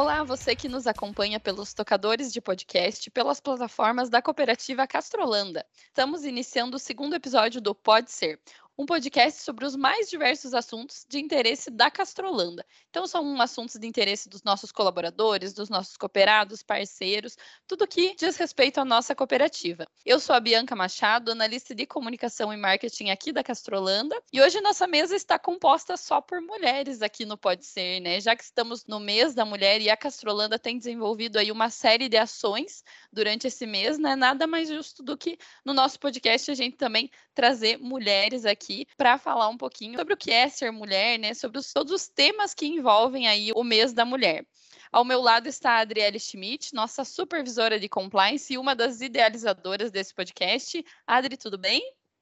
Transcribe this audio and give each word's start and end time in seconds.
Olá, 0.00 0.22
você 0.22 0.54
que 0.54 0.68
nos 0.68 0.86
acompanha 0.86 1.40
pelos 1.40 1.74
tocadores 1.74 2.32
de 2.32 2.40
podcast, 2.40 3.10
pelas 3.10 3.40
plataformas 3.40 4.08
da 4.08 4.22
cooperativa 4.22 4.86
Castrolanda. 4.86 5.66
Estamos 5.88 6.24
iniciando 6.24 6.76
o 6.76 6.78
segundo 6.78 7.16
episódio 7.16 7.60
do 7.60 7.74
Pode 7.74 8.12
Ser, 8.12 8.40
um 8.78 8.86
podcast 8.86 9.42
sobre 9.42 9.66
os 9.66 9.74
mais 9.74 10.08
diversos 10.08 10.54
assuntos 10.54 11.04
de 11.08 11.18
interesse 11.18 11.68
da 11.68 11.90
Castrolanda. 11.90 12.64
Então, 12.88 13.08
são 13.08 13.40
assuntos 13.40 13.74
de 13.74 13.84
interesse 13.88 14.28
dos 14.28 14.44
nossos 14.44 14.70
colaboradores, 14.70 15.52
dos 15.52 15.68
nossos 15.68 15.96
cooperados, 15.96 16.62
parceiros, 16.62 17.36
tudo 17.66 17.88
que 17.88 18.14
diz 18.14 18.36
respeito 18.36 18.78
à 18.78 18.84
nossa 18.84 19.16
cooperativa. 19.16 19.84
Eu 20.06 20.20
sou 20.20 20.36
a 20.36 20.38
Bianca 20.38 20.76
Machado, 20.76 21.32
analista 21.32 21.74
de 21.74 21.86
comunicação 21.86 22.52
e 22.52 22.56
marketing 22.56 23.10
aqui 23.10 23.32
da 23.32 23.42
Castrolanda, 23.42 24.16
e 24.32 24.40
hoje 24.40 24.60
nossa 24.60 24.86
mesa 24.86 25.16
está 25.16 25.40
composta 25.40 25.96
só 25.96 26.20
por 26.20 26.40
mulheres 26.40 27.02
aqui 27.02 27.26
no 27.26 27.36
Pode 27.36 27.66
Ser, 27.66 27.98
né? 27.98 28.20
Já 28.20 28.36
que 28.36 28.44
estamos 28.44 28.86
no 28.86 29.00
mês 29.00 29.34
da 29.34 29.44
mulher 29.44 29.80
e 29.80 29.90
a 29.90 29.96
Castrolanda 29.96 30.56
tem 30.56 30.78
desenvolvido 30.78 31.36
aí 31.36 31.50
uma 31.50 31.68
série 31.68 32.08
de 32.08 32.16
ações 32.16 32.84
durante 33.12 33.48
esse 33.48 33.66
mês, 33.66 33.98
né? 33.98 34.14
Nada 34.14 34.46
mais 34.46 34.68
justo 34.68 35.02
do 35.02 35.18
que 35.18 35.36
no 35.64 35.74
nosso 35.74 35.98
podcast 35.98 36.48
a 36.48 36.54
gente 36.54 36.76
também 36.76 37.10
trazer 37.34 37.76
mulheres 37.78 38.44
aqui 38.44 38.67
aqui 38.68 38.86
para 38.96 39.16
falar 39.16 39.48
um 39.48 39.56
pouquinho 39.56 39.98
sobre 39.98 40.14
o 40.14 40.16
que 40.16 40.30
é 40.30 40.48
ser 40.48 40.70
mulher, 40.70 41.18
né? 41.18 41.32
Sobre 41.32 41.58
os, 41.58 41.72
todos 41.72 41.92
os 41.92 42.08
temas 42.08 42.52
que 42.52 42.66
envolvem 42.66 43.26
aí 43.26 43.50
o 43.54 43.64
mês 43.64 43.92
da 43.92 44.04
mulher. 44.04 44.46
Ao 44.92 45.04
meu 45.04 45.20
lado 45.20 45.48
está 45.48 45.72
a 45.72 45.78
Adriele 45.78 46.18
Schmidt, 46.18 46.74
nossa 46.74 47.04
supervisora 47.04 47.78
de 47.80 47.88
compliance 47.88 48.52
e 48.52 48.58
uma 48.58 48.74
das 48.74 49.00
idealizadoras 49.00 49.90
desse 49.90 50.14
podcast. 50.14 50.84
Adri, 51.06 51.36
tudo 51.36 51.58
bem? 51.58 51.80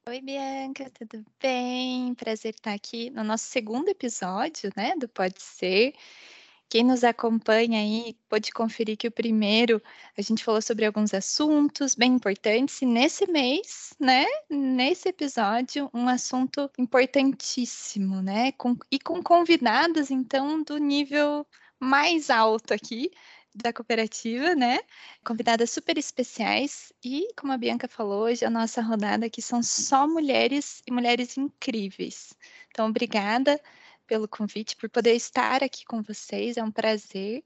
Oi, 0.09 0.21
Bianca, 0.21 0.91
tudo 0.91 1.25
bem? 1.41 2.15
Prazer 2.15 2.55
estar 2.55 2.73
aqui 2.73 3.11
no 3.11 3.25
nosso 3.25 3.45
segundo 3.47 3.89
episódio, 3.89 4.71
né, 4.77 4.95
do 4.97 5.09
Pode 5.09 5.43
Ser. 5.43 5.95
Quem 6.69 6.85
nos 6.85 7.05
acompanha 7.05 7.79
aí 7.79 8.17
pode 8.29 8.51
conferir 8.53 8.97
que 8.97 9.07
o 9.07 9.13
primeiro 9.13 9.81
a 10.19 10.23
gente 10.23 10.43
falou 10.43 10.61
sobre 10.61 10.85
alguns 10.85 11.15
assuntos 11.15 11.95
bem 11.95 12.15
importantes, 12.15 12.83
e 12.83 12.87
nesse 12.87 13.31
mês, 13.31 13.95
né, 14.01 14.27
nesse 14.51 15.09
episódio, 15.09 15.89
um 15.95 16.09
assunto 16.09 16.71
importantíssimo, 16.77 18.21
né, 18.21 18.53
com, 18.53 18.77
e 18.91 18.99
com 18.99 19.23
convidadas, 19.23 20.11
então, 20.11 20.63
do 20.63 20.79
nível 20.79 21.47
mais 21.79 22.31
alto 22.31 22.75
aqui 22.75 23.11
da 23.55 23.73
cooperativa, 23.73 24.55
né? 24.55 24.81
Convidadas 25.25 25.71
super 25.71 25.97
especiais 25.97 26.93
e, 27.03 27.33
como 27.37 27.53
a 27.53 27.57
Bianca 27.57 27.89
falou, 27.89 28.25
hoje 28.25 28.45
a 28.45 28.51
nossa 28.51 28.83
rodada 28.83 29.27
aqui 29.27 29.41
são 29.41 29.63
só 29.63 30.07
mulheres 30.07 30.83
e 30.87 30.93
mulheres 30.93 31.37
incríveis. 31.39 32.35
Então, 32.71 32.89
obrigada 32.89 33.59
pelo 34.07 34.29
convite, 34.29 34.77
por 34.77 34.89
poder 34.89 35.15
estar 35.15 35.63
aqui 35.63 35.85
com 35.85 36.03
vocês. 36.03 36.57
É 36.57 36.63
um 36.63 36.71
prazer. 36.71 37.45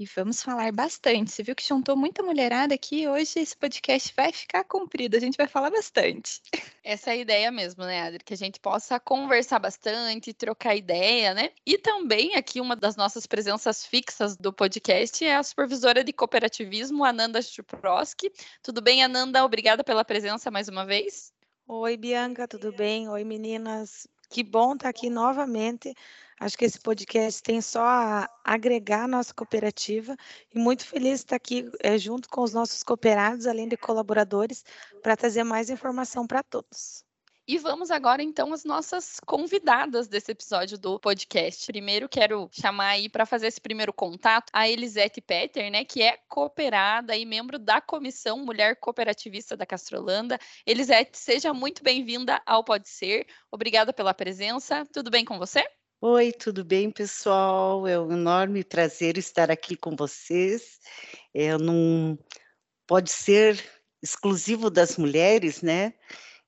E 0.00 0.06
vamos 0.06 0.42
falar 0.42 0.72
bastante. 0.72 1.30
Você 1.30 1.42
viu 1.42 1.54
que 1.54 1.62
juntou 1.62 1.94
muita 1.94 2.22
mulherada 2.22 2.74
aqui. 2.74 3.06
Hoje 3.06 3.38
esse 3.38 3.54
podcast 3.54 4.14
vai 4.16 4.32
ficar 4.32 4.64
comprido. 4.64 5.14
A 5.14 5.20
gente 5.20 5.36
vai 5.36 5.46
falar 5.46 5.70
bastante. 5.70 6.40
Essa 6.82 7.10
é 7.10 7.12
a 7.12 7.16
ideia 7.16 7.50
mesmo, 7.50 7.84
né, 7.84 8.00
Adri? 8.00 8.24
Que 8.24 8.32
a 8.32 8.36
gente 8.36 8.58
possa 8.58 8.98
conversar 8.98 9.58
bastante, 9.58 10.32
trocar 10.32 10.74
ideia, 10.74 11.34
né? 11.34 11.50
E 11.66 11.76
também 11.76 12.34
aqui 12.34 12.62
uma 12.62 12.74
das 12.74 12.96
nossas 12.96 13.26
presenças 13.26 13.84
fixas 13.84 14.38
do 14.38 14.54
podcast 14.54 15.22
é 15.22 15.36
a 15.36 15.42
supervisora 15.42 16.02
de 16.02 16.14
cooperativismo, 16.14 17.04
Ananda 17.04 17.42
Chuprowski. 17.42 18.32
Tudo 18.62 18.80
bem, 18.80 19.04
Ananda? 19.04 19.44
Obrigada 19.44 19.84
pela 19.84 20.02
presença 20.02 20.50
mais 20.50 20.66
uma 20.66 20.86
vez. 20.86 21.30
Oi, 21.68 21.98
Bianca, 21.98 22.48
tudo 22.48 22.72
bem? 22.72 23.06
Oi, 23.10 23.22
meninas. 23.22 24.08
Que 24.30 24.42
bom 24.44 24.74
estar 24.74 24.88
aqui 24.88 25.10
novamente. 25.10 25.92
Acho 26.38 26.56
que 26.56 26.64
esse 26.64 26.80
podcast 26.80 27.42
tem 27.42 27.60
só 27.60 27.82
a 27.82 28.30
agregar 28.44 29.04
a 29.04 29.08
nossa 29.08 29.34
cooperativa 29.34 30.16
e 30.54 30.58
muito 30.58 30.86
feliz 30.86 31.18
de 31.20 31.24
estar 31.26 31.36
aqui 31.36 31.68
é, 31.80 31.98
junto 31.98 32.28
com 32.28 32.42
os 32.42 32.52
nossos 32.54 32.82
cooperados, 32.82 33.46
além 33.46 33.68
de 33.68 33.76
colaboradores, 33.76 34.64
para 35.02 35.16
trazer 35.16 35.44
mais 35.44 35.68
informação 35.68 36.26
para 36.26 36.42
todos. 36.42 37.04
E 37.50 37.58
vamos 37.58 37.90
agora 37.90 38.22
então 38.22 38.52
às 38.52 38.62
nossas 38.62 39.18
convidadas 39.26 40.06
desse 40.06 40.30
episódio 40.30 40.78
do 40.78 41.00
podcast. 41.00 41.66
Primeiro 41.66 42.08
quero 42.08 42.48
chamar 42.52 42.90
aí 42.90 43.08
para 43.08 43.26
fazer 43.26 43.48
esse 43.48 43.60
primeiro 43.60 43.92
contato 43.92 44.48
a 44.52 44.68
Elisete 44.68 45.20
Peter, 45.20 45.68
né, 45.68 45.84
que 45.84 46.00
é 46.00 46.16
cooperada 46.28 47.16
e 47.16 47.26
membro 47.26 47.58
da 47.58 47.80
Comissão 47.80 48.38
Mulher 48.44 48.76
Cooperativista 48.76 49.56
da 49.56 49.66
Castrolanda. 49.66 50.38
Elisete, 50.64 51.18
seja 51.18 51.52
muito 51.52 51.82
bem-vinda 51.82 52.40
ao 52.46 52.62
Pode 52.62 52.88
Ser. 52.88 53.26
Obrigada 53.50 53.92
pela 53.92 54.14
presença. 54.14 54.86
Tudo 54.92 55.10
bem 55.10 55.24
com 55.24 55.36
você? 55.36 55.64
Oi, 56.00 56.30
tudo 56.30 56.64
bem, 56.64 56.88
pessoal? 56.88 57.84
É 57.84 57.98
um 57.98 58.12
enorme 58.12 58.62
prazer 58.62 59.18
estar 59.18 59.50
aqui 59.50 59.74
com 59.74 59.96
vocês. 59.96 60.78
É, 61.34 61.58
não 61.58 62.16
pode 62.86 63.10
ser 63.10 63.60
exclusivo 64.00 64.70
das 64.70 64.96
mulheres, 64.96 65.62
né? 65.62 65.94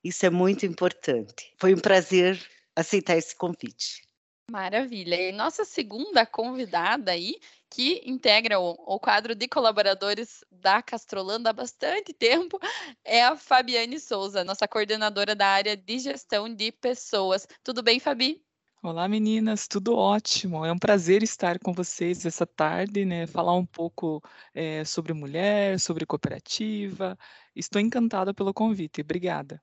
Isso 0.03 0.25
é 0.25 0.29
muito 0.29 0.65
importante. 0.65 1.53
Foi 1.57 1.73
um 1.73 1.79
prazer 1.79 2.39
aceitar 2.75 3.15
esse 3.15 3.35
convite. 3.35 4.03
Maravilha. 4.51 5.15
E 5.15 5.31
nossa 5.31 5.63
segunda 5.63 6.25
convidada 6.25 7.11
aí, 7.11 7.39
que 7.69 8.01
integra 8.05 8.59
o, 8.59 8.71
o, 8.71 8.99
quadro 8.99 9.33
de 9.33 9.47
colaboradores 9.47 10.43
da 10.51 10.81
Castrolanda 10.81 11.49
há 11.49 11.53
bastante 11.53 12.13
tempo, 12.13 12.59
é 13.05 13.23
a 13.23 13.37
Fabiane 13.37 13.99
Souza, 13.99 14.43
nossa 14.43 14.67
coordenadora 14.67 15.33
da 15.33 15.47
área 15.47 15.77
de 15.77 15.97
gestão 15.97 16.53
de 16.53 16.71
pessoas. 16.71 17.47
Tudo 17.63 17.81
bem, 17.81 17.99
Fabi? 17.99 18.43
Olá, 18.83 19.07
meninas, 19.07 19.65
tudo 19.65 19.95
ótimo. 19.95 20.65
É 20.65 20.71
um 20.71 20.77
prazer 20.77 21.23
estar 21.23 21.57
com 21.57 21.71
vocês 21.71 22.25
essa 22.25 22.45
tarde, 22.45 23.05
né? 23.05 23.25
Falar 23.25 23.55
um 23.55 23.65
pouco 23.65 24.21
é, 24.53 24.83
sobre 24.83 25.13
mulher, 25.13 25.79
sobre 25.79 26.05
cooperativa. 26.05 27.17
Estou 27.55 27.81
encantada 27.81 28.33
pelo 28.33 28.53
convite. 28.53 28.99
Obrigada. 28.99 29.61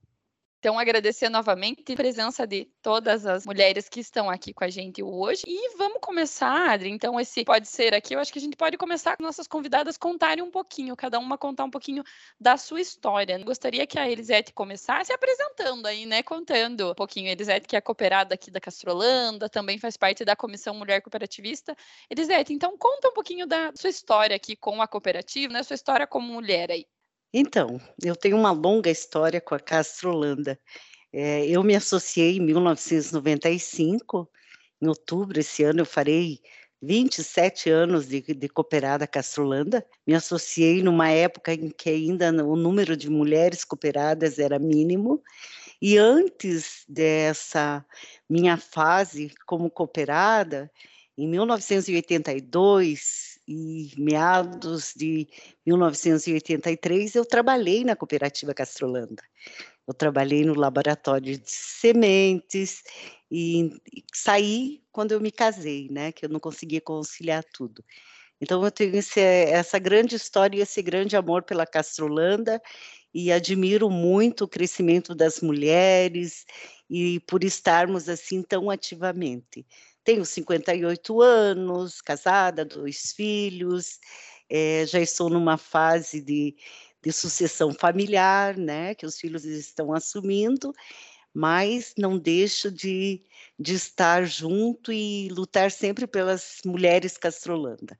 Então, 0.60 0.78
agradecer 0.78 1.31
novamente 1.31 1.91
a 1.91 1.97
presença 1.97 2.47
de 2.47 2.66
todas 2.82 3.25
as 3.25 3.47
mulheres 3.47 3.88
que 3.88 3.98
estão 3.98 4.28
aqui 4.28 4.53
com 4.53 4.62
a 4.62 4.69
gente 4.69 5.03
hoje. 5.03 5.43
E 5.47 5.75
vamos 5.78 6.00
começar, 6.03 6.72
Adri. 6.72 6.91
Então, 6.91 7.19
esse 7.19 7.47
pode 7.47 7.66
ser 7.66 7.94
aqui. 7.94 8.15
Eu 8.15 8.21
acho 8.21 8.31
que 8.31 8.38
a 8.38 8.43
gente 8.43 8.59
pode 8.59 8.76
começar 8.76 9.16
com 9.16 9.22
nossas 9.22 9.47
convidadas 9.47 9.97
contarem 9.97 10.44
um 10.44 10.50
pouquinho, 10.50 10.94
cada 10.94 11.19
uma 11.19 11.38
contar 11.38 11.65
um 11.65 11.70
pouquinho 11.70 12.04
da 12.38 12.59
sua 12.59 12.78
história. 12.78 13.38
Gostaria 13.43 13.87
que 13.87 13.99
a 13.99 14.06
Elisete 14.06 14.53
começasse 14.53 15.10
apresentando 15.10 15.87
aí, 15.87 16.04
né? 16.04 16.22
Contando 16.22 16.91
um 16.91 16.94
pouquinho. 16.94 17.31
Elisete, 17.31 17.66
que 17.66 17.75
é 17.75 17.81
cooperada 17.81 18.34
aqui 18.34 18.50
da 18.50 18.60
Castrolanda, 18.60 19.49
também 19.49 19.78
faz 19.78 19.97
parte 19.97 20.26
da 20.26 20.37
Comissão 20.37 20.75
Mulher 20.75 21.00
Cooperativista. 21.00 21.75
Elisete, 22.10 22.53
então 22.53 22.76
conta 22.76 23.09
um 23.09 23.15
pouquinho 23.15 23.47
da 23.47 23.72
sua 23.75 23.88
história 23.88 24.37
aqui 24.37 24.54
com 24.56 24.82
a 24.82 24.87
cooperativa, 24.87 25.54
né? 25.54 25.62
Sua 25.62 25.75
história 25.75 26.06
como 26.06 26.31
mulher 26.31 26.70
aí. 26.70 26.84
Então, 27.33 27.81
eu 28.03 28.17
tenho 28.17 28.37
uma 28.37 28.51
longa 28.51 28.91
história 28.91 29.41
com 29.41 29.55
a 29.55 29.61
Castrolanda. 29.61 30.59
É, 31.13 31.47
eu 31.47 31.63
me 31.63 31.77
associei 31.77 32.37
em 32.37 32.41
1995, 32.41 34.29
em 34.83 34.89
outubro 34.89 35.39
esse 35.39 35.63
ano 35.63 35.81
eu 35.81 35.87
farei 35.87 36.41
27 36.83 37.69
anos 37.69 38.09
de, 38.09 38.21
de 38.21 38.49
cooperada 38.49 39.07
Castrolanda. 39.07 39.87
Me 40.07 40.15
associei 40.15 40.83
numa 40.83 41.11
época 41.11 41.53
em 41.53 41.71
que 41.71 41.91
ainda 41.91 42.31
o 42.45 42.57
número 42.57 42.97
de 42.97 43.11
mulheres 43.11 43.65
cooperadas 43.65 44.39
era 44.39 44.59
mínimo. 44.59 45.23
E 45.81 45.99
antes 45.99 46.85
dessa 46.89 47.85
minha 48.29 48.57
fase 48.57 49.33
como 49.47 49.71
cooperada, 49.71 50.71
em 51.17 51.29
1982, 51.29 53.30
e 53.50 53.91
meados 53.99 54.94
de 54.97 55.27
1983 55.66 57.16
eu 57.16 57.25
trabalhei 57.25 57.83
na 57.83 57.97
cooperativa 57.97 58.55
Castrolanda. 58.55 59.21
Eu 59.88 59.93
trabalhei 59.93 60.44
no 60.44 60.55
laboratório 60.55 61.37
de 61.37 61.50
sementes 61.50 62.85
e, 63.29 63.73
e 63.93 64.05
saí 64.14 64.81
quando 64.93 65.11
eu 65.11 65.20
me 65.20 65.32
casei, 65.32 65.88
né? 65.91 66.12
Que 66.12 66.26
eu 66.26 66.29
não 66.29 66.38
conseguia 66.38 66.81
conciliar 66.81 67.43
tudo. 67.52 67.85
Então 68.41 68.64
eu 68.64 68.70
tenho 68.70 68.94
esse, 68.94 69.20
essa 69.20 69.81
grande 69.81 70.14
história 70.14 70.56
e 70.56 70.62
esse 70.62 70.81
grande 70.81 71.17
amor 71.17 71.43
pela 71.43 71.67
Castrolanda 71.67 72.62
e 73.12 73.32
admiro 73.32 73.91
muito 73.91 74.44
o 74.44 74.49
crescimento 74.49 75.12
das 75.12 75.41
mulheres 75.41 76.47
e 76.88 77.19
por 77.20 77.43
estarmos 77.43 78.08
assim 78.08 78.43
tão 78.43 78.70
ativamente. 78.70 79.67
Tenho 80.05 80.25
58 80.25 81.20
anos, 81.20 82.00
casada, 82.00 82.64
dois 82.64 83.12
filhos, 83.12 83.99
é, 84.49 84.85
já 84.87 85.00
estou 85.00 85.31
numa 85.31 85.56
fase 85.56 86.20
de, 86.20 86.56
de 87.02 87.12
sucessão 87.12 87.73
familiar, 87.73 88.56
né, 88.56 88.94
que 88.94 89.06
os 89.06 89.19
filhos 89.19 89.44
estão 89.44 89.93
assumindo, 89.93 90.73
mas 91.32 91.94
não 91.97 92.19
deixo 92.19 92.70
de, 92.70 93.23
de 93.58 93.75
estar 93.75 94.25
junto 94.25 94.93
e 94.93 95.29
lutar 95.29 95.70
sempre 95.70 96.06
pelas 96.06 96.58
mulheres 96.64 97.17
castrolanda. 97.17 97.99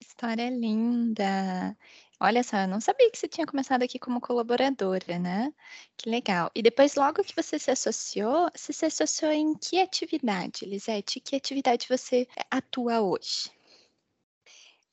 História 0.00 0.50
linda. 0.50 1.76
Olha 2.24 2.44
só, 2.44 2.58
eu 2.58 2.68
não 2.68 2.80
sabia 2.80 3.10
que 3.10 3.18
você 3.18 3.26
tinha 3.26 3.44
começado 3.44 3.82
aqui 3.82 3.98
como 3.98 4.20
colaboradora, 4.20 5.18
né? 5.18 5.52
Que 5.96 6.08
legal. 6.08 6.52
E 6.54 6.62
depois, 6.62 6.94
logo 6.94 7.24
que 7.24 7.34
você 7.34 7.58
se 7.58 7.68
associou, 7.68 8.48
você 8.54 8.72
se 8.72 8.86
associou 8.86 9.32
em 9.32 9.54
que 9.54 9.80
atividade, 9.80 10.64
Lisete? 10.64 11.18
Que 11.18 11.34
atividade 11.34 11.88
você 11.88 12.28
atua 12.48 13.00
hoje? 13.00 13.50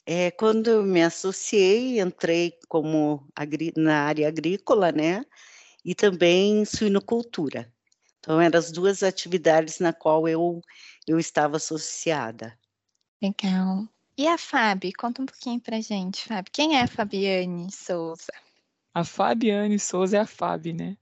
É, 0.08 0.32
quando 0.32 0.72
eu 0.72 0.82
me 0.82 1.04
associei, 1.04 2.02
entrei 2.02 2.58
como 2.68 3.24
na 3.78 4.06
área 4.06 4.28
agrícola, 4.28 4.92
né? 4.92 5.24
E 5.86 5.94
também 5.94 6.66
suinocultura. 6.66 7.72
Então, 8.18 8.42
eram 8.42 8.58
as 8.58 8.72
duas 8.72 9.04
atividades 9.04 9.78
na 9.78 9.94
qual 9.94 10.28
eu, 10.28 10.64
eu 11.08 11.20
estava 11.20 11.58
associada. 11.58 12.58
Legal. 13.22 13.88
E 14.20 14.28
a 14.28 14.38
Fábio? 14.38 14.92
Conta 15.00 15.22
um 15.22 15.26
pouquinho 15.26 15.62
pra 15.62 15.80
gente, 15.80 16.26
Fábio. 16.26 16.52
Quem 16.52 16.76
é 16.76 16.82
a 16.82 16.88
Fabiane 16.88 17.72
Souza? 17.72 18.34
A 18.94 19.06
Fabiane 19.06 19.80
Souza 19.80 20.18
é 20.18 20.20
a 20.20 20.26
Fábio, 20.26 20.76
né? 20.76 20.98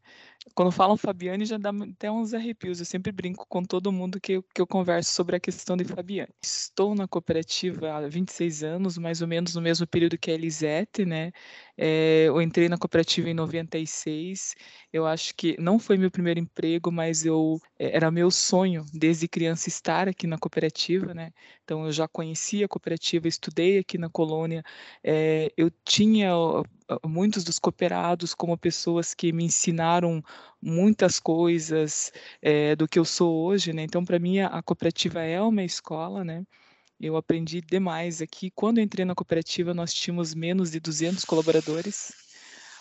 Quando 0.54 0.72
falam 0.72 0.96
Fabiane, 0.96 1.44
já 1.44 1.58
dá 1.58 1.72
até 1.72 2.12
uns 2.12 2.36
arrepios. 2.36 2.80
Eu 2.80 2.86
sempre 2.86 3.12
brinco 3.12 3.44
com 3.48 3.64
todo 3.64 3.92
mundo 3.92 4.22
que 4.22 4.34
eu, 4.34 4.44
que 4.44 4.62
eu 4.62 4.68
converso 4.68 5.10
sobre 5.12 5.36
a 5.36 5.40
questão 5.40 5.75
de 5.75 5.84
Fabiane. 5.84 6.30
Estou 6.40 6.94
na 6.94 7.08
cooperativa 7.08 7.92
há 7.92 8.08
26 8.08 8.64
anos, 8.64 9.00
mais 9.00 9.19
ou 9.19 9.28
menos 9.28 9.56
no 9.56 9.62
mesmo 9.64 9.88
período 9.88 10.16
que 10.18 10.30
a 10.30 10.36
Elisete, 10.36 11.04
né? 11.04 11.31
É, 11.75 12.25
eu 12.28 12.40
entrei 12.40 12.69
na 12.69 12.78
cooperativa 12.78 13.31
em 13.31 13.34
96. 13.34 14.54
Eu 14.94 15.08
acho 15.08 15.34
que 15.36 15.60
não 15.60 15.80
foi 15.80 15.98
meu 15.98 16.12
primeiro 16.12 16.40
emprego, 16.40 16.92
mas 16.92 17.25
eu 17.25 17.60
era 17.79 18.09
meu 18.12 18.31
sonho 18.31 18.85
desde 18.94 19.27
criança 19.27 19.69
estar 19.69 20.07
aqui 20.07 20.25
na 20.27 20.38
cooperativa, 20.38 21.13
né? 21.13 21.31
Então 21.63 21.85
eu 21.85 21.91
já 21.91 22.07
conhecia 22.07 22.65
a 22.65 22.69
cooperativa, 22.69 23.27
estudei 23.27 23.79
aqui 23.79 23.97
na 23.97 24.09
colônia. 24.09 24.63
É, 25.03 25.51
eu 25.56 25.71
tinha 25.85 26.31
muitos 27.06 27.44
dos 27.44 27.59
cooperados 27.59 28.33
como 28.33 28.57
pessoas 28.57 29.13
que 29.13 29.31
me 29.33 29.44
ensinaram 29.45 30.24
muitas 30.62 31.19
coisas 31.19 32.12
é, 32.41 32.75
do 32.75 32.88
que 32.88 32.97
eu 33.00 33.06
sou 33.06 33.45
hoje, 33.45 33.74
né? 33.74 33.83
Então, 33.83 34.03
para 34.06 34.19
mim, 34.19 34.39
a 34.39 34.62
cooperativa 34.63 35.21
é 35.21 35.41
uma 35.41 35.63
escola, 35.63 36.23
né? 36.23 36.45
Eu 37.00 37.15
aprendi 37.15 37.62
demais 37.62 38.21
aqui. 38.21 38.50
Quando 38.51 38.81
entrei 38.81 39.06
na 39.06 39.13
cooperativa, 39.15 39.73
nós 39.73 39.94
tínhamos 39.94 40.33
menos 40.33 40.71
de 40.71 40.80
200 40.80 41.23
colaboradores. 41.25 42.26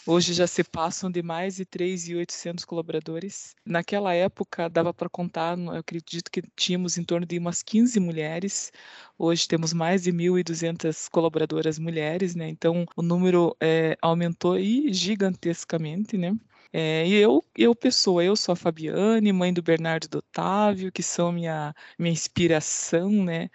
Hoje 0.09 0.33
já 0.35 0.47
se 0.47 0.63
passam 0.63 1.11
de 1.11 1.21
mais 1.21 1.57
de 1.57 1.67
3.800 1.67 2.65
colaboradores. 2.65 3.57
Naquela 3.65 4.15
época, 4.15 4.69
dava 4.71 4.95
para 4.95 5.09
contar, 5.09 5.59
eu 5.59 5.71
acredito 5.73 6.31
que 6.31 6.43
tínhamos 6.55 6.97
em 6.97 7.03
torno 7.03 7.27
de 7.27 7.37
umas 7.39 7.61
15 7.61 7.99
mulheres. 7.99 8.71
Hoje 9.19 9.49
temos 9.49 9.73
mais 9.73 10.05
de 10.05 10.13
1.200 10.13 11.09
colaboradoras 11.11 11.77
mulheres, 11.79 12.37
né? 12.37 12.49
Então, 12.49 12.87
o 12.95 13.03
número 13.03 13.57
é, 13.61 13.97
aumentou 14.01 14.57
e 14.57 14.93
gigantescamente, 14.93 16.17
né? 16.17 16.37
É, 16.73 17.07
e 17.07 17.15
eu, 17.15 17.45
eu, 17.57 17.75
pessoa, 17.75 18.23
eu 18.23 18.37
sou 18.37 18.53
a 18.53 18.57
Fabiane, 18.57 19.33
mãe 19.33 19.53
do 19.53 19.63
Bernardo 19.63 20.05
e 20.07 20.09
do 20.09 20.19
Otávio, 20.19 20.93
que 20.93 21.03
são 21.03 21.33
minha, 21.33 21.75
minha 21.99 22.13
inspiração, 22.13 23.11
né? 23.11 23.49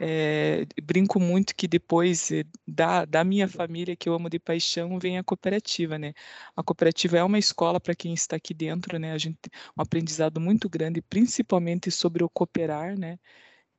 É, 0.00 0.66
brinco 0.82 1.18
muito 1.18 1.54
que 1.54 1.66
depois 1.66 2.30
da, 2.66 3.04
da 3.04 3.24
minha 3.24 3.48
família, 3.48 3.96
que 3.96 4.08
eu 4.08 4.14
amo 4.14 4.30
de 4.30 4.38
paixão, 4.38 4.98
vem 4.98 5.18
a 5.18 5.24
cooperativa, 5.24 5.98
né? 5.98 6.12
A 6.56 6.62
cooperativa 6.62 7.18
é 7.18 7.24
uma 7.24 7.38
escola 7.38 7.80
para 7.80 7.94
quem 7.94 8.14
está 8.14 8.36
aqui 8.36 8.54
dentro, 8.54 8.98
né? 8.98 9.12
A 9.12 9.18
gente 9.18 9.38
um 9.76 9.82
aprendizado 9.82 10.40
muito 10.40 10.68
grande, 10.68 11.02
principalmente 11.02 11.90
sobre 11.90 12.22
o 12.24 12.28
cooperar, 12.30 12.98
né? 12.98 13.18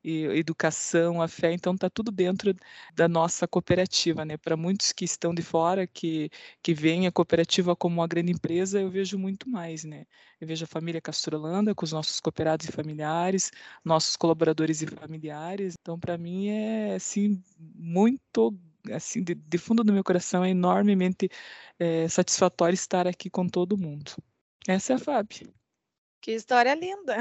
E 0.02 0.24
educação, 0.24 1.20
a 1.20 1.28
fé, 1.28 1.52
então 1.52 1.74
está 1.74 1.90
tudo 1.90 2.10
dentro 2.10 2.54
da 2.94 3.08
nossa 3.08 3.46
cooperativa, 3.46 4.24
né? 4.24 4.36
Para 4.36 4.56
muitos 4.56 4.92
que 4.92 5.04
estão 5.04 5.34
de 5.34 5.42
fora, 5.42 5.86
que, 5.86 6.30
que 6.62 6.72
veem 6.72 7.06
a 7.06 7.12
cooperativa 7.12 7.76
como 7.76 7.96
uma 7.96 8.08
grande 8.08 8.32
empresa, 8.32 8.80
eu 8.80 8.90
vejo 8.90 9.18
muito 9.18 9.48
mais, 9.48 9.84
né? 9.84 10.06
Eu 10.40 10.48
vejo 10.48 10.64
a 10.64 10.68
família 10.68 11.00
Castrolanda 11.00 11.74
com 11.74 11.84
os 11.84 11.92
nossos 11.92 12.18
cooperados 12.20 12.68
e 12.68 12.72
familiares, 12.72 13.50
nossos 13.84 14.16
colaboradores 14.16 14.80
e 14.82 14.86
familiares, 14.86 15.74
então 15.80 15.98
para 15.98 16.16
mim 16.16 16.48
é, 16.48 16.94
assim, 16.94 17.42
muito, 17.58 18.56
assim, 18.92 19.22
de, 19.22 19.34
de, 19.34 19.58
fundo 19.58 19.84
do 19.84 19.92
meu 19.92 20.02
coração, 20.02 20.42
é 20.44 20.50
enormemente 20.50 21.28
é, 21.78 22.08
satisfatório 22.08 22.74
estar 22.74 23.06
aqui 23.06 23.28
com 23.28 23.46
todo 23.46 23.76
mundo. 23.76 24.12
Essa 24.66 24.94
é 24.94 24.96
a 24.96 24.98
Fábio. 24.98 25.52
Que 26.20 26.32
história 26.32 26.74
linda! 26.74 27.16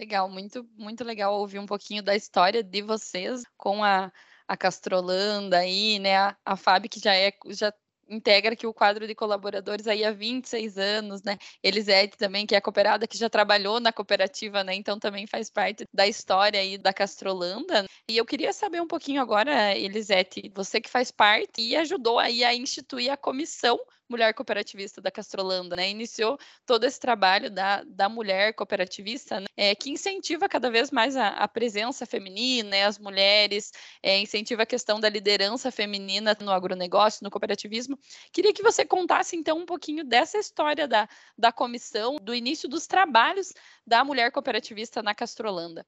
Legal, 0.00 0.30
muito, 0.30 0.66
muito 0.78 1.04
legal 1.04 1.38
ouvir 1.38 1.58
um 1.58 1.66
pouquinho 1.66 2.02
da 2.02 2.16
história 2.16 2.62
de 2.62 2.80
vocês 2.80 3.42
com 3.58 3.84
a, 3.84 4.10
a 4.48 4.56
Castrolanda 4.56 5.58
aí, 5.58 5.98
né? 5.98 6.16
A, 6.16 6.34
a 6.42 6.56
Fábio, 6.56 6.88
que 6.88 6.98
já 6.98 7.14
é, 7.14 7.30
já 7.48 7.70
integra 8.08 8.54
aqui 8.54 8.66
o 8.66 8.72
quadro 8.72 9.06
de 9.06 9.14
colaboradores 9.14 9.86
aí 9.86 10.02
há 10.02 10.10
26 10.10 10.78
anos, 10.78 11.22
né? 11.22 11.36
Elisete 11.62 12.16
também, 12.16 12.46
que 12.46 12.54
é 12.54 12.62
cooperada, 12.62 13.06
que 13.06 13.18
já 13.18 13.28
trabalhou 13.28 13.78
na 13.78 13.92
cooperativa, 13.92 14.64
né? 14.64 14.74
Então 14.74 14.98
também 14.98 15.26
faz 15.26 15.50
parte 15.50 15.84
da 15.92 16.08
história 16.08 16.58
aí 16.58 16.78
da 16.78 16.94
Castrolanda. 16.94 17.84
E 18.08 18.16
eu 18.16 18.24
queria 18.24 18.54
saber 18.54 18.80
um 18.80 18.88
pouquinho 18.88 19.20
agora, 19.20 19.76
Elisete, 19.76 20.50
você 20.54 20.80
que 20.80 20.88
faz 20.88 21.10
parte 21.10 21.60
e 21.60 21.76
ajudou 21.76 22.18
aí 22.18 22.42
a 22.42 22.54
instituir 22.54 23.12
a 23.12 23.18
comissão 23.18 23.78
mulher 24.10 24.34
cooperativista 24.34 25.00
da 25.00 25.10
Castrolanda, 25.10 25.76
né? 25.76 25.88
Iniciou 25.88 26.36
todo 26.66 26.84
esse 26.84 26.98
trabalho 26.98 27.48
da, 27.50 27.84
da 27.84 28.08
mulher 28.08 28.52
cooperativista, 28.54 29.40
né? 29.40 29.46
é, 29.56 29.74
que 29.74 29.88
incentiva 29.88 30.48
cada 30.48 30.70
vez 30.70 30.90
mais 30.90 31.16
a, 31.16 31.28
a 31.28 31.46
presença 31.46 32.04
feminina, 32.04 32.70
né? 32.70 32.84
as 32.84 32.98
mulheres, 32.98 33.72
é, 34.02 34.18
incentiva 34.18 34.64
a 34.64 34.66
questão 34.66 34.98
da 34.98 35.08
liderança 35.08 35.70
feminina 35.70 36.36
no 36.40 36.50
agronegócio, 36.50 37.22
no 37.22 37.30
cooperativismo. 37.30 37.96
Queria 38.32 38.52
que 38.52 38.62
você 38.62 38.84
contasse, 38.84 39.36
então, 39.36 39.58
um 39.58 39.66
pouquinho 39.66 40.04
dessa 40.04 40.38
história 40.38 40.88
da, 40.88 41.08
da 41.38 41.52
comissão, 41.52 42.16
do 42.16 42.34
início 42.34 42.68
dos 42.68 42.86
trabalhos 42.86 43.52
da 43.86 44.04
mulher 44.04 44.32
cooperativista 44.32 45.02
na 45.02 45.14
Castrolanda. 45.14 45.86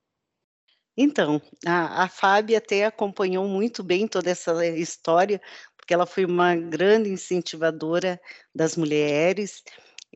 Então, 0.97 1.41
a, 1.67 2.05
a 2.05 2.09
Fábia 2.09 2.59
até 2.59 2.85
acompanhou 2.85 3.49
muito 3.49 3.83
bem 3.83 4.07
toda 4.07 4.31
essa 4.31 4.67
história, 4.67 5.41
porque 5.83 5.93
ela 5.93 6.07
foi 6.07 6.25
uma 6.25 6.55
grande 6.55 7.11
incentivadora 7.11 8.19
das 8.55 8.77
mulheres. 8.77 9.65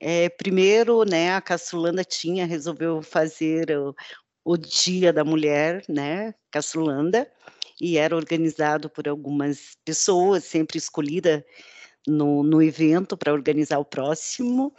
É, 0.01 0.29
primeiro, 0.29 1.03
né, 1.05 1.35
a 1.35 1.41
Caçulanda 1.41 2.05
tinha, 2.05 2.47
resolveu 2.47 3.03
fazer 3.03 3.77
o, 3.77 3.93
o 4.45 4.57
Dia 4.57 5.13
da 5.13 5.25
Mulher, 5.25 5.85
né, 5.89 6.33
Caçulanda, 6.53 7.29
e 7.81 7.99
era 7.99 8.15
organizado 8.15 8.89
por 8.89 9.09
algumas 9.09 9.77
pessoas, 9.85 10.45
sempre 10.45 10.79
escolhida 10.79 11.45
no, 12.07 12.45
no 12.45 12.62
evento 12.62 13.17
para 13.17 13.33
organizar 13.33 13.81
o 13.81 13.85
próximo. 13.85 14.73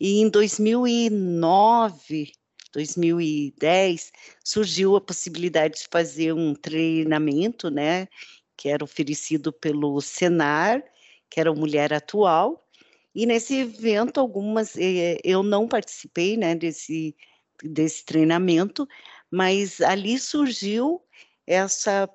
E 0.00 0.22
em 0.22 0.30
2009, 0.30 2.32
2010, 2.72 4.10
surgiu 4.42 4.96
a 4.96 5.00
possibilidade 5.00 5.80
de 5.80 5.88
fazer 5.92 6.32
um 6.32 6.54
treinamento, 6.54 7.70
né, 7.70 8.08
que 8.56 8.68
era 8.68 8.84
oferecido 8.84 9.52
pelo 9.52 10.00
Senar, 10.00 10.82
que 11.30 11.40
era 11.40 11.52
Mulher 11.54 11.92
Atual, 11.92 12.66
e 13.14 13.26
nesse 13.26 13.56
evento 13.56 14.18
algumas 14.20 14.76
eh, 14.76 15.18
eu 15.24 15.42
não 15.42 15.68
participei, 15.68 16.36
né, 16.36 16.54
desse 16.54 17.14
desse 17.62 18.04
treinamento, 18.04 18.88
mas 19.30 19.80
ali 19.80 20.18
surgiu 20.18 21.00
essa 21.46 22.08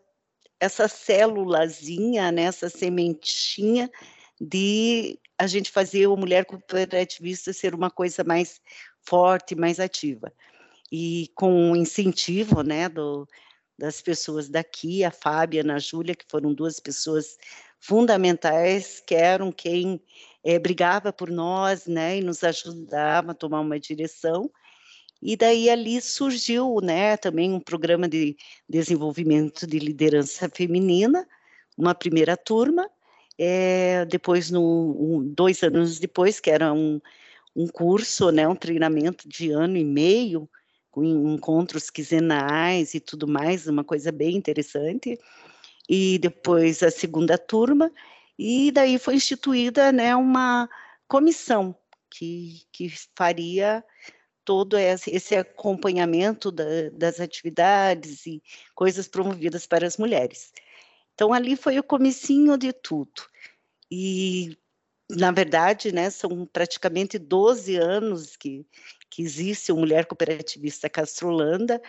essa 0.59 0.87
célulazinha, 0.87 2.31
né, 2.31 2.43
essa 2.43 2.69
sementinha 2.69 3.89
de 4.41 5.19
a 5.37 5.45
gente 5.45 5.71
fazer 5.71 6.07
o 6.07 6.17
mulher 6.17 6.45
cooperativista 6.45 7.53
ser 7.53 7.75
uma 7.75 7.91
coisa 7.91 8.23
mais 8.23 8.59
forte, 9.01 9.55
mais 9.55 9.79
ativa. 9.79 10.33
E 10.91 11.29
com 11.35 11.71
o 11.71 11.75
incentivo, 11.75 12.63
né, 12.63 12.89
do, 12.89 13.27
das 13.77 14.01
pessoas 14.01 14.49
daqui, 14.49 15.03
a 15.03 15.11
Fábia 15.11 15.63
a 15.73 15.79
Júlia, 15.79 16.15
que 16.15 16.25
foram 16.29 16.53
duas 16.53 16.79
pessoas 16.79 17.37
fundamentais, 17.79 19.01
que 19.05 19.13
eram 19.13 19.51
quem 19.51 20.01
é, 20.43 20.57
brigava 20.57 21.13
por 21.13 21.29
nós, 21.29 21.85
né, 21.85 22.17
e 22.17 22.21
nos 22.21 22.43
ajudava 22.43 23.31
a 23.31 23.35
tomar 23.35 23.61
uma 23.61 23.79
direção. 23.79 24.49
E 25.21 25.35
daí 25.35 25.69
ali 25.69 25.99
surgiu, 26.01 26.79
né, 26.81 27.17
também 27.17 27.51
um 27.51 27.59
programa 27.59 28.07
de 28.07 28.35
desenvolvimento 28.67 29.67
de 29.67 29.79
liderança 29.79 30.49
feminina, 30.49 31.27
uma 31.77 31.93
primeira 31.93 32.35
turma, 32.35 32.89
é, 33.37 34.05
depois, 34.05 34.49
no, 34.49 34.61
um, 34.99 35.33
dois 35.33 35.61
anos 35.61 35.99
depois, 35.99 36.39
que 36.39 36.49
era 36.49 36.73
um, 36.73 36.99
um 37.55 37.67
curso, 37.67 38.31
né, 38.31 38.47
um 38.47 38.55
treinamento 38.55 39.27
de 39.29 39.51
ano 39.51 39.77
e 39.77 39.83
meio, 39.83 40.49
com 40.91 41.03
encontros 41.03 41.89
quinzenais 41.89 42.93
e 42.93 42.99
tudo 42.99 43.27
mais, 43.27 43.67
uma 43.67 43.83
coisa 43.83 44.11
bem 44.11 44.35
interessante. 44.35 45.17
E 45.89 46.17
depois 46.19 46.83
a 46.83 46.91
segunda 46.91 47.37
turma, 47.37 47.91
e 48.37 48.71
daí 48.71 48.99
foi 48.99 49.15
instituída 49.15 49.91
né, 49.91 50.15
uma 50.15 50.69
comissão 51.07 51.75
que, 52.09 52.63
que 52.71 52.91
faria 53.15 53.83
todo 54.43 54.77
esse 54.77 55.35
acompanhamento 55.35 56.51
da, 56.51 56.89
das 56.93 57.19
atividades 57.19 58.25
e 58.25 58.41
coisas 58.73 59.07
promovidas 59.07 59.67
para 59.67 59.85
as 59.85 59.97
mulheres. 59.97 60.53
Então, 61.13 61.33
ali 61.33 61.57
foi 61.57 61.77
o 61.79 61.83
comecinho 61.83 62.57
de 62.57 62.71
tudo. 62.71 63.23
E, 63.91 64.57
na 65.09 65.31
verdade, 65.31 65.91
né, 65.91 66.09
são 66.09 66.45
praticamente 66.45 67.17
12 67.17 67.75
anos 67.75 68.37
que, 68.37 68.65
que 69.09 69.21
existe 69.21 69.71
o 69.71 69.77
Mulher 69.77 70.05
Cooperativista 70.05 70.89
Castrolanda, 70.89 71.81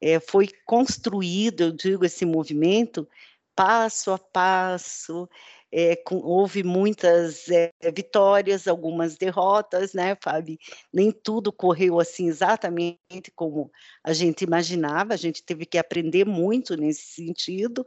é, 0.00 0.20
foi 0.20 0.48
construído, 0.64 1.62
eu 1.62 1.72
digo, 1.72 2.04
esse 2.04 2.24
movimento 2.24 3.08
passo 3.54 4.12
a 4.12 4.18
passo, 4.18 5.28
é, 5.70 5.96
com, 5.96 6.16
houve 6.18 6.62
muitas 6.62 7.48
é, 7.48 7.72
vitórias, 7.94 8.66
algumas 8.66 9.16
derrotas, 9.16 9.92
né, 9.92 10.16
Fábio? 10.22 10.56
Nem 10.92 11.10
tudo 11.10 11.52
correu 11.52 12.00
assim 12.00 12.28
exatamente 12.28 12.98
como 13.34 13.70
a 14.02 14.12
gente 14.12 14.42
imaginava, 14.42 15.14
a 15.14 15.16
gente 15.16 15.42
teve 15.42 15.66
que 15.66 15.76
aprender 15.76 16.24
muito 16.24 16.76
nesse 16.76 17.02
sentido. 17.02 17.84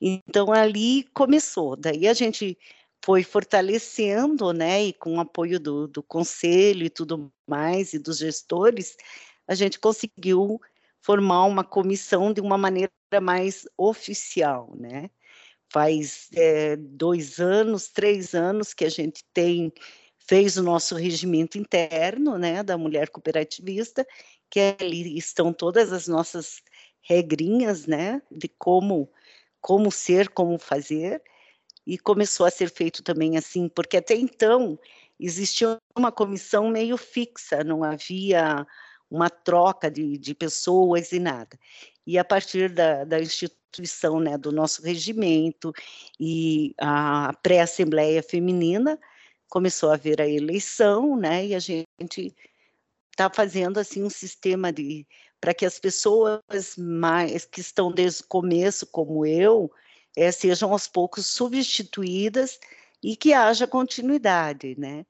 Então, 0.00 0.52
ali 0.52 1.04
começou. 1.14 1.76
Daí 1.76 2.08
a 2.08 2.14
gente 2.14 2.58
foi 3.04 3.22
fortalecendo, 3.22 4.50
né, 4.54 4.84
e 4.84 4.92
com 4.94 5.16
o 5.16 5.20
apoio 5.20 5.60
do, 5.60 5.86
do 5.86 6.02
conselho 6.02 6.86
e 6.86 6.88
tudo 6.90 7.30
mais, 7.46 7.92
e 7.92 7.98
dos 7.98 8.16
gestores, 8.16 8.96
a 9.46 9.54
gente 9.54 9.78
conseguiu 9.78 10.58
formar 11.02 11.44
uma 11.44 11.62
comissão 11.62 12.32
de 12.32 12.40
uma 12.40 12.56
maneira 12.56 12.90
mais 13.20 13.68
oficial, 13.76 14.72
né? 14.74 15.10
Faz 15.70 16.30
é, 16.34 16.76
dois 16.76 17.40
anos, 17.40 17.88
três 17.88 18.34
anos 18.34 18.72
que 18.72 18.86
a 18.86 18.88
gente 18.88 19.22
tem 19.34 19.70
fez 20.26 20.56
o 20.56 20.62
nosso 20.62 20.94
regimento 20.94 21.58
interno, 21.58 22.38
né, 22.38 22.62
da 22.62 22.78
mulher 22.78 23.10
cooperativista, 23.10 24.06
que 24.48 24.76
ali 24.80 25.18
estão 25.18 25.52
todas 25.52 25.92
as 25.92 26.08
nossas 26.08 26.62
regrinhas, 27.02 27.86
né, 27.86 28.22
de 28.30 28.48
como 28.48 29.10
como 29.60 29.90
ser, 29.90 30.30
como 30.30 30.58
fazer, 30.58 31.22
e 31.86 31.98
começou 31.98 32.46
a 32.46 32.50
ser 32.50 32.70
feito 32.70 33.02
também 33.02 33.36
assim, 33.36 33.68
porque 33.68 33.96
até 33.96 34.14
então 34.14 34.78
existia 35.18 35.76
uma 35.96 36.10
comissão 36.10 36.68
meio 36.68 36.96
fixa, 36.96 37.62
não 37.62 37.84
havia 37.84 38.66
uma 39.10 39.30
troca 39.30 39.90
de, 39.90 40.18
de 40.18 40.34
pessoas 40.34 41.12
e 41.12 41.20
nada. 41.20 41.58
E 42.06 42.18
a 42.18 42.24
partir 42.24 42.70
da, 42.70 43.04
da 43.04 43.20
instituição 43.20 44.18
né, 44.20 44.36
do 44.36 44.50
nosso 44.50 44.82
regimento 44.82 45.72
e 46.18 46.74
a 46.78 47.32
pré-assembleia 47.42 48.22
feminina, 48.22 48.98
começou 49.48 49.90
a 49.90 49.94
haver 49.94 50.20
a 50.20 50.28
eleição, 50.28 51.16
né, 51.16 51.46
e 51.46 51.54
a 51.54 51.58
gente 51.58 52.34
está 53.12 53.30
fazendo 53.32 53.78
assim 53.78 54.02
um 54.02 54.10
sistema 54.10 54.72
de 54.72 55.06
para 55.40 55.54
que 55.54 55.66
as 55.66 55.78
pessoas 55.78 56.40
mais 56.78 57.44
que 57.44 57.60
estão 57.60 57.92
desde 57.92 58.22
o 58.22 58.26
começo, 58.26 58.86
como 58.86 59.26
eu, 59.26 59.70
é, 60.16 60.30
sejam 60.30 60.72
aos 60.72 60.86
poucos 60.86 61.26
substituídas 61.26 62.58
e 63.02 63.16
que 63.16 63.32
haja 63.32 63.66
continuidade, 63.66 64.74
né? 64.78 65.04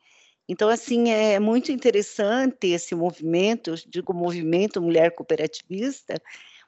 Então, 0.49 0.69
assim, 0.69 1.11
é 1.11 1.39
muito 1.39 1.73
interessante 1.73 2.67
esse 2.69 2.95
movimento, 2.95 3.75
digo 3.89 4.13
movimento 4.13 4.81
Mulher 4.81 5.15
Cooperativista, 5.15 6.21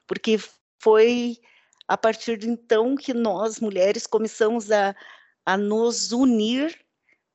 porque 0.06 0.38
foi 0.80 1.38
a 1.86 1.96
partir 1.96 2.38
de 2.38 2.48
então 2.48 2.96
que 2.96 3.12
nós, 3.12 3.60
mulheres, 3.60 4.06
começamos 4.06 4.70
a, 4.70 4.94
a 5.44 5.56
nos 5.56 6.10
unir 6.10 6.78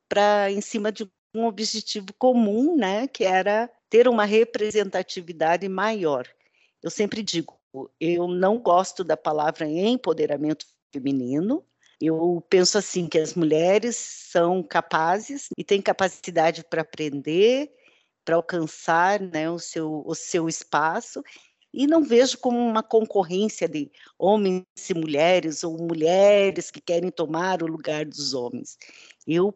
para 0.08 0.50
em 0.50 0.60
cima 0.60 0.92
de 0.92 1.08
um 1.34 1.46
objetivo 1.46 2.12
comum, 2.18 2.76
né, 2.76 3.06
que 3.06 3.24
era 3.24 3.70
ter 3.88 4.08
uma 4.08 4.24
representatividade 4.24 5.68
maior. 5.68 6.28
Eu 6.82 6.90
sempre 6.90 7.22
digo, 7.22 7.58
eu 7.98 8.28
não 8.28 8.58
gosto 8.58 9.02
da 9.02 9.16
palavra 9.16 9.66
empoderamento 9.66 10.66
feminino. 10.92 11.64
Eu 12.00 12.44
penso 12.50 12.76
assim 12.78 13.06
que 13.06 13.18
as 13.18 13.34
mulheres 13.34 13.96
são 13.96 14.62
capazes 14.62 15.48
e 15.56 15.62
têm 15.62 15.80
capacidade 15.80 16.64
para 16.64 16.82
aprender, 16.82 17.70
para 18.24 18.36
alcançar 18.36 19.20
né, 19.20 19.48
o, 19.50 19.58
seu, 19.58 20.02
o 20.04 20.14
seu 20.14 20.48
espaço 20.48 21.22
e 21.72 21.86
não 21.86 22.02
vejo 22.02 22.38
como 22.38 22.58
uma 22.58 22.82
concorrência 22.82 23.68
de 23.68 23.90
homens 24.18 24.64
e 24.90 24.94
mulheres 24.94 25.64
ou 25.64 25.78
mulheres 25.78 26.70
que 26.70 26.80
querem 26.80 27.10
tomar 27.10 27.62
o 27.62 27.66
lugar 27.66 28.04
dos 28.04 28.34
homens. 28.34 28.76
Eu 29.26 29.54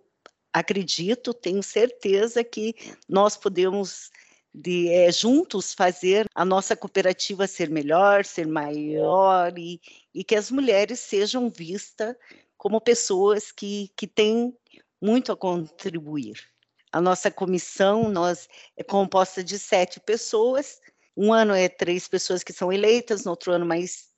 acredito, 0.53 1.35
tenho 1.35 1.63
certeza 1.63 2.43
que 2.43 2.75
nós 3.07 3.37
podemos 3.37 4.11
de 4.59 4.89
é, 4.89 5.13
juntos 5.13 5.75
fazer 5.75 6.27
a 6.35 6.43
nossa 6.43 6.75
cooperativa 6.75 7.47
ser 7.47 7.69
melhor, 7.69 8.25
ser 8.25 8.47
maior 8.47 9.57
e, 9.59 9.79
e 10.15 10.25
que 10.25 10.35
as 10.35 10.51
mulheres 10.51 10.99
sejam 10.99 11.51
vistas 11.51 12.17
como 12.57 12.81
pessoas 12.81 13.53
que, 13.53 13.93
que 13.95 14.07
têm 14.07 14.57
muito 15.01 15.31
a 15.31 15.37
contribuir. 15.37 16.43
A 16.91 17.03
nossa 17.03 17.31
comissão 17.31 18.09
nós 18.09 18.49
é 18.79 18.83
composta 18.83 19.45
de 19.45 19.59
sete 19.59 20.01
pessoas. 20.01 20.81
Um 21.15 21.35
ano 21.35 21.53
é 21.53 21.69
três 21.69 22.09
pessoas 22.09 22.43
que 22.43 22.55
são 22.55 22.73
eleitas, 22.73 23.27
no 23.27 23.33
outro 23.33 23.53
ano 23.53 23.67
mais, 23.67 24.09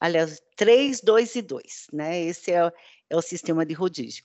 aliás, 0.00 0.40
três, 0.56 1.02
dois 1.02 1.34
e 1.34 1.42
dois, 1.42 1.86
né? 1.92 2.18
Esse 2.18 2.50
é, 2.50 2.72
é 3.10 3.16
o 3.16 3.20
sistema 3.20 3.66
de 3.66 3.74
rodízio. 3.74 4.24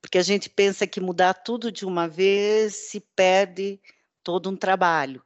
Porque 0.00 0.18
a 0.18 0.22
gente 0.22 0.48
pensa 0.48 0.86
que 0.86 1.00
mudar 1.00 1.34
tudo 1.34 1.72
de 1.72 1.84
uma 1.84 2.06
vez 2.06 2.88
se 2.88 3.00
perde 3.00 3.80
todo 4.26 4.50
um 4.50 4.56
trabalho. 4.56 5.22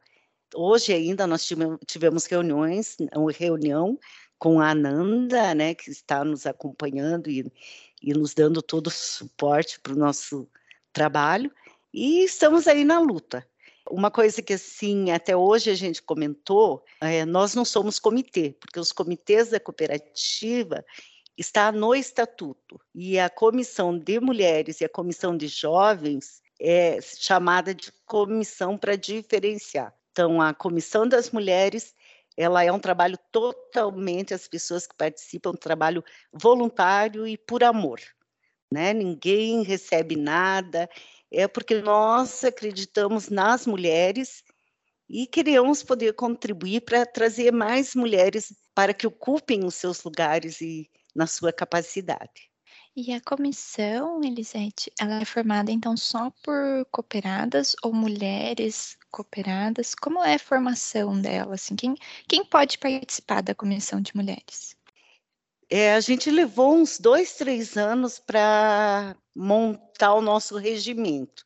Hoje 0.53 0.93
ainda 0.93 1.25
nós 1.25 1.49
tivemos 1.87 2.27
reuniões, 2.27 2.97
uma 3.15 3.31
reunião 3.31 3.97
com 4.37 4.61
a 4.61 4.69
Ananda, 4.69 5.55
né, 5.55 5.73
que 5.73 5.89
está 5.89 6.23
nos 6.23 6.45
acompanhando 6.45 7.27
e, 7.27 7.51
e 7.99 8.13
nos 8.13 8.35
dando 8.35 8.61
todo 8.61 8.87
o 8.87 8.91
suporte 8.91 9.79
para 9.79 9.93
o 9.93 9.97
nosso 9.97 10.47
trabalho, 10.93 11.51
e 11.91 12.23
estamos 12.23 12.67
aí 12.67 12.85
na 12.85 12.99
luta. 12.99 13.47
Uma 13.89 14.11
coisa 14.11 14.39
que, 14.39 14.53
assim, 14.53 15.09
até 15.09 15.35
hoje 15.35 15.71
a 15.71 15.75
gente 15.75 16.01
comentou, 16.03 16.83
é, 17.01 17.25
nós 17.25 17.55
não 17.55 17.65
somos 17.65 17.97
comitê, 17.97 18.55
porque 18.59 18.79
os 18.79 18.91
comitês 18.91 19.49
da 19.49 19.59
cooperativa 19.59 20.85
está 21.35 21.71
no 21.71 21.95
estatuto, 21.95 22.79
e 22.93 23.17
a 23.17 23.31
comissão 23.31 23.97
de 23.97 24.19
mulheres 24.19 24.79
e 24.79 24.85
a 24.85 24.89
comissão 24.89 25.35
de 25.35 25.47
jovens 25.47 26.40
é 26.61 27.01
chamada 27.01 27.73
de 27.73 27.91
comissão 28.05 28.77
para 28.77 28.95
diferenciar. 28.95 29.91
Então, 30.11 30.39
a 30.39 30.53
comissão 30.53 31.07
das 31.07 31.31
mulheres, 31.31 31.95
ela 32.37 32.63
é 32.63 32.71
um 32.71 32.79
trabalho 32.79 33.17
totalmente, 33.31 34.33
as 34.33 34.47
pessoas 34.47 34.85
que 34.85 34.95
participam, 34.95 35.49
um 35.49 35.55
trabalho 35.55 36.03
voluntário 36.31 37.25
e 37.25 37.35
por 37.35 37.63
amor. 37.63 37.99
Né? 38.71 38.93
Ninguém 38.93 39.63
recebe 39.63 40.15
nada, 40.15 40.87
é 41.31 41.47
porque 41.47 41.81
nós 41.81 42.43
acreditamos 42.43 43.29
nas 43.29 43.65
mulheres 43.65 44.43
e 45.09 45.25
queremos 45.25 45.81
poder 45.81 46.13
contribuir 46.13 46.81
para 46.81 47.05
trazer 47.05 47.51
mais 47.51 47.95
mulheres 47.95 48.53
para 48.75 48.93
que 48.93 49.07
ocupem 49.07 49.65
os 49.65 49.75
seus 49.75 50.03
lugares 50.03 50.61
e 50.61 50.89
na 51.15 51.25
sua 51.25 51.51
capacidade. 51.51 52.50
E 52.93 53.13
a 53.13 53.21
comissão, 53.21 54.21
Elisete, 54.21 54.91
ela 54.99 55.21
é 55.21 55.25
formada 55.25 55.71
então 55.71 55.95
só 55.95 56.29
por 56.43 56.85
cooperadas 56.91 57.73
ou 57.81 57.93
mulheres 57.93 58.97
cooperadas? 59.09 59.95
Como 59.95 60.21
é 60.21 60.35
a 60.35 60.39
formação 60.39 61.19
dela? 61.21 61.55
Assim, 61.55 61.73
quem, 61.73 61.95
quem 62.27 62.43
pode 62.43 62.77
participar 62.77 63.41
da 63.41 63.55
comissão 63.55 64.01
de 64.01 64.13
mulheres? 64.13 64.75
É, 65.69 65.93
a 65.93 66.01
gente 66.01 66.29
levou 66.29 66.75
uns 66.75 66.99
dois, 66.99 67.35
três 67.35 67.77
anos 67.77 68.19
para 68.19 69.15
montar 69.33 70.13
o 70.15 70.21
nosso 70.21 70.57
regimento. 70.57 71.45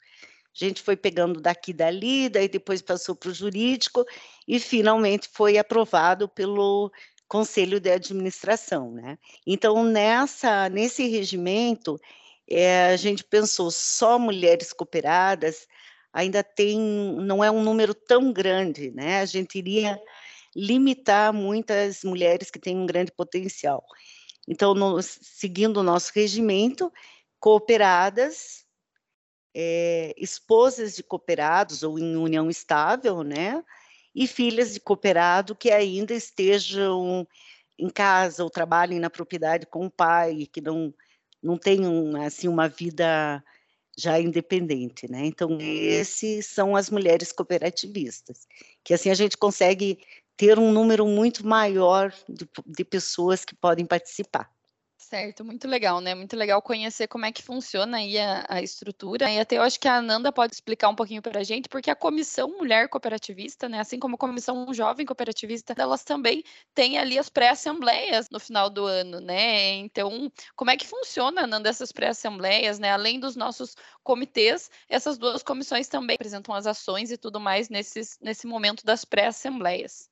A 0.60 0.66
gente 0.66 0.82
foi 0.82 0.98
pegando 0.98 1.40
daqui 1.40 1.70
e 1.70 1.76
dali, 1.76 2.28
daí 2.28 2.48
depois 2.48 2.82
passou 2.82 3.16
para 3.16 3.30
o 3.30 3.34
jurídico 3.34 4.04
e 4.48 4.60
finalmente 4.60 5.30
foi 5.32 5.60
aprovado 5.60 6.28
pelo 6.28 6.92
conselho 7.28 7.80
de 7.80 7.92
administração, 7.92 8.92
né? 8.92 9.18
Então 9.46 9.84
nessa 9.84 10.70
nesse 10.70 11.08
regimento 11.08 12.00
é, 12.50 12.86
a 12.88 12.96
gente 12.98 13.24
pensou 13.24 13.72
só 13.72 14.20
mulheres 14.20 14.72
cooperadas 14.72 15.68
ainda 16.14 16.44
tem 16.44 16.80
não 16.80 17.44
é 17.44 17.52
um 17.52 17.64
número 17.64 17.94
tão 17.94 18.32
grande, 18.32 18.92
né? 18.92 19.20
A 19.22 19.26
gente 19.26 19.58
iria 19.58 20.00
limitar 20.56 21.34
muitas 21.34 22.04
mulheres 22.04 22.50
que 22.50 22.60
têm 22.60 22.78
um 22.78 22.86
grande 22.86 23.12
potencial. 23.12 23.84
Então, 24.48 24.74
no, 24.74 25.02
seguindo 25.02 25.78
o 25.78 25.84
nosso 25.84 26.12
regimento, 26.16 26.92
cooperadas, 27.40 28.66
é, 29.54 30.14
esposas 30.18 30.96
de 30.96 31.04
cooperados 31.04 31.84
ou 31.84 32.00
em 32.00 32.16
união 32.16 32.50
estável, 32.50 33.24
né? 33.24 33.64
E 34.16 34.26
filhas 34.26 34.74
de 34.74 34.80
cooperado 34.80 35.54
que 35.54 35.70
ainda 35.70 36.14
estejam 36.14 37.28
em 37.78 37.90
casa 37.90 38.44
ou 38.44 38.50
trabalhem 38.50 39.00
na 39.00 39.10
propriedade 39.10 39.66
com 39.66 39.86
o 39.86 39.92
pai, 39.92 40.48
que 40.52 40.62
não, 40.62 40.94
não 41.44 41.58
tenham 41.58 42.16
assim, 42.24 42.48
uma 42.48 42.70
vida 42.70 43.44
já 43.98 44.20
independente, 44.20 45.10
né? 45.10 45.26
Então, 45.26 45.58
esses 45.60 46.46
são 46.48 46.76
as 46.76 46.90
mulheres 46.90 47.32
cooperativistas, 47.32 48.48
que 48.84 48.94
assim 48.94 49.10
a 49.10 49.14
gente 49.14 49.38
consegue 49.38 50.00
ter 50.38 50.60
um 50.60 50.72
número 50.72 51.06
muito 51.06 51.46
maior 51.46 52.14
de, 52.28 52.48
de 52.66 52.86
pessoas 52.86 53.46
que 53.46 53.56
podem 53.56 53.86
participar. 53.86 54.55
Certo, 55.08 55.46
muito 55.46 55.68
legal, 55.68 56.02
né? 56.02 56.16
Muito 56.16 56.36
legal 56.36 56.60
conhecer 56.64 57.08
como 57.08 57.26
é 57.28 57.32
que 57.32 57.44
funciona 57.44 57.98
aí 57.98 58.18
a, 58.18 58.44
a 58.50 58.62
estrutura. 58.64 59.30
E 59.32 59.40
até 59.40 59.58
eu 59.58 59.62
acho 59.62 59.80
que 59.80 59.88
a 59.88 59.98
Ananda 59.98 60.32
pode 60.32 60.56
explicar 60.56 60.90
um 60.90 60.96
pouquinho 60.96 61.22
para 61.22 61.40
a 61.42 61.44
gente, 61.44 61.70
porque 61.70 61.92
a 61.92 61.96
Comissão 61.96 62.50
Mulher 62.58 62.90
Cooperativista, 62.90 63.70
né? 63.70 63.80
Assim 63.80 64.00
como 64.00 64.16
a 64.16 64.18
Comissão 64.18 64.74
Jovem 64.74 65.06
Cooperativista, 65.06 65.76
elas 65.78 66.04
também 66.04 66.44
têm 66.74 66.98
ali 66.98 67.20
as 67.20 67.30
pré-assembleias 67.30 68.30
no 68.32 68.40
final 68.40 68.68
do 68.68 68.84
ano, 68.86 69.20
né? 69.22 69.74
Então, 69.76 70.32
como 70.56 70.72
é 70.72 70.78
que 70.78 70.88
funciona, 70.88 71.44
Ananda, 71.44 71.70
essas 71.70 71.92
pré-assembleias, 71.92 72.80
né? 72.80 72.92
Além 72.92 73.20
dos 73.20 73.36
nossos 73.36 73.76
comitês, 74.04 74.72
essas 74.90 75.20
duas 75.20 75.44
comissões 75.44 75.88
também 75.88 76.16
apresentam 76.16 76.56
as 76.56 76.66
ações 76.66 77.12
e 77.12 77.18
tudo 77.18 77.40
mais 77.40 77.70
nesses, 77.70 78.18
nesse 78.20 78.48
momento 78.48 78.84
das 78.84 79.06
pré-assembleias. 79.06 80.10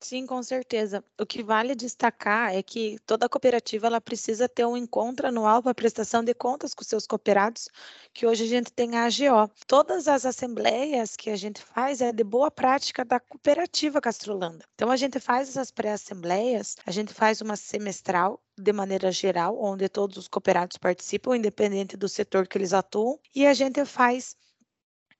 Sim, 0.00 0.26
com 0.26 0.42
certeza. 0.42 1.02
O 1.18 1.24
que 1.26 1.42
vale 1.42 1.74
destacar 1.74 2.54
é 2.54 2.62
que 2.62 2.98
toda 3.06 3.28
cooperativa 3.28 3.86
ela 3.86 4.00
precisa 4.00 4.48
ter 4.48 4.64
um 4.66 4.76
encontro 4.76 5.26
anual 5.26 5.62
para 5.62 5.74
prestação 5.74 6.22
de 6.22 6.34
contas 6.34 6.74
com 6.74 6.84
seus 6.84 7.06
cooperados, 7.06 7.68
que 8.12 8.26
hoje 8.26 8.44
a 8.44 8.46
gente 8.46 8.72
tem 8.72 8.94
a 8.96 9.04
AGO. 9.06 9.50
Todas 9.66 10.06
as 10.06 10.26
assembleias 10.26 11.16
que 11.16 11.30
a 11.30 11.36
gente 11.36 11.60
faz 11.62 12.00
é 12.02 12.12
de 12.12 12.22
boa 12.22 12.50
prática 12.50 13.04
da 13.04 13.18
cooperativa 13.18 14.00
Castrolanda. 14.00 14.64
Então 14.74 14.90
a 14.90 14.96
gente 14.96 15.18
faz 15.18 15.48
essas 15.48 15.70
pré-assembleias, 15.70 16.76
a 16.86 16.90
gente 16.90 17.12
faz 17.14 17.40
uma 17.40 17.56
semestral 17.56 18.40
de 18.58 18.72
maneira 18.72 19.10
geral, 19.10 19.58
onde 19.60 19.88
todos 19.88 20.18
os 20.18 20.28
cooperados 20.28 20.76
participam, 20.76 21.36
independente 21.36 21.96
do 21.96 22.08
setor 22.08 22.46
que 22.46 22.58
eles 22.58 22.72
atuam, 22.72 23.18
e 23.34 23.46
a 23.46 23.54
gente 23.54 23.84
faz 23.84 24.36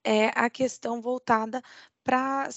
é, 0.05 0.29
a 0.35 0.49
questão 0.49 1.01
voltada 1.01 1.63
para 2.07 2.49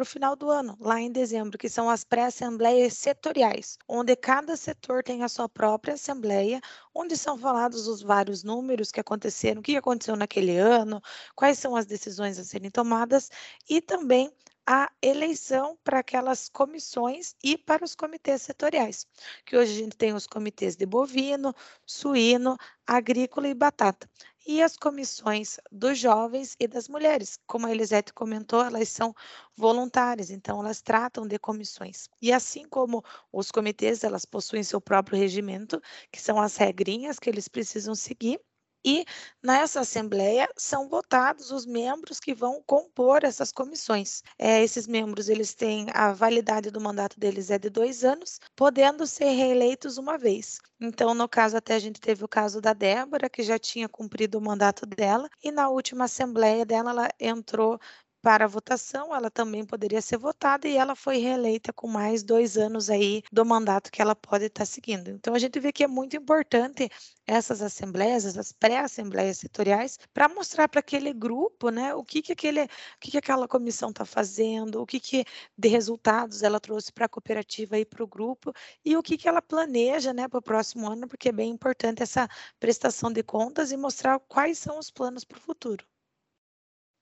o 0.00 0.04
final 0.06 0.34
do 0.34 0.50
ano, 0.50 0.74
lá 0.80 0.98
em 0.98 1.12
dezembro, 1.12 1.58
que 1.58 1.68
são 1.68 1.90
as 1.90 2.02
pré-assembleias 2.02 2.94
setoriais, 2.94 3.76
onde 3.86 4.16
cada 4.16 4.56
setor 4.56 5.02
tem 5.02 5.22
a 5.22 5.28
sua 5.28 5.50
própria 5.50 5.94
assembleia, 5.94 6.62
onde 6.94 7.14
são 7.14 7.36
falados 7.36 7.86
os 7.88 8.00
vários 8.00 8.42
números 8.42 8.90
que 8.90 8.98
aconteceram, 8.98 9.60
o 9.60 9.62
que 9.62 9.76
aconteceu 9.76 10.16
naquele 10.16 10.56
ano, 10.56 11.02
quais 11.34 11.58
são 11.58 11.76
as 11.76 11.84
decisões 11.84 12.38
a 12.38 12.44
serem 12.44 12.70
tomadas 12.70 13.30
e 13.68 13.82
também 13.82 14.32
a 14.66 14.90
eleição 15.02 15.78
para 15.84 15.98
aquelas 15.98 16.48
comissões 16.48 17.36
e 17.44 17.56
para 17.58 17.84
os 17.84 17.94
comitês 17.94 18.42
setoriais, 18.42 19.06
que 19.44 19.56
hoje 19.58 19.72
a 19.72 19.84
gente 19.84 19.96
tem 19.96 20.14
os 20.14 20.26
comitês 20.26 20.74
de 20.74 20.86
bovino, 20.86 21.54
suíno, 21.84 22.56
agrícola 22.86 23.46
e 23.46 23.54
batata 23.54 24.08
e 24.46 24.62
as 24.62 24.76
comissões 24.76 25.58
dos 25.72 25.98
jovens 25.98 26.54
e 26.60 26.66
das 26.68 26.88
mulheres. 26.88 27.38
Como 27.46 27.66
a 27.66 27.70
Elisete 27.72 28.12
comentou, 28.12 28.64
elas 28.64 28.88
são 28.88 29.14
voluntárias, 29.56 30.30
então 30.30 30.60
elas 30.60 30.80
tratam 30.82 31.26
de 31.26 31.38
comissões. 31.38 32.08
E 32.22 32.32
assim 32.32 32.68
como 32.68 33.02
os 33.32 33.50
comitês, 33.50 34.04
elas 34.04 34.24
possuem 34.24 34.62
seu 34.62 34.80
próprio 34.80 35.18
regimento, 35.18 35.80
que 36.12 36.20
são 36.20 36.40
as 36.40 36.56
regrinhas 36.56 37.18
que 37.18 37.28
eles 37.30 37.48
precisam 37.48 37.94
seguir, 37.94 38.40
e 38.86 39.04
nessa 39.42 39.80
assembleia 39.80 40.48
são 40.56 40.88
votados 40.88 41.50
os 41.50 41.66
membros 41.66 42.20
que 42.20 42.32
vão 42.32 42.62
compor 42.64 43.24
essas 43.24 43.50
comissões. 43.50 44.22
É, 44.38 44.62
esses 44.62 44.86
membros 44.86 45.28
eles 45.28 45.54
têm 45.54 45.88
a 45.92 46.12
validade 46.12 46.70
do 46.70 46.80
mandato 46.80 47.18
deles 47.18 47.50
é 47.50 47.58
de 47.58 47.68
dois 47.68 48.04
anos, 48.04 48.38
podendo 48.54 49.04
ser 49.04 49.30
reeleitos 49.30 49.98
uma 49.98 50.16
vez. 50.16 50.60
Então, 50.80 51.14
no 51.14 51.28
caso, 51.28 51.56
até 51.56 51.74
a 51.74 51.78
gente 51.80 52.00
teve 52.00 52.24
o 52.24 52.28
caso 52.28 52.60
da 52.60 52.72
Débora, 52.72 53.28
que 53.28 53.42
já 53.42 53.58
tinha 53.58 53.88
cumprido 53.88 54.38
o 54.38 54.42
mandato 54.42 54.86
dela, 54.86 55.28
e 55.42 55.50
na 55.50 55.68
última 55.68 56.04
assembleia 56.04 56.64
dela, 56.64 56.90
ela 56.90 57.08
entrou 57.18 57.80
para 58.26 58.48
votação, 58.48 59.14
ela 59.14 59.30
também 59.30 59.64
poderia 59.64 60.02
ser 60.02 60.16
votada 60.18 60.66
e 60.66 60.76
ela 60.76 60.96
foi 60.96 61.18
reeleita 61.18 61.72
com 61.72 61.86
mais 61.86 62.24
dois 62.24 62.56
anos 62.58 62.90
aí 62.90 63.22
do 63.30 63.44
mandato 63.46 63.88
que 63.88 64.02
ela 64.02 64.16
pode 64.16 64.46
estar 64.46 64.64
seguindo. 64.66 65.10
Então 65.10 65.32
a 65.32 65.38
gente 65.38 65.60
vê 65.60 65.70
que 65.72 65.84
é 65.84 65.86
muito 65.86 66.16
importante 66.16 66.90
essas 67.24 67.62
assembleias, 67.62 68.24
essas 68.24 68.50
pré-assembleias 68.50 69.38
setoriais, 69.38 69.96
para 70.12 70.28
mostrar 70.28 70.68
para 70.68 70.80
aquele 70.80 71.12
grupo, 71.12 71.70
né, 71.70 71.94
o 71.94 72.02
que 72.04 72.20
que 72.20 72.32
aquele, 72.32 72.64
o 72.64 72.68
que 73.00 73.12
que 73.12 73.18
aquela 73.18 73.46
comissão 73.46 73.90
está 73.90 74.04
fazendo, 74.04 74.82
o 74.82 74.86
que 74.86 74.98
que 74.98 75.24
de 75.56 75.68
resultados 75.68 76.42
ela 76.42 76.58
trouxe 76.58 76.92
para 76.92 77.06
a 77.06 77.08
cooperativa 77.08 77.78
e 77.78 77.84
para 77.84 78.02
o 78.02 78.08
grupo 78.08 78.52
e 78.84 78.96
o 78.96 79.04
que 79.04 79.16
que 79.16 79.28
ela 79.28 79.40
planeja, 79.40 80.12
né, 80.12 80.26
para 80.26 80.40
o 80.40 80.42
próximo 80.42 80.90
ano, 80.90 81.06
porque 81.06 81.28
é 81.28 81.32
bem 81.32 81.50
importante 81.52 82.02
essa 82.02 82.28
prestação 82.58 83.12
de 83.12 83.22
contas 83.22 83.70
e 83.70 83.76
mostrar 83.76 84.18
quais 84.18 84.58
são 84.58 84.80
os 84.80 84.90
planos 84.90 85.22
para 85.24 85.38
o 85.38 85.40
futuro. 85.40 85.86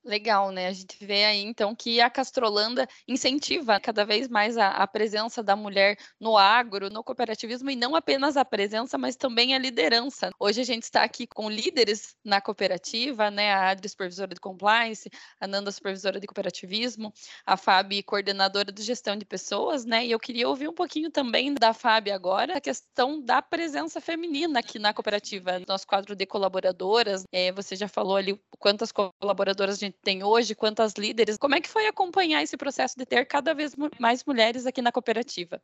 Legal, 0.05 0.51
né? 0.51 0.67
A 0.67 0.73
gente 0.73 1.03
vê 1.03 1.25
aí 1.25 1.41
então 1.41 1.75
que 1.75 1.99
a 1.99 2.11
Castrolanda 2.11 2.87
incentiva 3.09 3.81
cada 3.81 4.05
vez 4.05 4.29
mais 4.29 4.59
a, 4.59 4.69
a, 4.69 4.87
presença 4.87 5.43
da 5.43 5.57
mulher 5.57 5.97
no 6.21 6.37
agro, 6.37 6.91
no 6.91 7.03
cooperativismo 7.03 7.71
e 7.71 7.77
não 7.77 7.97
apenas 7.97 8.37
a 8.37 8.45
presença, 8.45 8.99
mas 8.99 9.17
também 9.17 9.55
a 9.55 9.59
liderança. 9.59 10.31
Hoje 10.39 10.61
a 10.61 10.65
gente 10.65 10.83
está 10.83 11.03
aqui 11.05 11.27
com 11.27 11.49
líderes 11.49 12.15
na 12.23 12.39
cooperativa, 12.39 13.31
né? 13.31 13.55
A 13.55 13.71
Adri, 13.71 13.89
supervisora 13.89 14.35
de 14.35 14.41
compliance, 14.41 15.09
a 15.41 15.47
Nanda, 15.47 15.73
supervisora 15.73 16.21
de 16.21 16.27
cooperativismo, 16.27 17.11
a 17.47 17.57
Fábio, 17.57 18.05
coordenadora 18.05 18.71
de 18.71 18.83
gestão 18.83 19.17
de 19.17 19.25
pessoas, 19.25 19.87
né? 19.87 20.05
E 20.05 20.11
eu 20.11 20.21
queria 20.21 20.47
ouvir 20.47 20.69
um 20.69 20.75
pouquinho 20.75 21.11
também 21.11 21.55
da 21.55 21.73
Fábio 21.73 22.15
agora 22.15 22.59
a 22.59 22.61
questão 22.61 23.23
da 23.23 23.41
presença 23.41 24.03
feminina 24.03 24.59
aqui 24.59 24.79
na 24.79 24.93
cooperativa, 24.93 25.63
nosso 25.67 25.87
quadro 25.87 26.15
de 26.15 26.27
colaboradoras. 26.27 27.25
É, 27.33 27.51
você 27.53 27.75
já 27.75 27.89
falou 27.89 28.17
ali 28.17 28.39
quantas 28.59 28.93
colaboradoras 28.93 29.77
a 29.77 29.79
gente 29.79 29.94
tem 30.03 30.23
hoje, 30.23 30.55
quantas 30.55 30.95
líderes. 30.95 31.37
Como 31.37 31.55
é 31.55 31.61
que 31.61 31.69
foi 31.69 31.87
acompanhar 31.87 32.43
esse 32.43 32.57
processo 32.57 32.97
de 32.97 33.07
ter 33.07 33.25
cada 33.27 33.55
vez 33.55 33.75
mais 33.99 34.25
mulheres 34.25 34.67
aqui 34.67 34.83
na 34.83 34.93
cooperativa? 34.93 35.61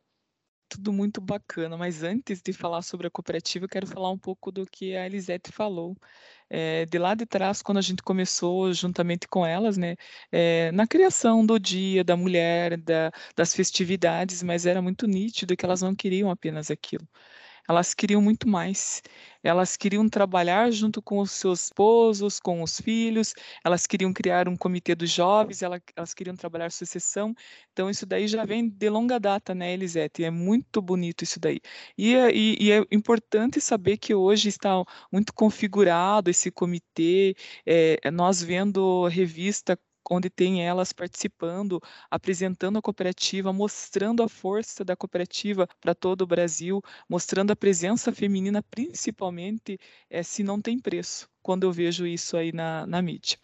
Tudo 0.69 0.93
muito 0.93 1.19
bacana, 1.19 1.75
mas 1.77 2.01
antes 2.01 2.41
de 2.41 2.53
falar 2.53 2.81
sobre 2.81 3.05
a 3.05 3.09
cooperativa, 3.11 3.65
eu 3.65 3.69
quero 3.69 3.85
falar 3.85 4.09
um 4.09 4.17
pouco 4.17 4.51
do 4.51 4.65
que 4.65 4.95
a 4.95 5.05
Elisete 5.05 5.51
falou. 5.51 5.97
É, 6.49 6.85
de 6.85 6.97
lá 6.97 7.13
de 7.13 7.25
trás, 7.25 7.61
quando 7.61 7.77
a 7.77 7.81
gente 7.81 8.01
começou 8.01 8.73
juntamente 8.73 9.27
com 9.27 9.45
elas, 9.45 9.77
né, 9.77 9.95
é, 10.31 10.71
na 10.71 10.87
criação 10.87 11.45
do 11.45 11.59
dia 11.59 12.03
da 12.03 12.15
mulher, 12.15 12.77
da, 12.77 13.11
das 13.35 13.53
festividades, 13.53 14.41
mas 14.43 14.65
era 14.65 14.81
muito 14.81 15.07
nítido 15.07 15.57
que 15.57 15.65
elas 15.65 15.81
não 15.81 15.93
queriam 15.93 16.29
apenas 16.29 16.71
aquilo 16.71 17.07
elas 17.67 17.93
queriam 17.93 18.21
muito 18.21 18.47
mais. 18.47 19.01
Elas 19.43 19.75
queriam 19.75 20.07
trabalhar 20.07 20.71
junto 20.71 21.01
com 21.01 21.19
os 21.19 21.31
seus 21.31 21.63
esposos, 21.65 22.39
com 22.39 22.61
os 22.61 22.79
filhos, 22.79 23.33
elas 23.65 23.87
queriam 23.87 24.13
criar 24.13 24.47
um 24.47 24.55
comitê 24.55 24.93
dos 24.93 25.09
jovens, 25.09 25.61
elas, 25.63 26.13
queriam 26.13 26.35
trabalhar 26.35 26.71
sucessão. 26.71 27.33
Então, 27.73 27.89
isso 27.89 28.05
daí 28.05 28.27
já 28.27 28.45
vem 28.45 28.69
de 28.69 28.89
longa 28.89 29.19
data, 29.19 29.55
né, 29.55 29.73
Elisete? 29.73 30.23
É 30.23 30.29
muito 30.29 30.81
bonito 30.81 31.23
isso 31.23 31.39
daí. 31.39 31.59
E, 31.97 32.13
e, 32.15 32.57
e 32.67 32.71
é 32.71 32.83
importante 32.91 33.59
saber 33.59 33.97
que 33.97 34.13
hoje 34.13 34.49
está 34.49 34.83
muito 35.11 35.33
configurado 35.33 36.29
esse 36.29 36.51
comitê, 36.51 37.35
é, 37.65 38.11
nós 38.11 38.43
vendo 38.43 39.07
revista 39.07 39.77
onde 40.09 40.29
tem 40.29 40.65
elas 40.65 40.93
participando, 40.93 41.81
apresentando 42.09 42.77
a 42.77 42.81
cooperativa, 42.81 43.53
mostrando 43.53 44.23
a 44.23 44.29
força 44.29 44.83
da 44.83 44.95
cooperativa 44.95 45.67
para 45.79 45.95
todo 45.95 46.21
o 46.21 46.27
Brasil, 46.27 46.81
mostrando 47.09 47.51
a 47.51 47.55
presença 47.55 48.11
feminina, 48.11 48.63
principalmente 48.63 49.79
é, 50.09 50.23
se 50.23 50.43
não 50.43 50.61
tem 50.61 50.79
preço, 50.79 51.29
quando 51.41 51.63
eu 51.63 51.71
vejo 51.71 52.05
isso 52.05 52.37
aí 52.37 52.51
na, 52.51 52.85
na 52.87 53.01
mídia. 53.01 53.37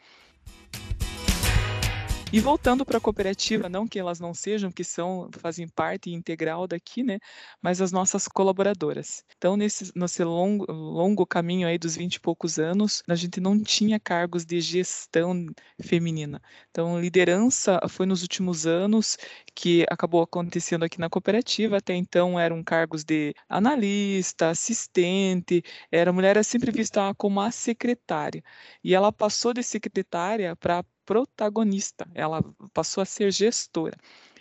E 2.34 2.42
voltando 2.42 2.86
para 2.86 2.98
a 2.98 3.02
cooperativa, 3.02 3.70
não 3.70 3.88
que 3.88 3.98
elas 3.98 4.20
não 4.20 4.34
sejam, 4.34 4.70
que 4.70 4.84
são, 4.84 5.30
fazem 5.40 5.66
parte 5.66 6.12
integral 6.12 6.68
daqui, 6.68 7.02
né? 7.02 7.20
Mas 7.62 7.80
as 7.80 7.90
nossas 7.90 8.28
colaboradoras. 8.28 9.24
Então, 9.38 9.56
nesse, 9.56 9.94
nesse 9.96 10.26
longo, 10.26 10.70
longo 10.70 11.26
caminho 11.26 11.66
aí 11.66 11.78
dos 11.78 11.96
20 11.96 12.16
e 12.16 12.20
poucos 12.20 12.60
anos, 12.60 13.02
a 13.08 13.16
gente 13.16 13.40
não 13.40 13.58
tinha 13.64 13.98
cargos 13.98 14.46
de 14.46 14.60
gestão 14.60 15.46
feminina. 15.82 16.42
Então, 16.70 17.00
liderança 17.00 17.80
foi 17.88 18.06
nos 18.06 18.22
últimos 18.24 18.68
anos 18.68 19.18
que 19.58 19.84
acabou 19.90 20.22
acontecendo 20.22 20.86
aqui 20.86 21.00
na 21.00 21.10
cooperativa. 21.10 21.78
Até 21.78 21.96
então 21.96 22.40
eram 22.40 22.64
cargos 22.64 23.04
de 23.04 23.34
analista, 23.50 24.50
assistente, 24.52 25.64
era 25.92 26.12
a 26.12 26.14
mulher 26.14 26.30
era 26.32 26.44
sempre 26.44 26.72
vista 26.72 27.14
como 27.16 27.42
a 27.42 27.50
secretária. 27.52 28.44
E 28.84 28.94
ela 28.94 29.12
passou 29.12 29.54
de 29.54 29.64
secretária 29.64 30.56
para 30.56 30.84
protagonista, 31.06 32.08
ela 32.14 32.44
passou 32.74 33.02
a 33.02 33.06
ser 33.06 33.32
gestora 33.32 33.98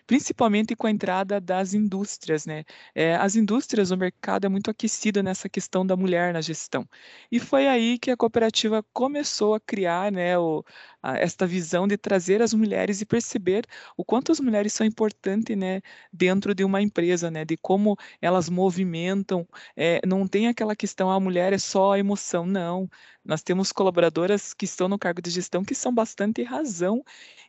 principalmente 0.06 0.76
com 0.76 0.86
a 0.86 0.90
entrada 0.90 1.40
das 1.40 1.74
indústrias, 1.74 2.46
né? 2.46 2.64
É, 2.94 3.16
as 3.16 3.36
indústrias, 3.36 3.90
o 3.90 3.96
mercado 3.96 4.44
é 4.46 4.48
muito 4.48 4.70
aquecido 4.70 5.22
nessa 5.22 5.48
questão 5.48 5.84
da 5.86 5.96
mulher 5.96 6.32
na 6.32 6.40
gestão. 6.40 6.88
E 7.30 7.38
foi 7.40 7.66
aí 7.66 7.98
que 7.98 8.10
a 8.10 8.16
cooperativa 8.16 8.84
começou 8.92 9.54
a 9.54 9.60
criar, 9.60 10.10
né, 10.12 10.38
o, 10.38 10.64
a, 11.02 11.16
esta 11.18 11.46
visão 11.46 11.86
de 11.86 11.96
trazer 11.96 12.42
as 12.42 12.52
mulheres 12.54 13.00
e 13.00 13.06
perceber 13.06 13.64
o 13.96 14.04
quanto 14.04 14.32
as 14.32 14.40
mulheres 14.40 14.72
são 14.72 14.86
importantes, 14.86 15.56
né, 15.56 15.80
dentro 16.12 16.54
de 16.54 16.64
uma 16.64 16.80
empresa, 16.82 17.30
né, 17.30 17.44
de 17.44 17.56
como 17.56 17.96
elas 18.20 18.48
movimentam. 18.48 19.46
É, 19.76 20.00
não 20.06 20.26
tem 20.26 20.48
aquela 20.48 20.76
questão, 20.76 21.10
a 21.10 21.20
mulher 21.20 21.52
é 21.52 21.58
só 21.58 21.92
a 21.92 21.98
emoção, 21.98 22.46
não. 22.46 22.88
Nós 23.26 23.42
temos 23.42 23.72
colaboradoras 23.72 24.54
que 24.54 24.64
estão 24.64 24.88
no 24.88 24.98
cargo 24.98 25.20
de 25.20 25.30
gestão 25.30 25.64
que 25.64 25.74
são 25.74 25.92
bastante 25.92 26.42
razão 26.42 27.02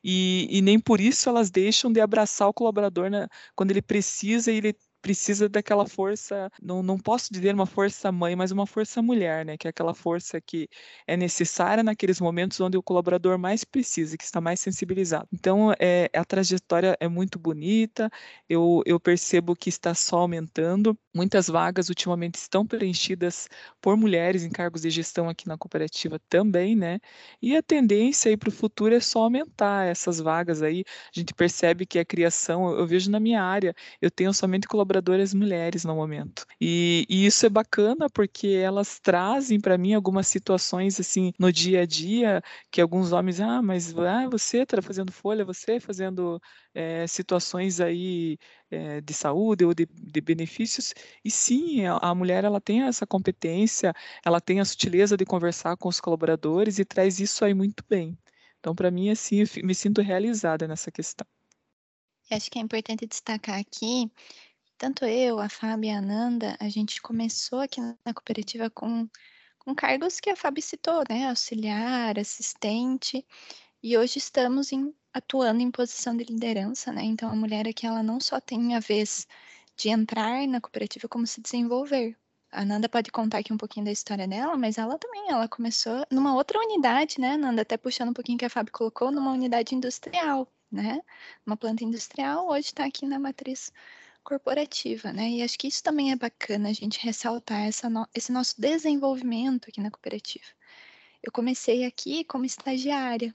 e, 0.03 0.47
e 0.49 0.61
nem 0.61 0.79
por 0.79 0.99
isso 0.99 1.29
elas 1.29 1.49
deixam 1.51 1.91
de 1.91 2.01
abraçar 2.01 2.47
o 2.47 2.53
colaborador 2.53 3.09
quando 3.55 3.71
ele 3.71 3.81
precisa 3.81 4.51
e 4.51 4.57
ele 4.57 4.75
precisa 5.07 5.47
daquela 5.47 5.87
força, 5.87 6.51
não, 6.61 6.83
não 6.83 6.99
posso 6.99 7.31
dizer 7.31 7.55
uma 7.55 7.65
força 7.65 8.11
mãe, 8.11 8.35
mas 8.35 8.51
uma 8.51 8.67
força 8.67 9.01
mulher, 9.01 9.45
né? 9.45 9.55
Que 9.57 9.65
é 9.65 9.69
aquela 9.69 9.93
força 9.93 10.41
que 10.41 10.67
é 11.07 11.15
necessária 11.15 11.81
naqueles 11.81 12.19
momentos 12.19 12.59
onde 12.59 12.77
o 12.77 12.83
colaborador 12.83 13.37
mais 13.37 13.63
precisa, 13.63 14.17
que 14.17 14.25
está 14.25 14.41
mais 14.41 14.59
sensibilizado. 14.59 15.25
Então, 15.31 15.71
é, 15.79 16.09
a 16.13 16.25
trajetória 16.25 16.97
é 16.99 17.07
muito 17.07 17.39
bonita, 17.39 18.09
eu, 18.49 18.83
eu 18.85 18.99
percebo 18.99 19.55
que 19.55 19.69
está 19.69 19.93
só 19.95 20.17
aumentando. 20.19 20.97
Muitas 21.15 21.47
vagas 21.47 21.87
ultimamente 21.87 22.35
estão 22.35 22.67
preenchidas 22.67 23.47
por 23.81 23.95
mulheres 23.95 24.43
em 24.43 24.49
cargos 24.49 24.81
de 24.81 24.89
gestão 24.89 25.29
aqui 25.29 25.47
na 25.47 25.57
cooperativa 25.57 26.19
também, 26.27 26.75
né? 26.75 26.99
E 27.41 27.55
a 27.55 27.63
tendência 27.63 28.29
aí 28.29 28.35
para 28.35 28.49
o 28.49 28.51
futuro 28.51 28.93
é 28.93 28.99
só 28.99 29.21
aumentar 29.23 29.85
essas 29.85 30.19
vagas 30.19 30.61
aí. 30.61 30.83
A 31.15 31.17
gente 31.17 31.33
percebe 31.33 31.85
que 31.85 31.97
a 31.97 32.05
criação, 32.05 32.77
eu 32.77 32.85
vejo 32.85 33.09
na 33.09 33.21
minha 33.21 33.41
área, 33.41 33.73
eu 34.01 34.11
tenho 34.11 34.33
somente 34.33 34.67
colaboradoras 34.97 35.33
mulheres 35.33 35.85
no 35.85 35.95
momento. 35.95 36.45
E, 36.59 37.05
e 37.09 37.25
isso 37.25 37.45
é 37.45 37.49
bacana 37.49 38.09
porque 38.09 38.47
elas 38.47 38.99
trazem 38.99 39.59
para 39.59 39.77
mim 39.77 39.93
algumas 39.93 40.27
situações 40.27 40.99
assim 40.99 41.33
no 41.39 41.51
dia 41.51 41.81
a 41.81 41.85
dia 41.85 42.41
que 42.71 42.81
alguns 42.81 43.11
homens, 43.11 43.39
ah, 43.39 43.61
mas 43.61 43.95
ah, 43.97 44.27
você 44.29 44.59
está 44.59 44.81
fazendo 44.81 45.11
folha, 45.11 45.45
você 45.45 45.79
fazendo 45.79 46.41
é, 46.73 47.05
situações 47.07 47.79
aí 47.79 48.37
é, 48.69 49.01
de 49.01 49.13
saúde 49.13 49.65
ou 49.65 49.73
de, 49.73 49.85
de, 49.85 50.21
benefícios. 50.21 50.93
E 51.23 51.31
sim, 51.31 51.85
a, 51.85 52.13
mulher 52.15 52.43
ela 52.43 52.59
tem 52.59 52.83
essa 52.83 53.05
competência, 53.05 53.93
ela 54.25 54.41
tem 54.41 54.59
a 54.59 54.65
sutileza 54.65 55.15
de 55.15 55.25
conversar 55.25 55.77
com 55.77 55.89
os 55.89 55.99
colaboradores 55.99 56.79
e 56.79 56.85
traz 56.85 57.19
isso 57.19 57.45
aí 57.45 57.53
muito 57.53 57.83
bem. 57.89 58.17
Então, 58.59 58.75
para 58.75 58.91
mim, 58.91 59.09
assim, 59.09 59.41
eu 59.41 59.47
me 59.63 59.75
sinto 59.75 60.01
realizada 60.01 60.67
nessa 60.67 60.91
questão. 60.91 61.25
Eu 62.29 62.35
acho 62.35 62.51
que 62.51 62.59
é 62.59 62.61
importante 62.61 63.07
destacar 63.07 63.57
aqui, 63.57 64.11
tanto 64.77 65.05
eu, 65.05 65.39
a 65.39 65.49
Fábio 65.49 65.89
e 65.89 65.91
a 65.91 65.97
Ananda, 65.97 66.55
a 66.59 66.69
gente 66.69 67.01
começou 67.01 67.59
aqui 67.59 67.81
na 67.81 68.13
cooperativa 68.13 68.69
com, 68.69 69.09
com 69.59 69.75
cargos 69.75 70.19
que 70.19 70.29
a 70.29 70.35
Fábio 70.35 70.61
citou, 70.61 71.03
né? 71.09 71.29
Auxiliar, 71.29 72.17
assistente, 72.19 73.25
e 73.81 73.97
hoje 73.97 74.19
estamos 74.19 74.71
em, 74.71 74.93
atuando 75.13 75.61
em 75.61 75.71
posição 75.71 76.15
de 76.15 76.23
liderança, 76.23 76.91
né? 76.91 77.03
Então, 77.03 77.29
a 77.29 77.35
mulher 77.35 77.67
aqui, 77.67 77.85
ela 77.85 78.03
não 78.03 78.19
só 78.19 78.39
tem 78.39 78.75
a 78.75 78.79
vez 78.79 79.27
de 79.75 79.89
entrar 79.89 80.47
na 80.47 80.61
cooperativa, 80.61 81.07
como 81.07 81.25
se 81.27 81.41
desenvolver. 81.41 82.15
A 82.51 82.63
Nanda 82.63 82.87
pode 82.87 83.11
contar 83.11 83.39
aqui 83.39 83.51
um 83.53 83.57
pouquinho 83.57 83.85
da 83.85 83.91
história 83.91 84.27
dela, 84.27 84.57
mas 84.57 84.77
ela 84.77 84.97
também, 84.97 85.29
ela 85.29 85.47
começou 85.47 86.05
numa 86.11 86.35
outra 86.35 86.59
unidade, 86.59 87.19
né, 87.19 87.35
Nanda? 87.37 87.63
Até 87.63 87.77
puxando 87.77 88.09
um 88.09 88.13
pouquinho 88.13 88.37
que 88.37 88.45
a 88.45 88.49
Fábio 88.49 88.71
colocou, 88.73 89.11
numa 89.11 89.31
unidade 89.31 89.75
industrial 89.75 90.47
né? 90.71 91.01
Uma 91.45 91.57
planta 91.57 91.83
industrial 91.83 92.47
hoje 92.49 92.67
está 92.67 92.85
aqui 92.85 93.05
na 93.05 93.19
matriz 93.19 93.71
corporativa, 94.27 95.13
né? 95.13 95.29
E 95.29 95.41
acho 95.41 95.57
que 95.57 95.69
isso 95.69 95.81
também 95.81 96.11
é 96.11 96.15
bacana 96.17 96.67
a 96.67 96.73
gente 96.73 96.99
ressaltar 96.99 97.61
essa 97.61 97.89
no 97.89 98.05
esse 98.13 98.29
nosso 98.29 98.59
desenvolvimento 98.59 99.69
aqui 99.69 99.79
na 99.79 99.89
cooperativa. 99.89 100.45
Eu 101.23 101.31
comecei 101.31 101.85
aqui 101.85 102.25
como 102.25 102.43
estagiária 102.43 103.33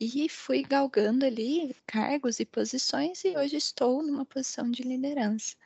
e 0.00 0.28
fui 0.28 0.62
galgando 0.62 1.26
ali 1.26 1.74
cargos 1.84 2.38
e 2.38 2.44
posições 2.44 3.24
e 3.24 3.36
hoje 3.36 3.56
estou 3.56 4.00
numa 4.00 4.24
posição 4.24 4.70
de 4.70 4.84
liderança. 4.84 5.56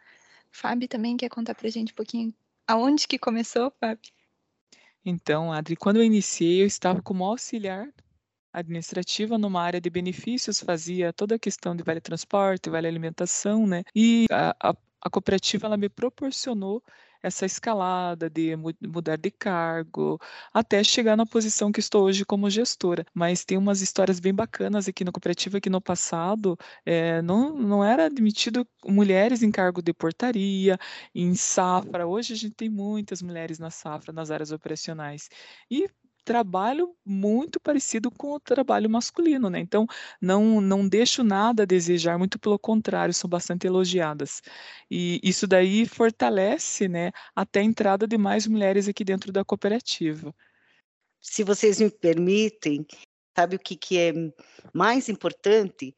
Fábio 0.51 0.89
também 0.89 1.19
quer 1.19 1.29
contar 1.29 1.55
para 1.55 1.69
a 1.69 1.71
gente 1.71 1.93
um 1.93 1.97
pouquinho 1.97 2.35
aonde 2.67 3.07
que 3.07 3.19
começou, 3.19 3.71
Fábio? 3.79 4.11
Então, 5.05 5.53
Adri, 5.53 5.77
quando 5.77 5.99
eu 5.99 6.03
iniciei, 6.03 6.63
eu 6.63 6.67
estava 6.67 7.03
como 7.03 7.25
auxiliar 7.25 7.93
administrativa 8.53 9.39
numa 9.39 9.63
área 9.63 9.81
de 9.81 9.91
benefícios, 9.91 10.61
fazia 10.61 11.13
toda 11.13 11.37
a 11.37 11.39
questão 11.39 11.75
de 11.75 11.83
vale 11.83 12.01
transporte, 12.01 12.71
vale 12.71 12.87
alimentação, 12.87 13.67
né? 13.67 13.83
E 13.95 14.27
a, 14.31 14.55
a, 14.71 14.77
a 15.03 15.11
cooperativa 15.11 15.67
ela 15.67 15.77
me 15.77 15.89
proporcionou 15.89 16.83
essa 17.23 17.47
escalada 17.47 18.29
de 18.29 18.57
mudar 18.57 19.17
de 19.17 19.31
cargo, 19.31 20.19
até 20.53 20.83
chegar 20.83 21.17
na 21.17 21.25
posição 21.25 21.71
que 21.71 21.81
estou 21.81 22.05
hoje 22.05 22.25
como 22.25 22.51
gestora. 22.51 23.07
Mas 23.15 23.45
tem 23.45 23.57
umas 23.57 23.81
histórias 23.81 24.19
bem 24.19 24.35
bacanas 24.35 24.89
aqui 24.89 25.05
na 25.05 25.13
cooperativa 25.13 25.61
que 25.61 25.71
no 25.71 25.81
passado 25.81 26.59
é, 26.85 27.23
não, 27.23 27.57
não 27.57 27.85
era 27.85 28.07
admitido 28.07 28.67
mulheres 28.85 29.43
em 29.43 29.51
cargo 29.53 29.81
de 29.81 29.93
portaria, 29.95 30.77
em 31.15 31.35
safra. 31.35 32.07
Hoje 32.07 32.33
a 32.35 32.37
gente 32.37 32.55
tem 32.55 32.69
muitas 32.69 33.23
mulheres 33.23 33.59
na 33.59 33.71
safra, 33.71 34.13
nas 34.13 34.31
áreas 34.31 34.51
operacionais. 34.51 35.29
E 35.71 35.89
trabalho 36.25 36.95
muito 37.05 37.61
parecido 37.61 38.11
com 38.11 38.33
o 38.33 38.41
trabalho 38.41 38.89
masculino, 38.89 39.51
né? 39.51 39.61
Então, 39.61 39.87
não, 40.21 40.61
não 40.61 40.89
deixo 40.89 41.23
nada 41.23 41.63
a 41.63 41.67
desejar, 41.67 42.19
muito 42.19 42.39
pelo 42.39 42.59
contrário, 42.59 43.13
são 43.15 43.29
bastante 43.29 43.67
elogiadas. 43.67 44.43
E 44.91 45.21
isso 45.23 45.47
daí 45.47 45.87
fortalece, 45.87 46.89
né, 46.89 47.11
até 47.35 47.61
a 47.61 47.65
entrada 47.65 48.07
de 48.07 48.17
mais 48.17 48.47
mulheres 48.47 48.89
aqui 48.89 49.05
dentro 49.05 49.33
da 49.33 49.45
cooperativa. 49.45 50.35
Se 51.21 51.45
vocês 51.45 51.81
me 51.81 51.91
permitem, 51.91 52.87
sabe 53.37 53.57
o 53.57 53.59
que, 53.59 53.77
que 53.77 53.99
é 53.99 54.13
mais 54.73 55.09
importante? 55.09 55.95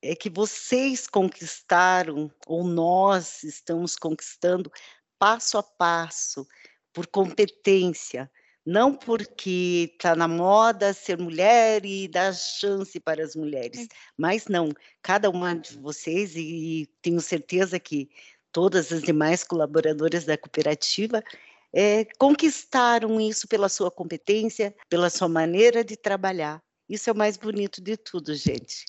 É 0.00 0.14
que 0.14 0.30
vocês 0.30 1.06
conquistaram, 1.06 2.30
ou 2.46 2.64
nós 2.64 3.42
estamos 3.44 3.96
conquistando, 3.96 4.70
passo 5.18 5.58
a 5.58 5.62
passo, 5.62 6.46
por 6.92 7.06
competência, 7.06 8.30
não 8.64 8.94
porque 8.94 9.90
está 9.94 10.14
na 10.14 10.28
moda 10.28 10.92
ser 10.92 11.18
mulher 11.18 11.84
e 11.84 12.06
dar 12.08 12.32
chance 12.32 12.98
para 13.00 13.22
as 13.24 13.34
mulheres, 13.34 13.88
mas 14.16 14.46
não, 14.46 14.70
cada 15.02 15.28
uma 15.28 15.54
de 15.54 15.76
vocês, 15.78 16.34
e 16.36 16.88
tenho 17.00 17.20
certeza 17.20 17.78
que 17.80 18.08
todas 18.52 18.92
as 18.92 19.02
demais 19.02 19.42
colaboradoras 19.42 20.24
da 20.24 20.36
cooperativa, 20.36 21.22
é, 21.74 22.04
conquistaram 22.18 23.20
isso 23.20 23.48
pela 23.48 23.68
sua 23.68 23.90
competência, 23.90 24.74
pela 24.88 25.08
sua 25.08 25.28
maneira 25.28 25.82
de 25.82 25.96
trabalhar. 25.96 26.62
Isso 26.88 27.08
é 27.08 27.12
o 27.12 27.16
mais 27.16 27.36
bonito 27.36 27.80
de 27.80 27.96
tudo, 27.96 28.34
gente 28.34 28.84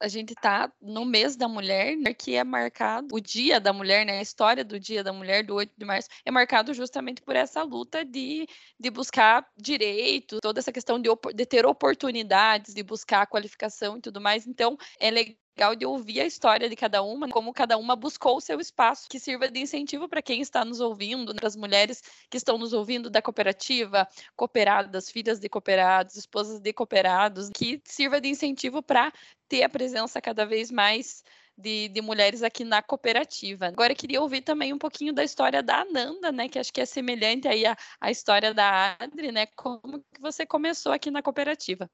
a 0.00 0.08
gente 0.08 0.30
está 0.32 0.72
no 0.80 1.04
mês 1.04 1.36
da 1.36 1.48
mulher, 1.48 1.96
né, 1.96 2.14
que 2.14 2.34
é 2.34 2.44
marcado 2.44 3.14
o 3.14 3.20
dia 3.20 3.60
da 3.60 3.72
mulher, 3.72 4.04
né, 4.06 4.18
a 4.18 4.22
história 4.22 4.64
do 4.64 4.78
dia 4.78 5.02
da 5.02 5.12
mulher, 5.12 5.44
do 5.44 5.54
8 5.54 5.72
de 5.76 5.84
março, 5.84 6.08
é 6.24 6.30
marcado 6.30 6.72
justamente 6.74 7.22
por 7.22 7.36
essa 7.36 7.62
luta 7.62 8.04
de, 8.04 8.46
de 8.78 8.90
buscar 8.90 9.46
direito, 9.56 10.38
toda 10.40 10.60
essa 10.60 10.72
questão 10.72 11.00
de, 11.00 11.08
de 11.34 11.46
ter 11.46 11.66
oportunidades, 11.66 12.74
de 12.74 12.82
buscar 12.82 13.26
qualificação 13.26 13.98
e 13.98 14.00
tudo 14.00 14.20
mais. 14.20 14.46
Então, 14.46 14.76
é 15.00 15.10
legal 15.10 15.36
legal 15.58 15.74
de 15.74 15.84
ouvir 15.84 16.20
a 16.20 16.24
história 16.24 16.68
de 16.68 16.76
cada 16.76 17.02
uma, 17.02 17.28
como 17.28 17.52
cada 17.52 17.76
uma 17.76 17.96
buscou 17.96 18.36
o 18.36 18.40
seu 18.40 18.60
espaço, 18.60 19.08
que 19.08 19.18
sirva 19.18 19.50
de 19.50 19.58
incentivo 19.58 20.08
para 20.08 20.22
quem 20.22 20.40
está 20.40 20.64
nos 20.64 20.78
ouvindo, 20.78 21.34
para 21.34 21.48
as 21.48 21.56
mulheres 21.56 22.00
que 22.30 22.36
estão 22.36 22.56
nos 22.56 22.72
ouvindo 22.72 23.10
da 23.10 23.20
cooperativa, 23.20 24.06
cooperadas, 24.36 25.10
filhas 25.10 25.40
de 25.40 25.48
cooperados, 25.48 26.14
esposas 26.14 26.60
de 26.60 26.72
cooperados, 26.72 27.50
que 27.50 27.82
sirva 27.84 28.20
de 28.20 28.28
incentivo 28.28 28.80
para 28.80 29.12
ter 29.48 29.64
a 29.64 29.68
presença 29.68 30.20
cada 30.20 30.46
vez 30.46 30.70
mais 30.70 31.24
de, 31.56 31.88
de, 31.88 32.00
mulheres 32.00 32.44
aqui 32.44 32.62
na 32.62 32.80
cooperativa. 32.80 33.66
Agora 33.66 33.92
eu 33.92 33.96
queria 33.96 34.22
ouvir 34.22 34.42
também 34.42 34.72
um 34.72 34.78
pouquinho 34.78 35.12
da 35.12 35.24
história 35.24 35.60
da 35.60 35.80
Ananda, 35.80 36.30
né? 36.30 36.48
Que 36.48 36.60
acho 36.60 36.72
que 36.72 36.80
é 36.80 36.86
semelhante 36.86 37.48
aí 37.48 37.66
à, 37.66 37.76
à 38.00 38.12
história 38.12 38.54
da 38.54 38.96
Adri, 39.00 39.32
né? 39.32 39.46
Como 39.56 39.98
que 40.14 40.20
você 40.20 40.46
começou 40.46 40.92
aqui 40.92 41.10
na 41.10 41.20
cooperativa? 41.20 41.90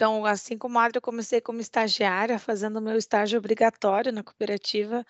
Então, 0.00 0.24
assim 0.24 0.56
como 0.56 0.78
a 0.78 0.84
Adri, 0.86 0.96
eu 0.96 1.02
comecei 1.02 1.42
como 1.42 1.60
estagiária, 1.60 2.38
fazendo 2.38 2.78
o 2.78 2.80
meu 2.80 2.96
estágio 2.96 3.38
obrigatório 3.38 4.10
na 4.10 4.22
cooperativa. 4.24 5.04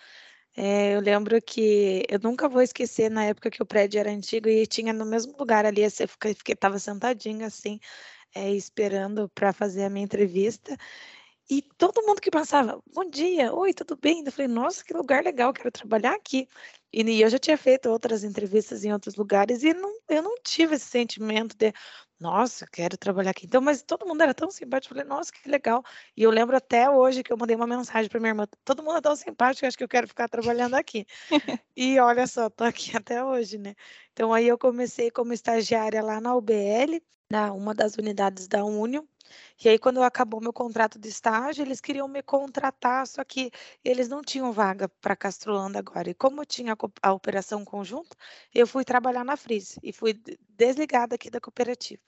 É, 0.56 0.96
eu 0.96 1.00
lembro 1.00 1.40
que 1.40 2.04
eu 2.08 2.18
nunca 2.20 2.48
vou 2.48 2.60
esquecer 2.60 3.08
na 3.08 3.24
época 3.24 3.50
que 3.52 3.62
o 3.62 3.66
prédio 3.66 4.00
era 4.00 4.10
antigo 4.10 4.48
e 4.48 4.66
tinha 4.66 4.92
no 4.92 5.06
mesmo 5.06 5.36
lugar 5.38 5.64
ali, 5.64 5.82
eu 5.84 6.08
fiquei, 6.08 6.34
estava 6.48 6.76
sentadinha 6.80 7.46
assim, 7.46 7.78
é, 8.34 8.50
esperando 8.52 9.28
para 9.30 9.52
fazer 9.52 9.84
a 9.84 9.90
minha 9.90 10.04
entrevista. 10.04 10.76
E 11.50 11.62
todo 11.78 12.02
mundo 12.06 12.20
que 12.20 12.30
passava, 12.30 12.80
bom 12.92 13.08
dia, 13.08 13.54
oi, 13.54 13.72
tudo 13.74 13.96
bem? 13.96 14.24
Eu 14.26 14.32
falei, 14.32 14.48
nossa, 14.48 14.84
que 14.84 14.94
lugar 14.94 15.24
legal, 15.24 15.52
quero 15.52 15.70
trabalhar 15.70 16.14
aqui. 16.14 16.48
E 16.92 17.20
eu 17.22 17.30
já 17.30 17.38
tinha 17.38 17.56
feito 17.56 17.88
outras 17.88 18.24
entrevistas 18.24 18.84
em 18.84 18.92
outros 18.92 19.14
lugares 19.14 19.62
e 19.62 19.72
não, 19.72 19.96
eu 20.08 20.22
não 20.22 20.34
tive 20.42 20.74
esse 20.74 20.86
sentimento 20.86 21.56
de, 21.56 21.72
nossa, 22.18 22.66
quero 22.66 22.96
trabalhar 22.96 23.30
aqui. 23.30 23.46
Então, 23.46 23.60
mas 23.60 23.82
todo 23.82 24.06
mundo 24.06 24.22
era 24.22 24.34
tão 24.34 24.50
simpático, 24.50 24.92
eu 24.92 24.98
falei, 24.98 25.08
nossa, 25.08 25.32
que 25.32 25.48
legal. 25.48 25.84
E 26.16 26.22
eu 26.22 26.30
lembro 26.30 26.56
até 26.56 26.90
hoje 26.90 27.22
que 27.22 27.32
eu 27.32 27.36
mandei 27.36 27.54
uma 27.54 27.66
mensagem 27.66 28.10
para 28.10 28.18
minha 28.18 28.30
irmã, 28.30 28.46
todo 28.64 28.82
mundo 28.82 28.98
é 28.98 29.00
tão 29.00 29.14
simpático, 29.14 29.66
acho 29.66 29.78
que 29.78 29.84
eu 29.84 29.88
quero 29.88 30.08
ficar 30.08 30.28
trabalhando 30.28 30.74
aqui. 30.74 31.06
e 31.76 31.98
olha 32.00 32.26
só, 32.26 32.50
tô 32.50 32.64
aqui 32.64 32.92
até 32.96 33.24
hoje, 33.24 33.56
né? 33.58 33.74
Então, 34.12 34.34
aí 34.34 34.48
eu 34.48 34.58
comecei 34.58 35.10
como 35.10 35.32
estagiária 35.32 36.02
lá 36.02 36.20
na 36.20 36.34
UBL, 36.34 37.00
na 37.30 37.52
uma 37.52 37.72
das 37.74 37.94
unidades 37.94 38.48
da 38.48 38.64
Union, 38.64 39.04
e 39.62 39.68
aí, 39.68 39.78
quando 39.78 40.02
acabou 40.02 40.40
meu 40.40 40.52
contrato 40.52 40.98
de 40.98 41.08
estágio, 41.08 41.62
eles 41.62 41.80
queriam 41.80 42.08
me 42.08 42.22
contratar, 42.22 43.06
só 43.06 43.22
que 43.24 43.50
eles 43.84 44.08
não 44.08 44.22
tinham 44.22 44.52
vaga 44.52 44.88
para 44.88 45.14
Castrolanda 45.16 45.78
agora. 45.78 46.10
E 46.10 46.14
como 46.14 46.40
eu 46.40 46.46
tinha 46.46 46.72
a 47.02 47.12
operação 47.12 47.64
conjunta, 47.64 48.16
eu 48.54 48.66
fui 48.66 48.84
trabalhar 48.84 49.24
na 49.24 49.36
Frise 49.36 49.78
e 49.82 49.92
fui 49.92 50.14
desligada 50.48 51.14
aqui 51.16 51.30
da 51.30 51.40
cooperativa. 51.40 52.02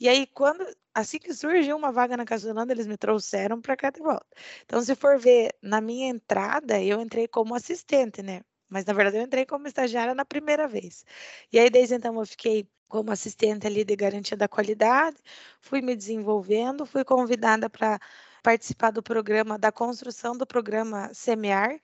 E 0.00 0.08
aí, 0.08 0.26
quando 0.26 0.64
assim 0.94 1.18
que 1.18 1.32
surgiu 1.34 1.76
uma 1.76 1.92
vaga 1.92 2.16
na 2.16 2.24
Castrolanda, 2.24 2.72
eles 2.72 2.86
me 2.86 2.96
trouxeram 2.96 3.60
para 3.60 3.76
cá 3.76 3.90
de 3.90 4.00
volta. 4.00 4.26
Então, 4.64 4.80
se 4.82 4.94
for 4.94 5.18
ver, 5.18 5.54
na 5.62 5.80
minha 5.80 6.08
entrada, 6.08 6.80
eu 6.82 7.00
entrei 7.00 7.26
como 7.28 7.54
assistente, 7.54 8.22
né? 8.22 8.42
mas 8.68 8.84
na 8.84 8.92
verdade 8.92 9.18
eu 9.18 9.22
entrei 9.22 9.46
como 9.46 9.66
estagiária 9.66 10.14
na 10.14 10.24
primeira 10.24 10.68
vez. 10.68 11.04
E 11.52 11.58
aí 11.58 11.70
desde 11.70 11.94
então 11.94 12.18
eu 12.18 12.26
fiquei 12.26 12.68
como 12.88 13.10
assistente 13.10 13.66
ali 13.66 13.84
de 13.84 13.96
garantia 13.96 14.36
da 14.36 14.48
qualidade, 14.48 15.16
fui 15.60 15.80
me 15.82 15.94
desenvolvendo, 15.96 16.86
fui 16.86 17.04
convidada 17.04 17.68
para 17.68 17.98
participar 18.42 18.90
do 18.90 19.02
programa 19.02 19.58
da 19.58 19.70
construção 19.72 20.36
do 20.36 20.46
programa 20.46 21.12
Semear, 21.12 21.78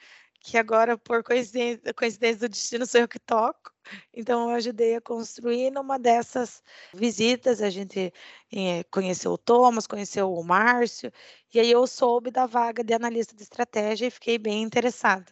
que 0.45 0.59
agora, 0.59 0.99
por 0.99 1.25
coincidência, 1.25 1.95
coincidência 1.95 2.41
do 2.41 2.51
destino, 2.51 2.87
sou 2.87 3.01
eu 3.01 3.09
que 3.09 3.19
toco. 3.19 3.73
Então, 4.13 4.51
eu 4.51 4.57
ajudei 4.57 4.95
a 4.97 5.01
construir. 5.01 5.71
Numa 5.71 5.99
dessas 5.99 6.63
visitas, 6.95 7.63
a 7.63 7.71
gente 7.71 8.13
eh, 8.53 8.85
conheceu 8.91 9.33
o 9.33 9.39
Thomas, 9.39 9.87
conheceu 9.87 10.33
o 10.33 10.45
Márcio, 10.45 11.11
e 11.53 11.61
aí 11.61 11.71
eu 11.71 11.87
soube 11.87 12.31
da 12.31 12.47
vaga 12.47 12.85
de 12.85 12.93
analista 12.95 13.35
de 13.35 13.43
estratégia 13.43 14.07
e 14.07 14.11
fiquei 14.11 14.39
bem 14.39 14.63
interessada. 14.63 15.27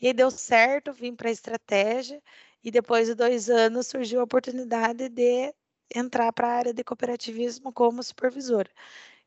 E 0.00 0.08
aí 0.08 0.12
deu 0.12 0.30
certo, 0.30 0.92
vim 0.92 1.14
para 1.14 1.28
a 1.28 1.32
estratégia, 1.32 2.20
e 2.62 2.70
depois 2.70 3.06
de 3.08 3.14
dois 3.14 3.48
anos 3.48 3.86
surgiu 3.86 4.20
a 4.20 4.24
oportunidade 4.24 5.08
de 5.08 5.54
entrar 5.94 6.32
para 6.32 6.48
a 6.48 6.52
área 6.56 6.74
de 6.74 6.84
cooperativismo 6.84 7.72
como 7.72 8.02
supervisora. 8.02 8.70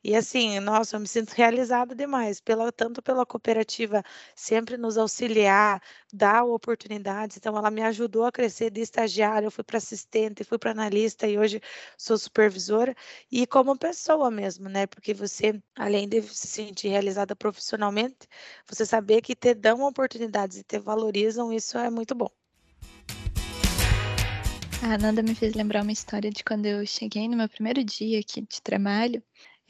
E 0.04 0.16
assim, 0.16 0.60
nossa, 0.60 0.96
eu 0.96 1.00
me 1.00 1.08
sinto 1.08 1.32
realizada 1.32 1.94
demais, 1.96 2.42
pela, 2.42 2.72
tanto 2.72 3.02
pela 3.02 3.26
cooperativa 3.26 4.04
sempre 4.36 4.76
nos 4.78 4.98
auxiliar, 4.98 5.82
dar 6.12 6.44
oportunidades. 6.44 7.38
Então, 7.38 7.56
ela 7.58 7.70
me 7.70 7.84
ajudou 7.84 8.26
a 8.26 8.32
crescer 8.32 8.72
de 8.72 8.82
estagiária, 8.82 9.46
eu 9.46 9.52
fui 9.52 9.64
para 9.64 9.78
assistente, 9.78 10.44
fui 10.44 10.58
para 10.58 10.72
analista 10.72 11.28
e 11.28 11.38
hoje 11.38 11.62
sou 11.98 12.18
supervisora. 12.18 12.96
E 13.32 13.46
como 13.46 13.78
pessoa 13.78 14.32
mesmo, 14.32 14.68
né? 14.70 14.88
Porque 14.88 15.14
você, 15.14 15.62
além 15.76 16.08
de 16.10 16.22
se 16.24 16.48
sentir 16.48 16.90
realizada 16.90 17.36
profissionalmente, 17.36 18.28
você 18.68 18.86
saber 18.86 19.22
que 19.22 19.36
te 19.36 19.54
dão 19.54 19.82
oportunidades 19.84 20.58
e 20.58 20.64
te 20.64 20.80
valorizam, 20.80 21.54
isso 21.54 21.78
é 21.78 21.90
muito 21.90 22.16
bom. 22.16 22.30
A 24.84 24.96
Ananda 24.96 25.22
me 25.22 25.36
fez 25.36 25.54
lembrar 25.54 25.84
uma 25.84 25.92
história 25.92 26.32
de 26.32 26.44
quando 26.44 26.66
eu 26.66 26.84
cheguei 26.88 27.28
no 27.28 27.38
meu 27.38 27.48
primeiro 27.48 27.84
dia 27.84 28.20
aqui 28.20 28.42
de 28.42 28.60
trabalho. 28.64 29.22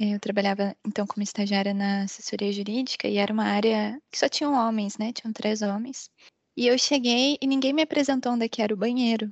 Eu 0.04 0.20
trabalhava 0.20 0.76
então 0.84 1.06
como 1.06 1.22
estagiária 1.22 1.76
na 1.76 2.04
assessoria 2.04 2.52
jurídica 2.52 3.08
e 3.08 3.18
era 3.18 3.32
uma 3.32 3.44
área 3.44 4.02
que 4.12 4.18
só 4.18 4.28
tinham 4.28 4.54
homens, 4.56 4.98
né? 4.98 5.14
Tinham 5.14 5.32
três 5.32 5.62
homens. 5.62 6.10
E 6.58 6.66
eu 6.66 6.76
cheguei 6.76 7.38
e 7.40 7.46
ninguém 7.46 7.72
me 7.72 7.84
apresentou 7.84 8.32
onde 8.32 8.46
é 8.46 8.50
que 8.50 8.64
era 8.64 8.74
o 8.74 8.78
banheiro. 8.78 9.32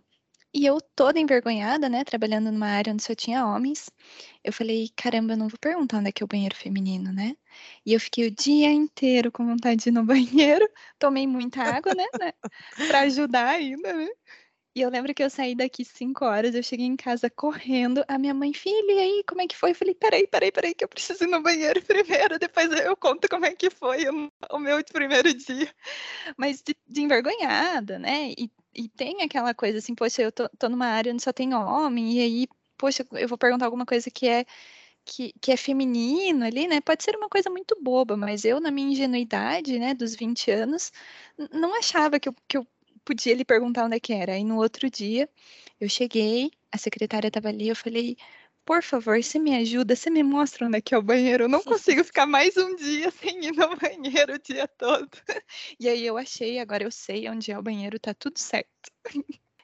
E 0.54 0.68
eu 0.68 0.80
toda 0.96 1.20
envergonhada, 1.20 1.90
né, 1.90 2.04
trabalhando 2.04 2.52
numa 2.52 2.68
área 2.68 2.94
onde 2.94 3.04
só 3.04 3.16
tinha 3.16 3.46
homens, 3.46 3.90
eu 4.44 4.54
falei, 4.54 4.90
caramba, 4.96 5.34
eu 5.34 5.38
não 5.38 5.48
vou 5.48 5.60
perguntar 5.60 5.98
onde 6.00 6.10
é 6.10 6.12
que 6.12 6.24
é 6.24 6.26
o 6.26 6.28
banheiro 6.28 6.56
feminino, 6.56 7.12
né? 7.12 7.36
E 7.86 7.94
eu 7.94 8.00
fiquei 8.00 8.28
o 8.28 8.32
dia 8.32 8.72
inteiro 8.72 9.32
com 9.32 9.46
vontade 9.46 9.84
de 9.84 9.90
ir 9.90 9.92
no 9.92 10.04
banheiro, 10.06 10.68
tomei 11.00 11.26
muita 11.28 11.64
água, 11.64 11.96
né, 11.96 12.06
né 12.20 12.34
para 12.88 13.02
ajudar 13.02 13.48
ainda, 13.48 13.94
né? 13.94 14.08
E 14.80 14.82
eu 14.82 14.90
lembro 14.90 15.14
que 15.14 15.22
eu 15.22 15.30
saí 15.30 15.56
daqui 15.56 15.84
cinco 15.84 16.24
horas, 16.24 16.56
eu 16.56 16.64
cheguei 16.64 16.86
em 16.86 16.96
casa 16.96 17.30
correndo, 17.30 18.02
a 18.08 18.18
minha 18.18 18.34
mãe, 18.34 18.54
filha, 18.54 18.94
e 18.94 19.00
aí, 19.00 19.24
como 19.28 19.42
é 19.42 19.48
que 19.48 19.58
foi? 19.58 19.72
Eu 19.72 19.76
falei, 19.76 19.94
peraí, 19.94 20.26
peraí, 20.26 20.54
peraí, 20.54 20.74
que 20.74 20.86
eu 20.86 20.88
preciso 20.88 21.26
ir 21.26 21.28
no 21.28 21.42
banheiro 21.44 21.82
primeiro, 21.84 22.40
depois 22.40 22.72
eu 22.72 22.96
conto 22.96 23.28
como 23.28 23.46
é 23.46 23.54
que 23.54 23.70
foi 23.70 24.06
o, 24.08 24.58
meu 24.58 24.82
primeiro 24.86 25.34
dia. 25.34 25.70
Mas 26.38 26.62
de, 26.62 26.74
de 26.88 27.02
envergonhada, 27.02 28.00
né? 28.00 28.32
E, 28.38 28.50
e, 28.74 28.88
tem 28.88 29.22
aquela 29.22 29.54
coisa 29.54 29.80
assim, 29.80 29.94
poxa, 29.94 30.22
eu 30.22 30.32
tô, 30.32 30.48
tô 30.58 30.70
numa 30.70 30.88
área 30.88 31.12
onde 31.12 31.24
só 31.24 31.34
tem 31.34 31.54
homem, 31.54 32.14
e 32.14 32.22
aí, 32.22 32.48
poxa, 32.78 33.06
eu 33.12 33.28
vou 33.28 33.38
perguntar 33.38 33.66
alguma 33.66 33.86
coisa 33.86 34.10
que 34.10 34.30
é 34.30 34.46
que, 35.04 35.34
que, 35.42 35.52
é 35.52 35.58
feminino 35.58 36.46
ali, 36.46 36.68
né? 36.68 36.80
Pode 36.80 37.04
ser 37.04 37.18
uma 37.18 37.28
coisa 37.28 37.50
muito 37.50 37.76
boba, 37.82 38.16
mas 38.16 38.46
eu, 38.46 38.62
na 38.62 38.72
minha 38.72 38.92
ingenuidade, 38.94 39.78
né, 39.80 39.94
dos 39.94 40.16
20 40.16 40.52
anos, 40.52 40.92
não 41.52 41.76
achava 41.78 42.20
que 42.20 42.30
eu, 42.30 42.36
que 42.48 42.58
eu 42.58 42.68
podia 43.00 43.36
lhe 43.36 43.46
perguntar 43.46 43.86
onde 43.86 43.96
é 43.98 44.00
que 44.00 44.14
era. 44.14 44.34
Aí 44.34 44.44
no 44.44 44.58
outro 44.58 44.90
dia, 44.90 45.30
eu 45.80 45.90
cheguei, 45.90 46.52
a 46.72 46.78
secretária 46.78 47.28
estava 47.28 47.50
ali, 47.50 47.70
eu 47.70 47.76
falei, 47.76 48.18
por 48.66 48.84
favor, 48.84 49.22
você 49.22 49.40
me 49.40 49.56
ajuda, 49.56 49.96
você 49.96 50.12
me 50.12 50.22
mostra 50.22 50.68
onde 50.68 50.78
é 50.78 50.82
que 50.82 50.94
é 50.94 50.98
o 50.98 51.02
banheiro. 51.02 51.46
Eu 51.46 51.50
não 51.50 51.64
consigo 51.64 52.04
ficar 52.04 52.28
mais 52.28 52.56
um 52.56 52.76
dia 52.76 53.10
sem 53.20 53.46
ir 53.46 53.52
no 53.54 53.76
banheiro 53.76 54.36
o 54.36 54.40
dia 54.40 54.68
todo. 54.68 55.10
E 55.80 55.90
aí 55.90 56.06
eu 56.06 56.18
achei, 56.18 56.60
agora 56.60 56.84
eu 56.84 56.92
sei 56.92 57.28
onde 57.30 57.52
é 57.52 57.58
o 57.58 57.64
banheiro, 57.64 58.00
tá 58.00 58.14
tudo 58.14 58.38
certo. 58.38 58.92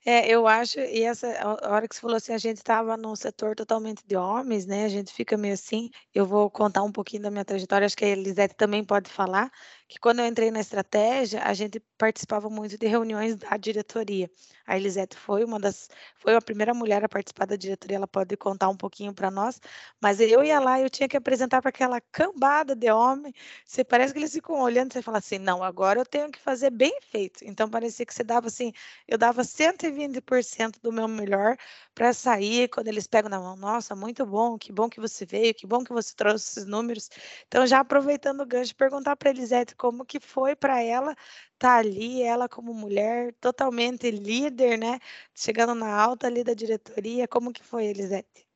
É, 0.08 0.30
eu 0.30 0.48
acho, 0.48 0.80
e 0.80 1.02
essa 1.02 1.28
a 1.41 1.71
hora 1.71 1.88
que 1.88 1.95
você 1.95 2.02
falou 2.02 2.17
assim, 2.17 2.32
a 2.32 2.38
gente 2.38 2.58
estava 2.58 2.95
num 2.95 3.15
setor 3.15 3.56
totalmente 3.56 4.04
de 4.06 4.15
homens, 4.15 4.67
né? 4.67 4.86
A 4.86 4.89
gente 4.89 5.12
fica 5.12 5.36
meio 5.36 5.56
assim. 5.56 5.89
Eu 6.13 6.28
vou 6.28 6.48
contar 6.50 6.84
um 6.84 6.91
pouquinho 6.91 7.24
da 7.24 7.32
minha 7.32 7.43
trajetória, 7.43 7.88
acho 7.88 7.98
que 7.98 8.06
a 8.06 8.10
Elisete 8.10 8.56
também 8.56 8.84
pode 8.84 9.10
falar, 9.10 9.52
que 9.88 10.00
quando 10.00 10.19
eu 10.19 10.26
entrei 10.26 10.50
na 10.50 10.60
estratégia, 10.60 11.43
a 11.43 11.54
gente 11.54 11.80
participava 11.98 12.50
muito 12.50 12.78
de 12.78 12.88
reuniões 12.88 13.36
da 13.36 13.56
diretoria. 13.58 14.30
A 14.65 14.76
Elisete 14.76 15.15
foi 15.15 15.43
uma 15.43 15.60
das, 15.60 15.89
foi 16.17 16.36
a 16.36 16.41
primeira 16.41 16.74
mulher 16.74 17.04
a 17.04 17.10
participar 17.10 17.45
da 17.45 17.56
diretoria, 17.56 17.98
ela 17.98 18.08
pode 18.08 18.36
contar 18.36 18.67
um 18.69 18.76
pouquinho 18.76 19.13
para 19.13 19.30
nós, 19.30 19.62
mas 20.02 20.19
eu 20.19 20.43
ia 20.43 20.60
lá 20.60 20.80
e 20.80 20.84
eu 20.84 20.89
tinha 20.89 21.08
que 21.08 21.15
apresentar 21.15 21.62
para 21.62 21.69
aquela 21.69 22.02
cambada 22.02 22.76
de 22.76 22.91
homem, 22.91 23.32
você 23.63 23.84
parece 23.84 24.12
que 24.13 24.19
eles 24.19 24.34
ficam 24.34 24.60
olhando, 24.60 24.91
você 24.91 25.02
fala 25.04 25.19
assim, 25.19 25.38
não, 25.38 25.63
agora 25.63 26.00
eu 26.00 26.06
tenho 26.06 26.32
que 26.32 26.39
fazer 26.39 26.71
bem 26.71 26.98
feito. 27.02 27.43
Então 27.45 27.69
parecia 27.69 28.06
que 28.06 28.13
você 28.13 28.24
dava 28.24 28.48
assim, 28.48 28.74
eu 29.08 29.17
dava 29.19 29.43
120% 29.43 30.80
do 30.82 30.91
meu 30.91 31.08
melhor 31.08 31.56
para 31.93 32.12
sair, 32.12 32.67
quando 32.69 32.88
eles 32.88 33.06
pegam 33.08 33.30
na 33.30 33.39
mão, 33.39 33.56
nossa, 33.56 33.95
muito 33.95 34.26
bom, 34.26 34.58
que 34.58 34.71
bom 34.71 34.89
que 34.89 35.00
você 35.00 35.26
veio, 35.26 35.54
que 35.54 35.67
bom 35.67 35.84
que 35.84 35.93
você 35.93 36.13
trouxe 36.15 36.50
esses 36.50 36.65
números. 36.65 37.10
Então 37.48 37.67
já 37.67 37.80
aproveitando 37.80 38.41
o 38.41 38.45
gancho, 38.45 38.76
perguntar 38.76 39.15
para 39.15 39.30
Elisete 39.30 39.75
como 39.76 40.06
que 40.06 40.20
foi 40.20 40.56
para 40.56 40.82
ela 40.82 41.12
estar 41.12 41.58
tá 41.60 41.78
ali, 41.78 42.22
ela 42.22 42.50
como 42.50 42.74
mulher, 42.74 43.34
totalmente 43.42 44.10
líder, 44.10 44.78
né? 44.78 45.00
Chegando 45.34 45.76
na 45.76 45.94
alta 45.94 46.28
ali 46.28 46.44
da 46.44 46.54
diretoria, 46.54 47.28
como 47.28 47.54
que 47.54 47.64
foi, 47.64 47.86
Elisete? 47.86 48.48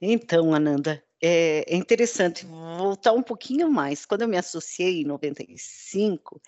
Então, 0.00 0.52
Ananda, 0.52 1.02
é, 1.22 1.64
é 1.66 1.76
interessante 1.76 2.44
voltar 2.44 3.12
um 3.12 3.22
pouquinho 3.22 3.70
mais. 3.70 4.04
Quando 4.04 4.22
eu 4.22 4.28
me 4.28 4.36
associei 4.36 5.02
em 5.02 5.04
95, 5.04 6.40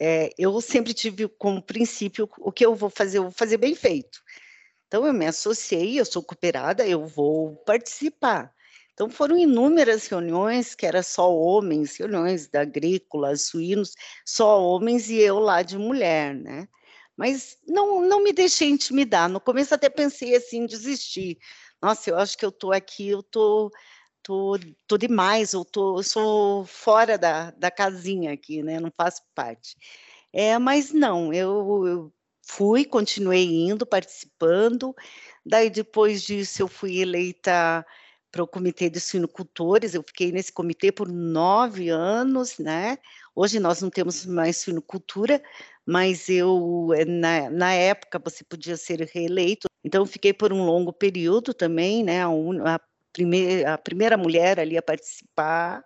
é, 0.00 0.30
eu 0.38 0.58
sempre 0.60 0.94
tive 0.94 1.28
como 1.28 1.60
princípio 1.62 2.28
o 2.38 2.52
que 2.52 2.64
eu 2.64 2.74
vou 2.74 2.88
fazer, 2.88 3.18
eu 3.18 3.24
vou 3.24 3.32
fazer 3.32 3.58
bem 3.58 3.74
feito. 3.74 4.22
Então, 4.86 5.06
eu 5.06 5.12
me 5.12 5.26
associei, 5.26 5.98
eu 5.98 6.04
sou 6.04 6.22
cooperada, 6.22 6.86
eu 6.86 7.04
vou 7.06 7.56
participar. 7.64 8.53
Então 8.94 9.10
foram 9.10 9.36
inúmeras 9.36 10.06
reuniões 10.06 10.74
que 10.74 10.86
era 10.86 11.02
só 11.02 11.32
homens, 11.34 11.96
reuniões 11.96 12.48
da 12.48 12.62
agrícola, 12.62 13.36
suínos, 13.36 13.92
só 14.24 14.62
homens 14.62 15.10
e 15.10 15.18
eu 15.18 15.38
lá 15.40 15.62
de 15.62 15.76
mulher, 15.76 16.34
né? 16.34 16.68
Mas 17.16 17.58
não, 17.66 18.00
não 18.02 18.22
me 18.22 18.32
deixei 18.32 18.68
intimidar. 18.70 19.28
No 19.28 19.40
começo 19.40 19.74
até 19.74 19.88
pensei 19.88 20.34
assim, 20.36 20.66
desistir. 20.66 21.38
Nossa, 21.82 22.10
eu 22.10 22.16
acho 22.18 22.38
que 22.38 22.44
eu 22.44 22.52
tô 22.52 22.72
aqui, 22.72 23.08
eu 23.08 23.22
tô 23.22 23.70
tô, 24.24 24.58
tô 24.88 24.96
demais, 24.98 25.52
eu 25.52 25.64
tô, 25.64 25.98
eu 25.98 26.02
sou 26.02 26.64
fora 26.64 27.18
da, 27.18 27.50
da 27.52 27.70
casinha 27.70 28.32
aqui, 28.32 28.62
né? 28.62 28.80
Não 28.80 28.90
faço 28.96 29.22
parte. 29.34 29.76
É, 30.32 30.58
mas 30.58 30.92
não, 30.92 31.32
eu, 31.32 31.86
eu 31.86 32.12
fui, 32.42 32.84
continuei 32.84 33.44
indo, 33.44 33.86
participando. 33.86 34.94
Daí 35.46 35.70
depois 35.70 36.22
disso 36.22 36.62
eu 36.62 36.68
fui 36.68 36.98
eleita 37.00 37.86
para 38.34 38.42
o 38.42 38.48
Comitê 38.48 38.90
de 38.90 38.98
Suinocultores, 38.98 39.94
eu 39.94 40.02
fiquei 40.02 40.32
nesse 40.32 40.52
comitê 40.52 40.90
por 40.90 41.06
nove 41.06 41.88
anos, 41.88 42.58
né? 42.58 42.98
Hoje 43.32 43.60
nós 43.60 43.80
não 43.80 43.88
temos 43.88 44.26
mais 44.26 44.56
suinocultura, 44.56 45.40
mas 45.86 46.28
eu, 46.28 46.88
eh, 46.96 47.04
na, 47.04 47.48
na 47.48 47.72
época, 47.74 48.18
você 48.18 48.42
podia 48.42 48.76
ser 48.76 49.02
reeleito, 49.02 49.68
então 49.84 50.04
fiquei 50.04 50.32
por 50.32 50.52
um 50.52 50.64
longo 50.64 50.92
período 50.92 51.54
também, 51.54 52.02
né? 52.02 52.24
A, 52.24 52.74
a, 52.74 52.80
primeira, 53.12 53.74
a 53.74 53.78
primeira 53.78 54.16
mulher 54.16 54.58
ali 54.58 54.76
a 54.76 54.82
participar. 54.82 55.84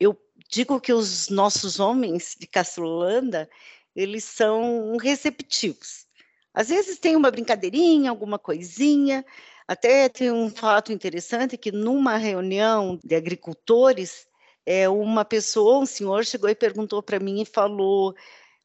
Eu 0.00 0.18
digo 0.48 0.80
que 0.80 0.94
os 0.94 1.28
nossos 1.28 1.78
homens 1.78 2.34
de 2.40 2.46
Castrolanda, 2.46 3.46
eles 3.94 4.24
são 4.24 4.96
receptivos. 4.96 6.06
Às 6.54 6.70
vezes 6.70 6.98
tem 6.98 7.14
uma 7.14 7.30
brincadeirinha, 7.30 8.08
alguma 8.08 8.38
coisinha, 8.38 9.22
até 9.68 10.08
tem 10.08 10.32
um 10.32 10.48
fato 10.50 10.92
interessante 10.92 11.58
que 11.58 11.70
numa 11.70 12.16
reunião 12.16 12.98
de 13.04 13.14
agricultores, 13.14 14.26
é, 14.64 14.88
uma 14.88 15.24
pessoa, 15.24 15.78
um 15.78 15.86
senhor, 15.86 16.24
chegou 16.24 16.48
e 16.48 16.54
perguntou 16.54 17.02
para 17.02 17.20
mim 17.20 17.42
e 17.42 17.44
falou: 17.44 18.14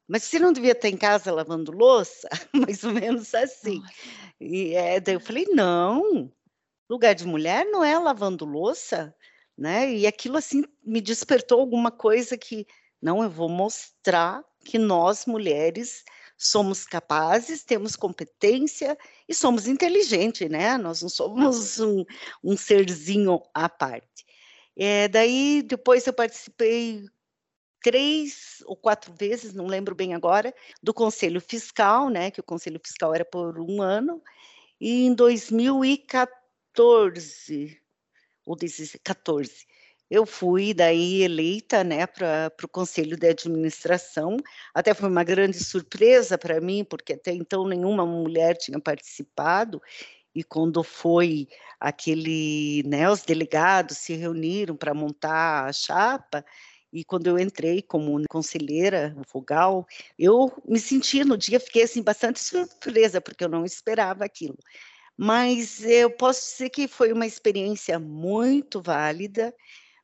mas 0.08 0.24
você 0.24 0.39
não 0.39 0.54
devia 0.54 0.72
estar 0.72 0.89
em 0.89 0.98
casa 0.98 1.32
lavando 1.32 1.72
louça? 1.72 2.28
Mais 2.54 2.84
ou 2.84 2.92
menos 2.92 3.34
assim. 3.34 3.82
E 4.39 4.74
é, 4.74 5.00
daí 5.00 5.16
eu 5.16 5.20
falei: 5.20 5.46
não, 5.50 6.32
lugar 6.89 7.13
de 7.16 7.26
mulher 7.26 7.66
não 7.66 7.84
é 7.84 7.98
lavando 7.98 8.46
louça, 8.46 9.16
né? 9.58 9.94
E 9.94 10.08
aquilo 10.08 10.38
assim 10.38 10.63
me 10.84 11.02
despertou 11.02 11.60
alguma 11.60 11.92
coisa 11.92 12.38
que 12.38 12.66
não, 13.02 13.22
eu 13.22 13.30
vou 13.30 13.50
mostrar 13.50 14.44
que 14.63 14.80
nós 14.80 15.26
mulheres 15.26 16.04
somos 16.47 16.86
capazes, 16.86 17.63
temos 17.63 17.95
competência 17.95 18.97
e 19.27 19.34
somos 19.34 19.67
inteligentes, 19.67 20.49
né? 20.49 20.77
Nós 20.77 21.01
não 21.01 21.10
somos 21.10 21.79
um, 21.79 22.03
um 22.43 22.58
serzinho 22.58 23.41
à 23.53 23.69
parte. 23.69 24.25
É, 24.75 25.08
daí, 25.08 25.62
depois 25.62 26.08
eu 26.08 26.13
participei 26.13 27.06
três 27.84 28.63
ou 28.65 28.75
quatro 28.75 29.13
vezes, 29.13 29.53
não 29.53 29.67
lembro 29.67 29.93
bem 29.93 30.15
agora, 30.15 30.51
do 30.82 30.93
Conselho 30.93 31.41
Fiscal, 31.41 32.10
né, 32.10 32.32
que 32.32 32.39
o 32.39 32.43
Conselho 32.43 32.79
Fiscal 32.84 33.13
era 33.13 33.25
por 33.25 33.60
um 33.60 33.82
ano, 33.82 34.23
e 34.79 35.06
em 35.06 35.13
2014, 35.13 37.77
ou 38.45 38.56
2014, 38.56 39.67
eu 40.13 40.28
fui 40.28 40.76
daí 40.76 41.23
eleita 41.23 41.84
né, 41.84 42.06
para 42.06 42.54
o 42.63 42.67
Conselho 42.67 43.17
de 43.17 43.30
Administração. 43.30 44.38
Até 44.71 44.93
foi 44.93 45.10
uma 45.10 45.23
grande 45.23 45.58
surpresa 45.58 46.38
para 46.38 46.62
mim, 46.62 46.84
porque 46.88 47.13
até 47.13 47.32
então 47.34 47.67
nenhuma 47.67 48.06
mulher 48.06 48.56
tinha 48.56 48.80
participado. 48.80 49.82
E 50.36 50.43
quando 50.43 50.84
foi 50.84 51.47
aquele, 51.80 52.84
né, 52.86 53.10
os 53.10 53.23
delegados 53.23 53.97
se 53.97 54.13
reuniram 54.13 54.76
para 54.76 54.93
montar 54.93 55.65
a 55.65 55.73
chapa, 55.73 56.45
e 56.91 57.04
quando 57.04 57.26
eu 57.26 57.39
entrei 57.39 57.82
como 57.82 58.23
conselheira 58.30 59.15
vogal, 59.34 59.84
eu 60.17 60.52
me 60.63 60.80
senti 60.80 61.23
no 61.23 61.36
dia, 61.36 61.60
fiquei 61.60 61.82
assim 61.82 62.04
bastante 62.04 62.39
surpresa, 62.39 63.19
porque 63.19 63.43
eu 63.43 63.49
não 63.49 63.65
esperava 63.65 64.23
aquilo. 64.23 64.60
Mas 65.17 65.84
eu 65.84 66.12
posso 66.12 66.52
dizer 66.52 66.69
que 66.69 66.88
foi 66.88 67.12
uma 67.12 67.26
experiência 67.26 67.97
muito 67.97 68.80
válida 68.80 69.52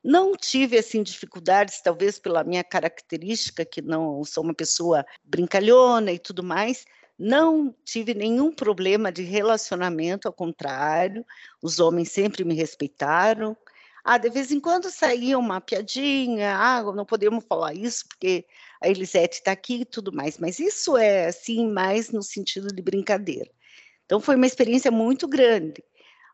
não 0.10 0.36
tive 0.36 0.76
assim 0.76 1.04
dificuldades, 1.04 1.82
talvez 1.82 2.18
pela 2.18 2.44
minha 2.44 2.64
característica, 2.64 3.64
que 3.64 3.80
não 3.80 4.24
sou 4.26 4.44
uma 4.44 4.56
pessoa 4.56 5.06
brincalhona 5.24 6.12
e 6.12 6.18
tudo 6.18 6.42
mais, 6.42 6.84
não 7.18 7.76
tive 7.86 8.16
nenhum 8.16 8.52
problema 8.52 9.12
de 9.12 9.22
relacionamento, 9.22 10.28
ao 10.28 10.34
contrário, 10.34 11.24
os 11.62 11.80
homens 11.80 12.12
sempre 12.12 12.44
me 12.44 12.56
respeitaram. 12.56 13.56
Ah, 14.04 14.18
de 14.18 14.32
vez 14.32 14.52
em 14.52 14.60
quando 14.60 14.90
saía 14.90 15.38
uma 15.38 15.62
piadinha, 15.62 16.56
ah, 16.58 16.82
não 16.92 17.06
podemos 17.06 17.46
falar 17.48 17.76
isso 17.76 18.08
porque 18.08 18.48
a 18.82 18.90
Elisete 18.90 19.36
está 19.36 19.52
aqui 19.52 19.82
e 19.82 19.86
tudo 19.86 20.12
mais, 20.12 20.40
mas 20.40 20.58
isso 20.58 20.98
é 20.98 21.28
assim 21.28 21.68
mais 21.68 22.10
no 22.10 22.24
sentido 22.24 22.70
de 22.70 22.82
brincadeira. 22.82 23.52
Então 24.08 24.20
foi 24.20 24.36
uma 24.36 24.48
experiência 24.48 24.90
muito 24.90 25.28
grande. 25.28 25.84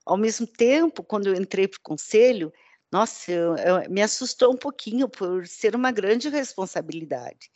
Ao 0.06 0.16
mesmo 0.16 0.48
tempo, 0.48 1.04
quando 1.04 1.28
eu 1.28 1.36
entrei 1.36 1.68
para 1.68 1.80
o 1.80 1.84
conselho, 1.84 2.54
nossa, 2.96 3.30
eu, 3.30 3.58
eu, 3.58 3.90
me 3.90 4.02
assustou 4.02 4.54
um 4.54 4.58
pouquinho 4.58 5.10
por 5.10 5.46
ser 5.46 5.76
uma 5.76 5.92
grande 5.92 6.30
responsabilidade. 6.30 7.52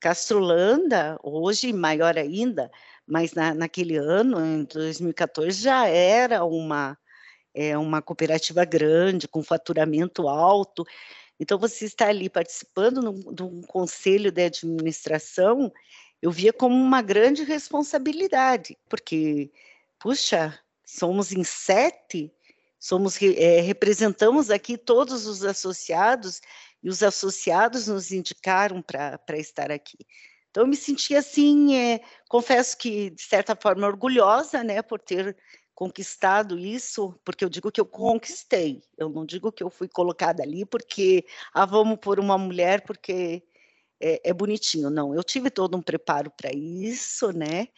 Castrolanda, 0.00 1.16
hoje 1.22 1.72
maior 1.72 2.18
ainda, 2.18 2.68
mas 3.06 3.32
na, 3.32 3.54
naquele 3.54 3.96
ano, 3.96 4.44
em 4.44 4.64
2014, 4.64 5.62
já 5.62 5.86
era 5.86 6.44
uma, 6.44 6.98
é, 7.54 7.78
uma 7.78 8.02
cooperativa 8.02 8.64
grande, 8.64 9.28
com 9.28 9.44
faturamento 9.44 10.28
alto. 10.28 10.84
Então, 11.38 11.56
você 11.56 11.84
está 11.84 12.08
ali 12.08 12.28
participando 12.28 13.12
de 13.32 13.44
um 13.44 13.62
conselho 13.62 14.32
de 14.32 14.42
administração, 14.42 15.72
eu 16.20 16.32
via 16.32 16.52
como 16.52 16.74
uma 16.74 17.00
grande 17.00 17.44
responsabilidade, 17.44 18.76
porque, 18.88 19.52
puxa, 20.00 20.58
somos 20.84 21.30
em 21.30 21.44
sete, 21.44 22.32
somos 22.80 23.20
é, 23.22 23.60
representamos 23.60 24.50
aqui 24.50 24.78
todos 24.78 25.26
os 25.26 25.44
associados 25.44 26.40
e 26.82 26.88
os 26.88 27.02
associados 27.02 27.86
nos 27.86 28.10
indicaram 28.10 28.80
para 28.82 29.38
estar 29.38 29.70
aqui. 29.70 29.98
Então, 30.50 30.64
eu 30.64 30.66
me 30.66 30.76
senti 30.76 31.14
assim, 31.14 31.76
é, 31.76 32.00
confesso 32.28 32.76
que, 32.76 33.10
de 33.10 33.22
certa 33.22 33.54
forma, 33.54 33.86
orgulhosa, 33.86 34.64
né, 34.64 34.82
por 34.82 34.98
ter 34.98 35.36
conquistado 35.74 36.58
isso, 36.58 37.14
porque 37.24 37.44
eu 37.44 37.48
digo 37.48 37.70
que 37.70 37.80
eu 37.80 37.86
conquistei, 37.86 38.82
eu 38.98 39.08
não 39.08 39.24
digo 39.24 39.52
que 39.52 39.62
eu 39.62 39.70
fui 39.70 39.88
colocada 39.88 40.42
ali 40.42 40.66
porque, 40.66 41.24
ah, 41.54 41.64
vamos 41.64 41.98
por 41.98 42.20
uma 42.20 42.36
mulher 42.36 42.82
porque 42.82 43.42
é, 43.98 44.28
é 44.30 44.32
bonitinho, 44.34 44.90
não, 44.90 45.14
eu 45.14 45.24
tive 45.24 45.50
todo 45.50 45.78
um 45.78 45.82
preparo 45.82 46.30
para 46.30 46.50
isso, 46.52 47.32
né, 47.32 47.68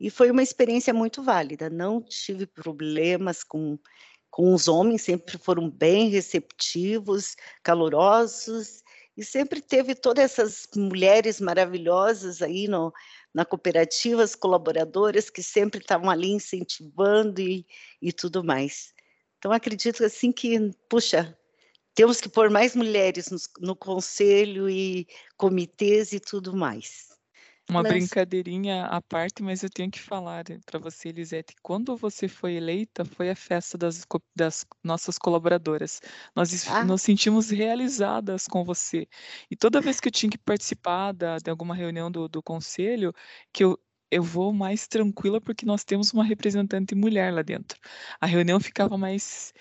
e 0.00 0.08
foi 0.08 0.30
uma 0.30 0.42
experiência 0.42 0.94
muito 0.94 1.22
válida, 1.22 1.68
não 1.68 2.00
tive 2.00 2.46
problemas 2.46 3.44
com 3.44 3.78
com 4.32 4.54
os 4.54 4.66
homens, 4.66 5.02
sempre 5.02 5.36
foram 5.36 5.68
bem 5.68 6.08
receptivos, 6.08 7.36
calorosos, 7.62 8.82
e 9.14 9.22
sempre 9.22 9.60
teve 9.60 9.94
todas 9.94 10.24
essas 10.24 10.66
mulheres 10.74 11.38
maravilhosas 11.38 12.40
aí 12.40 12.66
no, 12.66 12.90
na 13.34 13.44
cooperativa, 13.44 14.22
as 14.22 14.34
colaboradoras 14.34 15.28
que 15.28 15.42
sempre 15.42 15.80
estavam 15.80 16.08
ali 16.08 16.30
incentivando 16.30 17.42
e, 17.42 17.66
e 18.00 18.10
tudo 18.10 18.42
mais. 18.42 18.94
Então, 19.36 19.52
acredito 19.52 20.02
assim 20.02 20.32
que, 20.32 20.58
puxa, 20.88 21.36
temos 21.94 22.18
que 22.18 22.28
pôr 22.30 22.48
mais 22.48 22.74
mulheres 22.74 23.28
no, 23.28 23.36
no 23.68 23.76
conselho 23.76 24.70
e 24.70 25.06
comitês 25.36 26.12
e 26.12 26.18
tudo 26.18 26.56
mais. 26.56 27.11
Uma 27.72 27.80
Lance. 27.80 27.94
brincadeirinha 27.94 28.84
à 28.84 29.00
parte, 29.00 29.42
mas 29.42 29.62
eu 29.62 29.70
tenho 29.70 29.90
que 29.90 29.98
falar 29.98 30.44
para 30.66 30.78
você, 30.78 31.08
Elisete, 31.08 31.54
quando 31.62 31.96
você 31.96 32.28
foi 32.28 32.52
eleita, 32.54 33.04
foi 33.04 33.30
a 33.30 33.34
festa 33.34 33.78
das, 33.78 34.06
das 34.36 34.66
nossas 34.84 35.16
colaboradoras. 35.16 36.00
Nós 36.36 36.68
ah. 36.68 36.84
nos 36.84 37.00
sentimos 37.00 37.48
realizadas 37.50 38.46
com 38.46 38.62
você. 38.62 39.08
E 39.50 39.56
toda 39.56 39.80
vez 39.80 40.00
que 40.00 40.08
eu 40.08 40.12
tinha 40.12 40.30
que 40.30 40.38
participar 40.38 41.12
da, 41.12 41.38
de 41.38 41.50
alguma 41.50 41.74
reunião 41.74 42.10
do, 42.10 42.28
do 42.28 42.42
conselho, 42.42 43.14
que 43.52 43.64
eu, 43.64 43.78
eu 44.10 44.22
vou 44.22 44.52
mais 44.52 44.86
tranquila 44.86 45.40
porque 45.40 45.64
nós 45.64 45.82
temos 45.82 46.12
uma 46.12 46.24
representante 46.24 46.94
mulher 46.94 47.32
lá 47.32 47.40
dentro. 47.40 47.80
A 48.20 48.26
reunião 48.26 48.60
ficava 48.60 48.98
mais 48.98 49.54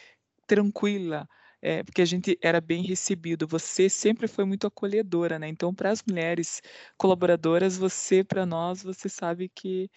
tranquila, 0.45 1.29
é, 1.61 1.83
porque 1.83 2.01
a 2.01 2.05
gente 2.05 2.37
era 2.41 2.59
bem 2.59 2.83
recebido. 2.83 3.47
Você 3.47 3.89
sempre 3.89 4.27
foi 4.27 4.45
muito 4.45 4.65
acolhedora, 4.67 5.37
né? 5.37 5.47
Então, 5.47 5.73
para 5.73 5.91
as 5.91 6.03
mulheres 6.03 6.61
colaboradoras, 6.97 7.77
você, 7.77 8.23
para 8.23 8.45
nós, 8.45 8.81
você 8.81 9.07
sabe 9.07 9.49
que, 9.49 9.89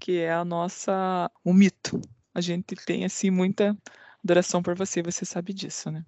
que 0.00 0.18
é 0.18 0.32
a 0.32 0.44
nossa, 0.44 1.30
um 1.44 1.52
mito. 1.54 2.00
A 2.34 2.40
gente 2.40 2.74
tem, 2.86 3.04
assim, 3.04 3.30
muita 3.30 3.76
adoração 4.24 4.62
por 4.62 4.74
você, 4.74 5.02
você 5.02 5.24
sabe 5.24 5.52
disso, 5.52 5.90
né? 5.90 6.04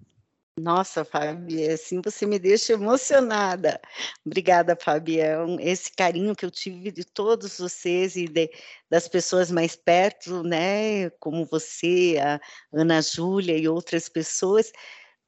Nossa, 0.57 1.03
Fabi, 1.03 1.67
assim 1.67 2.01
você 2.01 2.25
me 2.25 2.39
deixa 2.39 2.73
emocionada. 2.73 3.79
Obrigada, 4.25 4.77
Fabião. 4.81 5.57
Esse 5.59 5.91
carinho 5.91 6.33
que 6.33 6.45
eu 6.45 6.51
tive 6.51 6.91
de 6.91 7.03
todos 7.03 7.57
vocês 7.59 8.15
e 8.15 8.25
de, 8.25 8.49
das 8.89 9.05
pessoas 9.05 9.51
mais 9.51 9.75
perto, 9.75 10.43
né, 10.43 11.09
como 11.19 11.45
você, 11.45 12.17
a 12.23 12.39
Ana 12.73 13.01
Júlia 13.01 13.57
e 13.57 13.67
outras 13.67 14.07
pessoas, 14.07 14.71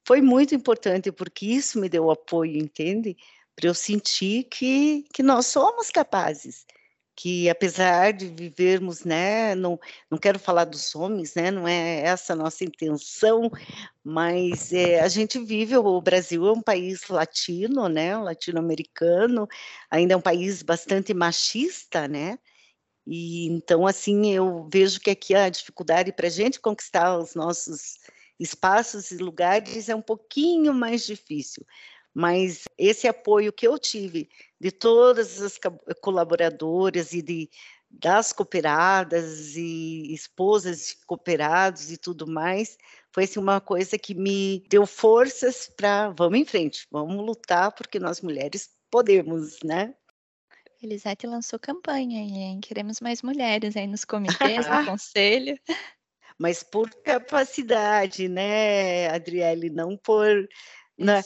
foi 0.08 0.22
muito 0.22 0.56
importante, 0.56 1.12
porque 1.12 1.46
isso 1.46 1.78
me 1.78 1.89
deu 1.89 2.10
apoio, 2.10 2.56
entende? 2.58 3.17
Para 3.54 3.67
eu 3.67 3.74
sentir 3.74 4.46
que, 4.46 5.06
que 5.12 5.22
nós 5.22 5.48
somos 5.48 5.91
capazes, 5.91 6.65
que 7.13 7.50
apesar 7.50 8.13
de 8.13 8.28
vivermos, 8.28 9.04
né, 9.04 9.54
não, 9.54 9.78
não 10.10 10.17
quero 10.17 10.39
falar 10.39 10.63
dos 10.63 10.96
homens, 10.96 11.36
né, 11.36 11.52
não 11.52 11.67
é 11.67 12.04
essa 12.04 12.32
a 12.32 12.36
nossa 12.38 12.63
intenção, 12.63 13.52
mas 14.02 14.72
é, 14.72 15.02
a 15.02 15.10
gente 15.10 15.39
vive, 15.39 15.76
o 15.76 16.02
Brasil 16.02 16.48
é 16.48 16.54
um 16.54 16.62
país 16.62 17.06
latino, 17.10 17.89
né, 17.89 18.15
latino-americano, 18.15 19.46
ainda 19.91 20.13
é 20.13 20.17
um 20.17 20.22
país 20.22 20.63
bastante 20.63 21.13
machista, 21.13 22.08
né, 22.08 22.39
e 23.06 23.48
então, 23.48 23.86
assim, 23.86 24.32
eu 24.32 24.70
vejo 24.72 25.02
que 25.02 25.10
aqui 25.10 25.36
a 25.36 25.50
dificuldade 25.50 26.13
para 26.13 26.28
a 26.28 26.30
gente 26.30 26.62
conquistar 26.62 27.17
os 27.17 27.36
nossos 27.36 27.98
espaços 28.39 29.12
e 29.12 29.17
lugares 29.17 29.89
é 29.89 29.95
um 29.95 30.02
pouquinho 30.02 30.73
mais 30.73 31.06
difícil. 31.06 31.65
Mas 32.13 32.63
esse 32.78 33.08
apoio 33.08 33.54
que 33.54 33.67
eu 33.67 33.78
tive 33.78 34.30
de 34.60 34.71
todas 34.71 35.39
as 35.41 35.60
colaboradoras 36.02 37.13
e 37.13 37.21
de, 37.21 37.50
das 37.89 38.34
cooperadas 38.34 39.56
e 39.56 40.13
esposas 40.13 40.88
de 40.88 41.06
cooperados 41.06 41.91
e 41.91 41.97
tudo 41.97 42.26
mais, 42.26 42.78
foi 43.12 43.26
assim, 43.26 43.39
uma 43.39 43.62
coisa 43.62 43.97
que 44.00 44.15
me 44.15 44.65
deu 44.67 44.86
forças 44.86 45.71
para 45.76 46.10
vamos 46.10 46.39
em 46.39 46.45
frente, 46.45 46.88
vamos 46.91 47.23
lutar 47.23 47.71
porque 47.71 48.00
nós 48.00 48.21
mulheres 48.21 48.69
podemos, 48.89 49.60
né? 49.63 49.93
Elisete 50.82 51.26
lançou 51.26 51.60
campanha, 51.60 52.19
hein? 52.19 52.60
Queremos 52.62 53.00
mais 53.00 53.21
mulheres 53.21 53.76
aí 53.76 53.88
nos 53.88 54.06
comitês, 54.60 54.67
no 54.67 54.86
conselho 54.86 55.57
mas 56.38 56.62
por 56.64 56.90
capacidade, 57.04 58.28
né, 58.28 59.10
Adriele, 59.10 59.70
não 59.70 59.98
por. 59.98 60.48
Né? 60.98 61.24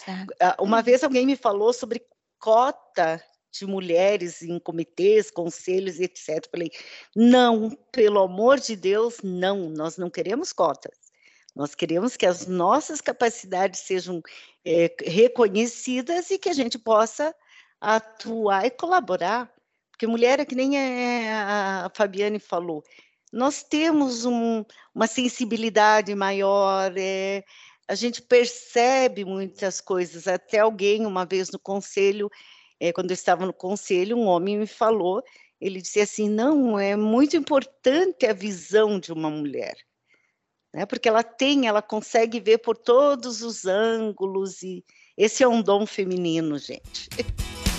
Uma 0.59 0.81
vez 0.81 1.03
alguém 1.03 1.25
me 1.25 1.35
falou 1.35 1.73
sobre 1.73 2.05
cota 2.39 3.23
de 3.51 3.65
mulheres 3.65 4.41
em 4.41 4.57
comitês, 4.57 5.29
conselhos, 5.29 5.99
etc. 5.99 6.47
Falei, 6.49 6.71
não, 7.15 7.69
pelo 7.91 8.19
amor 8.19 8.59
de 8.59 8.75
Deus, 8.75 9.17
não, 9.23 9.69
nós 9.69 9.97
não 9.97 10.09
queremos 10.09 10.53
cotas. 10.53 10.97
Nós 11.53 11.75
queremos 11.75 12.15
que 12.15 12.25
as 12.25 12.47
nossas 12.47 13.01
capacidades 13.01 13.81
sejam 13.81 14.21
é, 14.63 14.93
reconhecidas 15.05 16.31
e 16.31 16.39
que 16.39 16.47
a 16.47 16.53
gente 16.53 16.79
possa 16.79 17.35
atuar 17.79 18.65
e 18.65 18.71
colaborar. 18.71 19.51
Porque 19.91 20.07
mulher 20.07 20.39
é 20.39 20.45
que 20.45 20.55
nem 20.55 20.79
a 20.79 21.91
Fabiane 21.93 22.39
falou, 22.39 22.83
nós 23.31 23.63
temos 23.63 24.25
um, 24.25 24.65
uma 24.93 25.07
sensibilidade 25.07 26.13
maior, 26.13 26.93
é, 26.97 27.43
a 27.87 27.95
gente 27.95 28.21
percebe 28.21 29.23
muitas 29.23 29.79
coisas. 29.79 30.27
Até 30.27 30.59
alguém, 30.59 31.05
uma 31.05 31.25
vez 31.25 31.49
no 31.49 31.59
conselho, 31.59 32.29
é, 32.79 32.91
quando 32.91 33.11
eu 33.11 33.15
estava 33.15 33.45
no 33.45 33.53
conselho, 33.53 34.17
um 34.17 34.27
homem 34.27 34.57
me 34.57 34.67
falou, 34.67 35.23
ele 35.59 35.81
disse 35.81 36.01
assim, 36.01 36.29
não, 36.29 36.77
é 36.79 36.95
muito 36.95 37.37
importante 37.37 38.25
a 38.25 38.33
visão 38.33 38.99
de 38.99 39.13
uma 39.13 39.29
mulher, 39.29 39.75
né? 40.73 40.85
porque 40.85 41.07
ela 41.07 41.23
tem, 41.23 41.67
ela 41.67 41.81
consegue 41.81 42.39
ver 42.39 42.57
por 42.57 42.75
todos 42.75 43.43
os 43.43 43.65
ângulos, 43.65 44.63
e 44.63 44.83
esse 45.15 45.43
é 45.43 45.47
um 45.47 45.61
dom 45.61 45.85
feminino, 45.85 46.57
gente. 46.57 47.07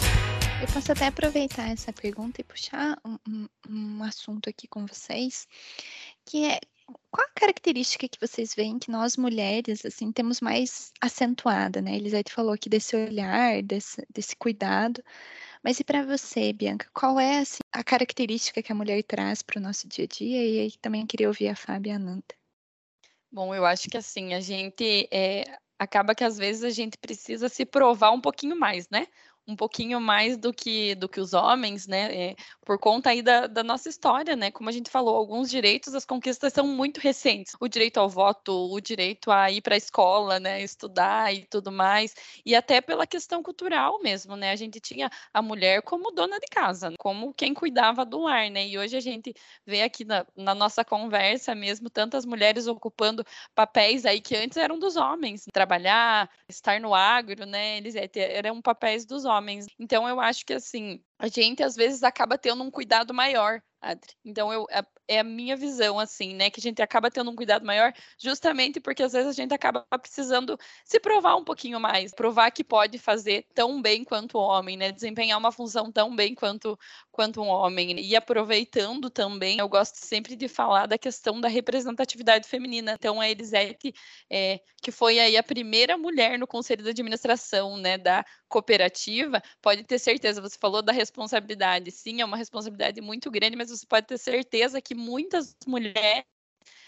Eu 0.62 0.68
posso 0.72 0.92
até 0.92 1.08
aproveitar 1.08 1.70
essa 1.70 1.92
pergunta 1.92 2.40
e 2.40 2.44
puxar 2.44 2.96
um, 3.04 3.18
um, 3.28 3.48
um 3.68 4.04
assunto 4.04 4.48
aqui 4.48 4.68
com 4.68 4.86
vocês, 4.86 5.48
que 6.24 6.44
é 6.44 6.60
qual 7.10 7.26
a 7.26 7.40
característica 7.40 8.08
que 8.08 8.20
vocês 8.20 8.54
veem 8.54 8.78
que 8.78 8.88
nós 8.88 9.16
mulheres 9.16 9.84
assim 9.84 10.12
temos 10.12 10.40
mais 10.40 10.92
acentuada, 11.00 11.82
né? 11.82 11.96
Elisete 11.96 12.32
falou 12.32 12.52
aqui 12.52 12.68
desse 12.68 12.94
olhar, 12.94 13.60
desse, 13.60 14.06
desse 14.08 14.36
cuidado. 14.36 15.02
Mas 15.64 15.80
e 15.80 15.84
para 15.84 16.06
você, 16.06 16.52
Bianca, 16.52 16.88
qual 16.94 17.18
é 17.18 17.38
assim, 17.38 17.58
a 17.72 17.82
característica 17.82 18.62
que 18.62 18.70
a 18.70 18.76
mulher 18.76 19.02
traz 19.02 19.42
para 19.42 19.58
o 19.58 19.62
nosso 19.62 19.88
dia 19.88 20.04
a 20.04 20.06
dia? 20.06 20.46
E 20.46 20.60
aí 20.60 20.72
também 20.80 21.04
queria 21.04 21.26
ouvir 21.26 21.48
a 21.48 21.56
Fábia 21.56 21.96
a 21.96 21.98
Nanda. 21.98 22.22
Bom, 23.32 23.52
eu 23.52 23.66
acho 23.66 23.88
que 23.88 23.96
assim, 23.96 24.32
a 24.32 24.40
gente 24.40 25.08
é, 25.10 25.58
acaba 25.76 26.14
que 26.14 26.22
às 26.22 26.38
vezes 26.38 26.62
a 26.62 26.70
gente 26.70 26.96
precisa 26.96 27.48
se 27.48 27.66
provar 27.66 28.12
um 28.12 28.20
pouquinho 28.20 28.56
mais, 28.56 28.88
né? 28.88 29.08
Um 29.46 29.56
pouquinho 29.56 30.00
mais 30.00 30.36
do 30.36 30.52
que, 30.52 30.94
do 30.94 31.08
que 31.08 31.20
os 31.20 31.32
homens, 31.32 31.86
né? 31.86 32.14
É, 32.14 32.36
por 32.64 32.78
conta 32.78 33.10
aí 33.10 33.22
da, 33.22 33.46
da, 33.46 33.62
nossa 33.64 33.88
história, 33.88 34.36
né? 34.36 34.50
Como 34.50 34.68
a 34.68 34.72
gente 34.72 34.88
falou, 34.88 35.16
alguns 35.16 35.50
direitos, 35.50 35.94
as 35.94 36.04
conquistas 36.04 36.52
são 36.52 36.66
muito 36.66 37.00
recentes. 37.00 37.54
O 37.60 37.66
direito 37.68 37.98
ao 37.98 38.08
voto, 38.08 38.52
o 38.72 38.80
direito 38.80 39.30
a 39.30 39.50
ir 39.50 39.60
para 39.60 39.74
a 39.74 39.78
escola, 39.78 40.38
né? 40.38 40.62
Estudar 40.62 41.34
e 41.34 41.44
tudo 41.46 41.72
mais. 41.72 42.14
E 42.46 42.54
até 42.54 42.80
pela 42.80 43.06
questão 43.06 43.42
cultural 43.42 44.00
mesmo, 44.00 44.36
né? 44.36 44.52
A 44.52 44.56
gente 44.56 44.78
tinha 44.80 45.10
a 45.34 45.42
mulher 45.42 45.82
como 45.82 46.12
dona 46.12 46.38
de 46.38 46.46
casa, 46.46 46.92
como 46.98 47.34
quem 47.34 47.52
cuidava 47.52 48.04
do 48.04 48.20
lar, 48.20 48.48
né? 48.48 48.66
E 48.66 48.78
hoje 48.78 48.96
a 48.96 49.00
gente 49.00 49.34
vê 49.66 49.82
aqui 49.82 50.04
na, 50.04 50.24
na 50.36 50.54
nossa 50.54 50.84
conversa 50.84 51.54
mesmo 51.54 51.90
tantas 51.90 52.24
mulheres 52.24 52.66
ocupando 52.68 53.24
papéis 53.54 54.06
aí 54.06 54.20
que 54.20 54.36
antes 54.36 54.56
eram 54.56 54.78
dos 54.78 54.96
homens. 54.96 55.46
Trabalhar, 55.52 56.30
estar 56.48 56.80
no 56.80 56.94
agro, 56.94 57.44
né? 57.44 57.78
Eles 57.78 57.94
eram 58.14 58.62
papéis 58.62 59.04
dos 59.04 59.24
homens 59.24 59.31
homens. 59.32 59.66
Então 59.78 60.08
eu 60.08 60.20
acho 60.20 60.44
que 60.44 60.52
assim, 60.54 61.02
a 61.22 61.28
gente 61.28 61.62
às 61.62 61.76
vezes 61.76 62.02
acaba 62.02 62.36
tendo 62.36 62.64
um 62.64 62.70
cuidado 62.70 63.14
maior, 63.14 63.62
Adri. 63.80 64.12
Então 64.24 64.52
eu 64.52 64.66
é, 64.70 64.82
é 65.06 65.18
a 65.20 65.24
minha 65.24 65.56
visão 65.56 65.98
assim, 65.98 66.34
né, 66.34 66.50
que 66.50 66.58
a 66.58 66.62
gente 66.62 66.82
acaba 66.82 67.10
tendo 67.12 67.30
um 67.30 67.36
cuidado 67.36 67.64
maior, 67.64 67.92
justamente 68.18 68.80
porque 68.80 69.04
às 69.04 69.12
vezes 69.12 69.28
a 69.28 69.32
gente 69.32 69.54
acaba 69.54 69.86
precisando 70.00 70.58
se 70.84 70.98
provar 70.98 71.36
um 71.36 71.44
pouquinho 71.44 71.78
mais, 71.78 72.12
provar 72.12 72.50
que 72.50 72.64
pode 72.64 72.98
fazer 72.98 73.46
tão 73.54 73.80
bem 73.80 74.02
quanto 74.04 74.36
o 74.36 74.40
homem, 74.40 74.76
né, 74.76 74.90
desempenhar 74.90 75.38
uma 75.38 75.52
função 75.52 75.92
tão 75.92 76.14
bem 76.14 76.34
quanto 76.34 76.76
quanto 77.12 77.40
um 77.40 77.48
homem. 77.48 78.00
E 78.00 78.16
aproveitando 78.16 79.08
também, 79.10 79.58
eu 79.58 79.68
gosto 79.68 79.96
sempre 79.96 80.34
de 80.34 80.48
falar 80.48 80.86
da 80.86 80.98
questão 80.98 81.40
da 81.40 81.48
representatividade 81.48 82.48
feminina. 82.48 82.94
Então 82.98 83.20
a 83.20 83.28
Elisete, 83.28 83.94
é, 84.30 84.60
que 84.82 84.90
foi 84.90 85.20
aí 85.20 85.36
a 85.36 85.42
primeira 85.42 85.96
mulher 85.96 86.38
no 86.38 86.46
conselho 86.48 86.82
de 86.82 86.90
administração, 86.90 87.76
né, 87.76 87.96
da 87.98 88.24
cooperativa, 88.48 89.42
pode 89.60 89.84
ter 89.84 89.98
certeza, 89.98 90.40
você 90.40 90.58
falou 90.58 90.82
da 90.82 90.92
responsabilidade. 90.92 91.11
Sim, 91.90 92.20
é 92.20 92.24
uma 92.24 92.36
responsabilidade 92.36 93.00
muito 93.00 93.30
grande, 93.30 93.56
mas 93.56 93.70
você 93.70 93.86
pode 93.86 94.06
ter 94.06 94.18
certeza 94.18 94.80
que 94.80 94.94
muitas 94.94 95.56
mulheres 95.66 96.24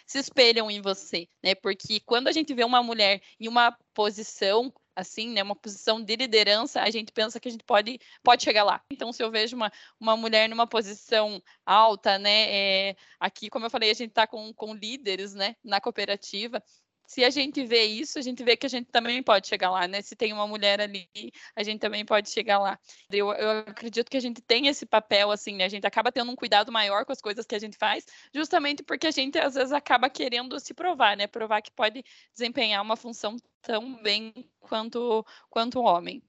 se 0.06 0.18
espelham 0.18 0.70
em 0.70 0.80
você, 0.80 1.28
né? 1.42 1.54
Porque 1.54 2.00
quando 2.00 2.28
a 2.28 2.32
gente 2.32 2.52
vê 2.54 2.64
uma 2.64 2.82
mulher 2.82 3.22
em 3.40 3.48
uma 3.48 3.76
posição 3.94 4.72
assim, 4.96 5.30
né, 5.30 5.42
uma 5.42 5.56
posição 5.56 6.00
de 6.02 6.16
liderança, 6.16 6.80
a 6.80 6.90
gente 6.90 7.12
pensa 7.12 7.40
que 7.40 7.48
a 7.48 7.50
gente 7.50 7.64
pode, 7.64 7.98
pode 8.22 8.44
chegar 8.44 8.62
lá. 8.62 8.80
Então, 8.90 9.12
se 9.12 9.22
eu 9.22 9.30
vejo 9.30 9.56
uma, 9.56 9.72
uma 9.98 10.16
mulher 10.16 10.48
numa 10.48 10.66
posição 10.66 11.42
alta, 11.66 12.18
né, 12.18 12.90
é, 12.90 12.96
aqui, 13.18 13.50
como 13.50 13.66
eu 13.66 13.70
falei, 13.70 13.90
a 13.90 13.94
gente 13.94 14.10
está 14.10 14.26
com, 14.26 14.52
com 14.54 14.74
líderes, 14.74 15.34
né, 15.34 15.56
na 15.64 15.80
cooperativa, 15.80 16.62
se 17.06 17.24
a 17.24 17.30
gente 17.30 17.64
vê 17.64 17.84
isso, 17.84 18.18
a 18.18 18.22
gente 18.22 18.42
vê 18.42 18.56
que 18.56 18.66
a 18.66 18.68
gente 18.68 18.90
também 18.90 19.22
pode 19.22 19.46
chegar 19.46 19.70
lá, 19.70 19.86
né? 19.86 20.00
Se 20.00 20.16
tem 20.16 20.32
uma 20.32 20.46
mulher 20.46 20.80
ali, 20.80 21.08
a 21.54 21.62
gente 21.62 21.80
também 21.80 22.04
pode 22.04 22.30
chegar 22.30 22.58
lá. 22.58 22.78
Eu, 23.10 23.32
eu 23.32 23.50
acredito 23.60 24.10
que 24.10 24.16
a 24.16 24.20
gente 24.20 24.40
tem 24.40 24.66
esse 24.68 24.86
papel, 24.86 25.30
assim, 25.30 25.56
né? 25.56 25.64
A 25.64 25.68
gente 25.68 25.86
acaba 25.86 26.10
tendo 26.10 26.30
um 26.30 26.36
cuidado 26.36 26.72
maior 26.72 27.04
com 27.04 27.12
as 27.12 27.20
coisas 27.20 27.46
que 27.46 27.54
a 27.54 27.58
gente 27.58 27.76
faz, 27.76 28.06
justamente 28.34 28.82
porque 28.82 29.06
a 29.06 29.10
gente, 29.10 29.38
às 29.38 29.54
vezes, 29.54 29.72
acaba 29.72 30.08
querendo 30.08 30.58
se 30.58 30.72
provar, 30.72 31.16
né? 31.16 31.26
Provar 31.26 31.60
que 31.60 31.70
pode 31.70 32.02
desempenhar 32.32 32.82
uma 32.82 32.96
função 32.96 33.36
tão 33.60 34.02
bem 34.02 34.32
quanto, 34.60 35.24
quanto 35.50 35.80
o 35.80 35.84
homem. 35.84 36.22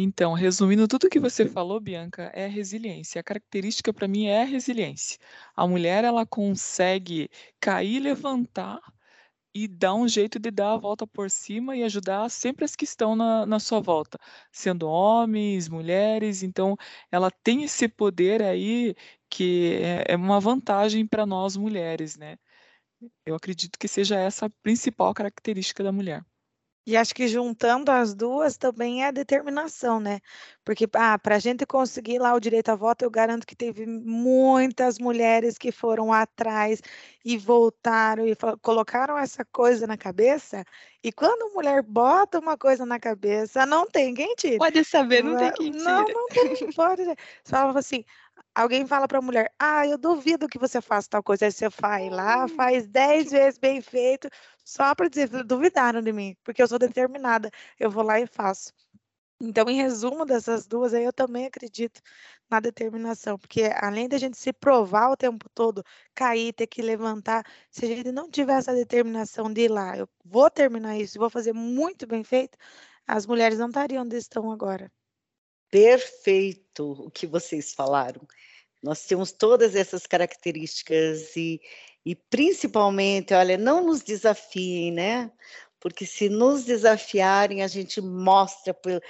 Então, 0.00 0.32
resumindo 0.32 0.86
tudo 0.86 1.10
que 1.10 1.18
você 1.18 1.44
falou, 1.44 1.80
Bianca, 1.80 2.30
é 2.32 2.46
resiliência. 2.46 3.20
A 3.20 3.24
característica 3.24 3.92
para 3.92 4.06
mim 4.06 4.26
é 4.26 4.42
a 4.42 4.44
resiliência. 4.44 5.18
A 5.56 5.66
mulher 5.66 6.04
ela 6.04 6.24
consegue 6.24 7.28
cair 7.58 7.98
levantar 7.98 8.78
e 9.64 9.68
dá 9.68 9.94
um 9.94 10.06
jeito 10.08 10.38
de 10.38 10.50
dar 10.50 10.72
a 10.74 10.76
volta 10.76 11.06
por 11.06 11.30
cima 11.30 11.76
e 11.76 11.82
ajudar 11.82 12.28
sempre 12.30 12.64
as 12.64 12.76
que 12.76 12.84
estão 12.84 13.16
na, 13.16 13.44
na 13.46 13.58
sua 13.58 13.80
volta, 13.80 14.18
sendo 14.52 14.88
homens, 14.88 15.68
mulheres. 15.68 16.42
Então, 16.42 16.76
ela 17.10 17.30
tem 17.30 17.64
esse 17.64 17.88
poder 17.88 18.42
aí 18.42 18.94
que 19.28 19.74
é, 19.82 20.12
é 20.14 20.16
uma 20.16 20.40
vantagem 20.40 21.06
para 21.06 21.26
nós 21.26 21.56
mulheres, 21.56 22.16
né? 22.16 22.38
Eu 23.26 23.34
acredito 23.36 23.78
que 23.78 23.88
seja 23.88 24.16
essa 24.18 24.46
a 24.46 24.50
principal 24.62 25.14
característica 25.14 25.82
da 25.84 25.92
mulher. 25.92 26.24
E 26.88 26.96
acho 26.96 27.14
que 27.14 27.28
juntando 27.28 27.90
as 27.90 28.14
duas 28.14 28.56
também 28.56 29.04
é 29.04 29.08
a 29.08 29.10
determinação, 29.10 30.00
né? 30.00 30.20
Porque 30.64 30.88
ah, 30.94 31.18
para 31.18 31.36
a 31.36 31.38
gente 31.38 31.66
conseguir 31.66 32.18
lá 32.18 32.32
o 32.32 32.40
direito 32.40 32.70
a 32.70 32.74
voto, 32.74 33.02
eu 33.02 33.10
garanto 33.10 33.46
que 33.46 33.54
teve 33.54 33.84
muitas 33.84 34.98
mulheres 34.98 35.58
que 35.58 35.70
foram 35.70 36.10
atrás 36.10 36.80
e 37.22 37.36
voltaram 37.36 38.26
e 38.26 38.34
colocaram 38.62 39.18
essa 39.18 39.44
coisa 39.44 39.86
na 39.86 39.98
cabeça. 39.98 40.64
E 41.04 41.12
quando 41.12 41.50
a 41.50 41.54
mulher 41.54 41.82
bota 41.82 42.38
uma 42.38 42.56
coisa 42.56 42.86
na 42.86 42.98
cabeça, 42.98 43.66
não 43.66 43.86
tem 43.86 44.14
quem 44.14 44.34
tire. 44.34 44.56
Pode 44.56 44.82
saber, 44.82 45.22
não 45.22 45.36
tem 45.36 45.52
quem 45.52 45.72
tire. 45.72 45.84
Não, 45.84 46.08
não 46.08 46.26
tem, 46.28 46.72
pode. 46.72 47.04
Você 47.04 47.14
falava 47.44 47.80
assim, 47.80 48.02
alguém 48.54 48.86
fala 48.86 49.06
para 49.06 49.18
a 49.18 49.22
mulher, 49.22 49.52
ah, 49.58 49.86
eu 49.86 49.98
duvido 49.98 50.48
que 50.48 50.58
você 50.58 50.80
faça 50.80 51.08
tal 51.10 51.22
coisa, 51.22 51.44
aí 51.44 51.52
você 51.52 51.68
vai 51.68 52.08
lá, 52.08 52.44
hum. 52.44 52.48
faz 52.48 52.86
dez 52.86 53.30
vezes 53.30 53.58
bem 53.58 53.80
feito, 53.80 54.28
só 54.68 54.94
para 54.94 55.08
dizer, 55.08 55.28
duvidaram 55.44 56.02
de 56.02 56.12
mim, 56.12 56.36
porque 56.44 56.62
eu 56.62 56.68
sou 56.68 56.78
determinada, 56.78 57.50
eu 57.80 57.90
vou 57.90 58.02
lá 58.04 58.20
e 58.20 58.26
faço. 58.26 58.70
Então, 59.40 59.66
em 59.68 59.76
resumo 59.76 60.26
dessas 60.26 60.66
duas, 60.66 60.92
aí 60.92 61.04
eu 61.04 61.12
também 61.12 61.46
acredito 61.46 62.02
na 62.50 62.60
determinação, 62.60 63.38
porque 63.38 63.62
além 63.76 64.08
da 64.08 64.18
gente 64.18 64.36
se 64.36 64.52
provar 64.52 65.10
o 65.10 65.16
tempo 65.16 65.48
todo, 65.54 65.82
cair, 66.14 66.52
ter 66.52 66.66
que 66.66 66.82
levantar, 66.82 67.46
se 67.70 67.86
a 67.86 67.88
gente 67.88 68.12
não 68.12 68.30
tiver 68.30 68.58
essa 68.58 68.74
determinação 68.74 69.50
de 69.50 69.62
ir 69.62 69.70
lá, 69.70 69.96
eu 69.96 70.06
vou 70.22 70.50
terminar 70.50 70.98
isso, 70.98 71.18
vou 71.18 71.30
fazer 71.30 71.54
muito 71.54 72.06
bem 72.06 72.22
feito, 72.22 72.58
as 73.06 73.26
mulheres 73.26 73.58
não 73.58 73.68
estariam 73.68 74.02
onde 74.02 74.16
estão 74.16 74.50
agora. 74.50 74.92
Perfeito 75.70 76.92
o 77.06 77.10
que 77.10 77.26
vocês 77.26 77.72
falaram. 77.72 78.20
Nós 78.82 79.06
temos 79.06 79.32
todas 79.32 79.74
essas 79.74 80.06
características 80.06 81.34
e, 81.36 81.60
e 82.04 82.14
principalmente, 82.14 83.34
olha, 83.34 83.56
não 83.56 83.84
nos 83.84 84.02
desafiem, 84.02 84.92
né? 84.92 85.30
Porque 85.80 86.04
se 86.06 86.28
nos 86.28 86.64
desafiarem, 86.64 87.62
a 87.62 87.68
gente 87.68 88.00
mostra 88.00 88.74
por, 88.74 89.00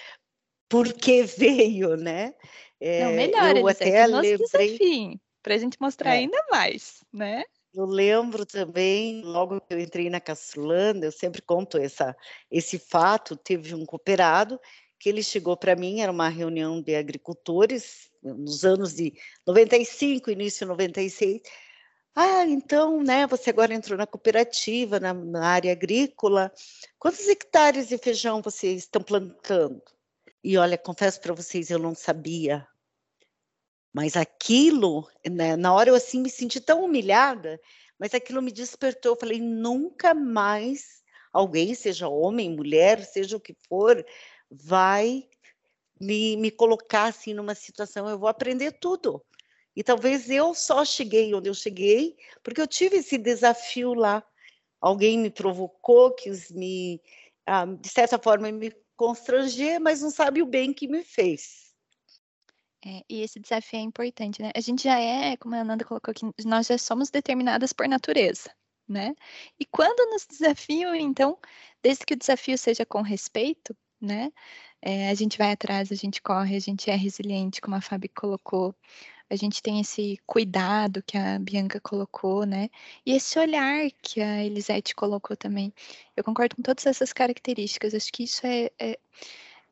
por 0.69 0.93
que 0.93 1.23
veio, 1.23 1.97
né? 1.97 2.35
É, 2.81 3.05
não, 3.05 3.13
melhor, 3.13 3.57
eu 3.57 3.69
até 3.69 4.07
nos 4.07 4.23
lembrei... 4.23 4.39
desafiem, 4.39 5.21
para 5.43 5.55
a 5.55 5.59
gente 5.59 5.77
mostrar 5.81 6.15
é. 6.15 6.19
ainda 6.19 6.45
mais, 6.51 7.05
né? 7.13 7.43
Eu 7.75 7.85
lembro 7.85 8.47
também, 8.47 9.23
logo 9.23 9.61
que 9.61 9.75
eu 9.75 9.79
entrei 9.79 10.09
na 10.09 10.21
Castrolanda, 10.21 11.07
eu 11.07 11.13
sempre 11.13 11.43
conto 11.43 11.79
essa, 11.79 12.17
esse 12.51 12.79
fato, 12.79 13.37
teve 13.37 13.75
um 13.75 13.85
cooperado 13.85 14.59
que 14.99 15.09
ele 15.09 15.23
chegou 15.23 15.57
para 15.57 15.77
mim, 15.77 16.01
era 16.01 16.11
uma 16.11 16.29
reunião 16.29 16.83
de 16.83 16.97
agricultores, 16.97 18.11
nos 18.23 18.65
anos 18.65 18.95
de 18.95 19.13
95, 19.47 20.31
início 20.31 20.67
de 20.67 20.71
96. 20.71 21.41
Ah, 22.21 22.45
então, 22.49 23.01
né, 23.01 23.29
você 23.29 23.51
agora 23.51 23.73
entrou 23.73 23.97
na 23.97 24.05
cooperativa, 24.05 24.99
na, 24.99 25.15
na 25.15 25.47
área 25.47 25.71
agrícola. 25.71 26.53
Quantos 26.99 27.29
hectares 27.29 27.87
de 27.87 27.97
feijão 27.97 28.43
vocês 28.43 28.83
estão 28.83 29.01
plantando? 29.01 29.81
E 30.43 30.59
olha, 30.59 30.77
confesso 30.77 31.21
para 31.21 31.33
vocês, 31.33 31.71
eu 31.71 31.79
não 31.79 31.95
sabia. 31.95 32.67
Mas 33.93 34.17
aquilo, 34.17 35.09
né, 35.31 35.55
na 35.55 35.73
hora 35.73 35.91
eu 35.91 35.95
assim 35.95 36.21
me 36.21 36.29
senti 36.29 36.61
tão 36.61 36.85
humilhada, 36.85 37.61
mas 37.97 38.13
aquilo 38.13 38.43
me 38.43 38.51
despertou. 38.51 39.13
Eu 39.13 39.21
falei, 39.21 39.41
nunca 39.41 40.13
mais 40.13 41.05
alguém, 41.33 41.73
seja 41.73 42.09
homem, 42.09 42.51
mulher, 42.51 43.05
seja 43.05 43.37
o 43.37 43.41
que 43.41 43.55
for, 43.69 44.05
vai 44.51 45.29
me, 46.01 46.37
me 46.37 46.51
colocar 46.51 47.05
assim 47.05 47.33
numa 47.33 47.55
situação, 47.55 48.09
eu 48.09 48.19
vou 48.19 48.29
aprender 48.29 48.73
tudo. 48.73 49.25
E 49.79 49.85
talvez 49.85 50.29
eu 50.29 50.57
só 50.57 50.85
cheguei 50.85 51.33
onde 51.33 51.49
eu 51.49 51.55
cheguei, 51.55 52.17
porque 52.43 52.61
eu 52.61 52.67
tive 52.67 52.97
esse 52.97 53.17
desafio 53.17 53.95
lá. 53.95 54.25
alguém 54.81 55.17
me 55.17 55.31
provocou, 55.31 56.11
quis 56.17 56.51
me, 56.51 57.01
ah, 57.47 57.65
de 57.65 57.89
certa 57.89 58.19
forma, 58.19 58.51
me 58.51 58.73
constranger, 58.97 59.79
mas 59.81 60.03
não 60.03 60.11
sabe 60.11 60.43
o 60.43 60.47
bem 60.47 60.73
que 60.73 60.89
me 60.89 61.05
fez. 61.05 61.73
É, 62.85 63.05
e 63.09 63.23
esse 63.23 63.39
desafio 63.39 63.79
é 63.79 63.83
importante, 63.83 64.43
né? 64.43 64.51
A 64.53 64.61
gente 64.61 64.83
já 64.83 64.99
é, 64.99 65.37
como 65.37 65.55
a 65.55 65.61
Ananda 65.61 65.85
colocou 65.85 66.11
aqui, 66.11 66.27
nós 66.45 66.67
já 66.67 66.77
somos 66.77 67.09
determinadas 67.09 67.73
por 67.73 67.87
natureza, 67.87 68.51
né? 68.89 69.15
E 69.61 69.65
quando 69.65 70.11
nos 70.11 70.27
desafiam, 70.27 70.93
então, 70.93 71.39
desde 71.81 72.05
que 72.05 72.15
o 72.15 72.19
desafio 72.19 72.59
seja 72.59 72.85
com 72.85 73.01
respeito, 73.01 73.77
né? 74.01 74.33
É, 74.83 75.09
a 75.09 75.15
gente 75.15 75.39
vai 75.39 75.53
atrás, 75.53 75.93
a 75.93 75.95
gente 75.95 76.21
corre, 76.21 76.57
a 76.57 76.61
gente 76.61 76.91
é 76.91 76.97
resiliente, 76.97 77.61
como 77.61 77.77
a 77.77 77.81
Fábio 77.81 78.11
colocou. 78.13 78.75
A 79.31 79.37
gente 79.37 79.63
tem 79.63 79.81
esse 79.81 80.19
cuidado 80.27 81.03
que 81.03 81.17
a 81.19 81.39
Bianca 81.39 81.81
colocou, 81.81 82.45
né? 82.47 82.71
E 83.05 83.13
esse 83.13 83.39
olhar 83.39 83.91
que 84.03 84.21
a 84.21 84.45
Elisete 84.45 84.95
colocou 84.95 85.37
também. 85.37 85.73
Eu 86.17 86.25
concordo 86.25 86.57
com 86.57 86.63
todas 86.63 86.87
essas 86.87 87.13
características. 87.13 87.95
Acho 87.95 88.13
que 88.13 88.25
isso 88.25 88.47
é, 88.47 88.71
é, 88.79 88.99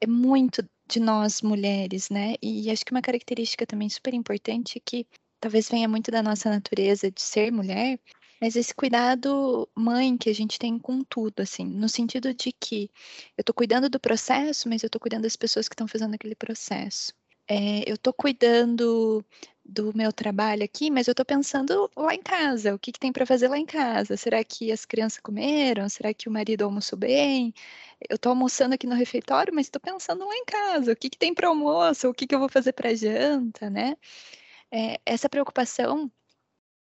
é 0.01 0.07
muito 0.07 0.67
de 0.89 1.01
nós 1.01 1.43
mulheres, 1.43 2.11
né? 2.11 2.35
E 2.43 2.71
acho 2.71 2.85
que 2.85 2.93
uma 2.93 3.03
característica 3.03 3.67
também 3.67 3.89
super 3.89 4.15
importante 4.15 4.79
é 4.79 4.83
que 4.85 5.07
talvez 5.41 5.69
venha 5.69 5.89
muito 5.89 6.11
da 6.11 6.23
nossa 6.23 6.51
natureza 6.51 7.11
de 7.11 7.21
ser 7.21 7.53
mulher, 7.53 7.99
mas 8.41 8.57
esse 8.57 8.75
cuidado 8.75 9.69
mãe 9.75 10.17
que 10.17 10.31
a 10.31 10.35
gente 10.35 10.59
tem 10.59 10.79
com 10.79 11.03
tudo, 11.03 11.41
assim, 11.41 11.65
no 11.65 11.89
sentido 11.89 12.35
de 12.35 12.53
que 12.53 12.91
eu 13.37 13.43
estou 13.43 13.55
cuidando 13.55 13.89
do 13.89 14.01
processo, 14.01 14.69
mas 14.69 14.83
eu 14.83 14.89
estou 14.89 15.01
cuidando 15.01 15.23
das 15.23 15.37
pessoas 15.37 15.69
que 15.69 15.75
estão 15.75 15.89
fazendo 15.89 16.15
aquele 16.15 16.35
processo. 16.35 17.13
É, 17.49 17.89
eu 17.89 17.95
estou 17.95 18.13
cuidando 18.13 19.25
do 19.65 19.93
meu 19.97 20.13
trabalho 20.13 20.65
aqui, 20.65 20.91
mas 20.91 21.07
eu 21.09 21.13
estou 21.13 21.25
pensando 21.27 21.91
lá 21.97 22.15
em 22.15 22.23
casa, 22.23 22.75
o 22.75 22.79
que, 22.79 22.93
que 22.93 22.99
tem 22.99 23.13
para 23.13 23.27
fazer 23.27 23.49
lá 23.49 23.59
em 23.59 23.67
casa? 23.67 24.17
Será 24.17 24.43
que 24.45 24.71
as 24.73 24.85
crianças 24.85 25.21
comeram? 25.21 25.89
Será 25.89 26.15
que 26.15 26.29
o 26.29 26.33
marido 26.33 26.65
almoçou 26.65 26.99
bem? 26.99 27.53
Eu 28.09 28.17
estou 28.17 28.31
almoçando 28.31 28.75
aqui 28.75 28.87
no 28.87 28.95
refeitório, 28.95 29.55
mas 29.55 29.67
estou 29.67 29.81
pensando 29.81 30.25
lá 30.27 30.35
em 30.37 30.45
casa, 30.45 30.93
o 30.93 30.97
que, 30.97 31.11
que 31.11 31.19
tem 31.19 31.35
para 31.35 31.49
almoço? 31.49 32.09
O 32.09 32.15
que, 32.15 32.27
que 32.27 32.35
eu 32.35 32.39
vou 32.39 32.49
fazer 32.49 32.73
para 32.73 32.95
janta, 32.95 33.71
né? 33.71 33.97
É, 34.71 35.01
essa 35.07 35.29
preocupação, 35.29 36.11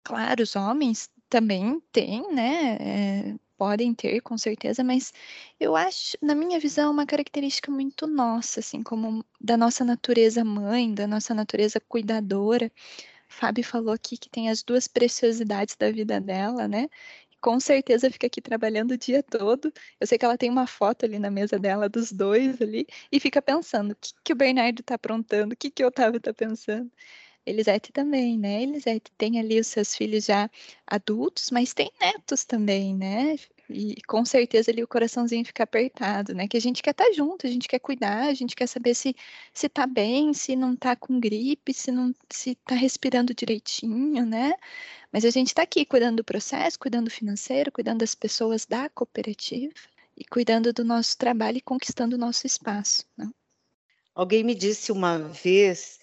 claro, 0.03 0.43
os 0.43 0.55
homens 0.55 1.09
também 1.29 1.81
têm, 1.91 2.33
né? 2.33 2.77
É, 2.81 3.35
podem 3.61 3.93
ter, 3.93 4.21
com 4.21 4.39
certeza, 4.39 4.83
mas 4.83 5.13
eu 5.59 5.75
acho, 5.75 6.17
na 6.19 6.33
minha 6.33 6.59
visão, 6.59 6.91
uma 6.91 7.05
característica 7.05 7.71
muito 7.71 8.07
nossa, 8.07 8.59
assim, 8.59 8.81
como 8.81 9.23
da 9.39 9.55
nossa 9.55 9.85
natureza 9.85 10.43
mãe, 10.43 10.91
da 10.91 11.05
nossa 11.05 11.31
natureza 11.35 11.79
cuidadora. 11.79 12.71
Fábio 13.27 13.63
falou 13.63 13.93
aqui 13.93 14.17
que 14.17 14.29
tem 14.29 14.49
as 14.49 14.63
duas 14.63 14.87
preciosidades 14.87 15.75
da 15.75 15.91
vida 15.91 16.19
dela, 16.19 16.67
né? 16.67 16.89
Com 17.39 17.59
certeza 17.59 18.09
fica 18.09 18.25
aqui 18.27 18.41
trabalhando 18.41 18.93
o 18.93 18.97
dia 18.97 19.21
todo. 19.21 19.71
Eu 19.99 20.07
sei 20.07 20.17
que 20.17 20.25
ela 20.25 20.37
tem 20.39 20.49
uma 20.49 20.65
foto 20.65 21.05
ali 21.05 21.19
na 21.19 21.29
mesa 21.29 21.59
dela 21.59 21.87
dos 21.87 22.11
dois 22.11 22.59
ali 22.61 22.87
e 23.11 23.19
fica 23.19 23.43
pensando 23.43 23.91
o 23.91 23.95
que, 23.95 24.11
que 24.23 24.33
o 24.33 24.35
Bernardo 24.35 24.79
está 24.81 24.95
aprontando, 24.95 25.53
o 25.53 25.57
que, 25.57 25.69
que 25.69 25.83
o 25.83 25.87
Otávio 25.87 26.17
está 26.17 26.33
pensando. 26.33 26.91
Elisete 27.45 27.91
também, 27.91 28.37
né? 28.37 28.63
Elisete 28.63 29.11
tem 29.17 29.39
ali 29.39 29.59
os 29.59 29.67
seus 29.67 29.95
filhos 29.95 30.25
já 30.25 30.49
adultos, 30.85 31.49
mas 31.51 31.73
tem 31.73 31.91
netos 31.99 32.45
também, 32.45 32.95
né? 32.95 33.35
E 33.69 33.95
com 34.07 34.23
certeza 34.25 34.69
ali 34.69 34.83
o 34.83 34.87
coraçãozinho 34.87 35.45
fica 35.45 35.63
apertado, 35.63 36.33
né? 36.33 36.47
Que 36.47 36.57
a 36.57 36.61
gente 36.61 36.83
quer 36.83 36.91
estar 36.91 37.05
tá 37.05 37.13
junto, 37.13 37.47
a 37.47 37.49
gente 37.49 37.67
quer 37.67 37.79
cuidar, 37.79 38.27
a 38.27 38.33
gente 38.33 38.55
quer 38.55 38.67
saber 38.67 38.93
se 38.93 39.15
se 39.53 39.67
tá 39.69 39.87
bem, 39.87 40.33
se 40.33 40.55
não 40.55 40.75
tá 40.75 40.95
com 40.95 41.19
gripe, 41.19 41.73
se 41.73 41.91
não 41.91 42.13
se 42.29 42.55
tá 42.55 42.75
respirando 42.75 43.33
direitinho, 43.33 44.25
né? 44.25 44.53
Mas 45.11 45.25
a 45.25 45.29
gente 45.29 45.47
está 45.47 45.63
aqui 45.63 45.85
cuidando 45.85 46.17
do 46.17 46.23
processo, 46.23 46.79
cuidando 46.79 47.05
do 47.05 47.11
financeiro, 47.11 47.71
cuidando 47.71 47.99
das 47.99 48.15
pessoas 48.15 48.65
da 48.65 48.89
cooperativa 48.89 49.73
e 50.15 50.23
cuidando 50.23 50.71
do 50.71 50.85
nosso 50.85 51.17
trabalho 51.17 51.57
e 51.57 51.61
conquistando 51.61 52.15
o 52.15 52.19
nosso 52.19 52.45
espaço. 52.45 53.05
Né? 53.17 53.29
Alguém 54.13 54.43
me 54.43 54.53
disse 54.53 54.91
uma 54.91 55.17
vez 55.17 56.00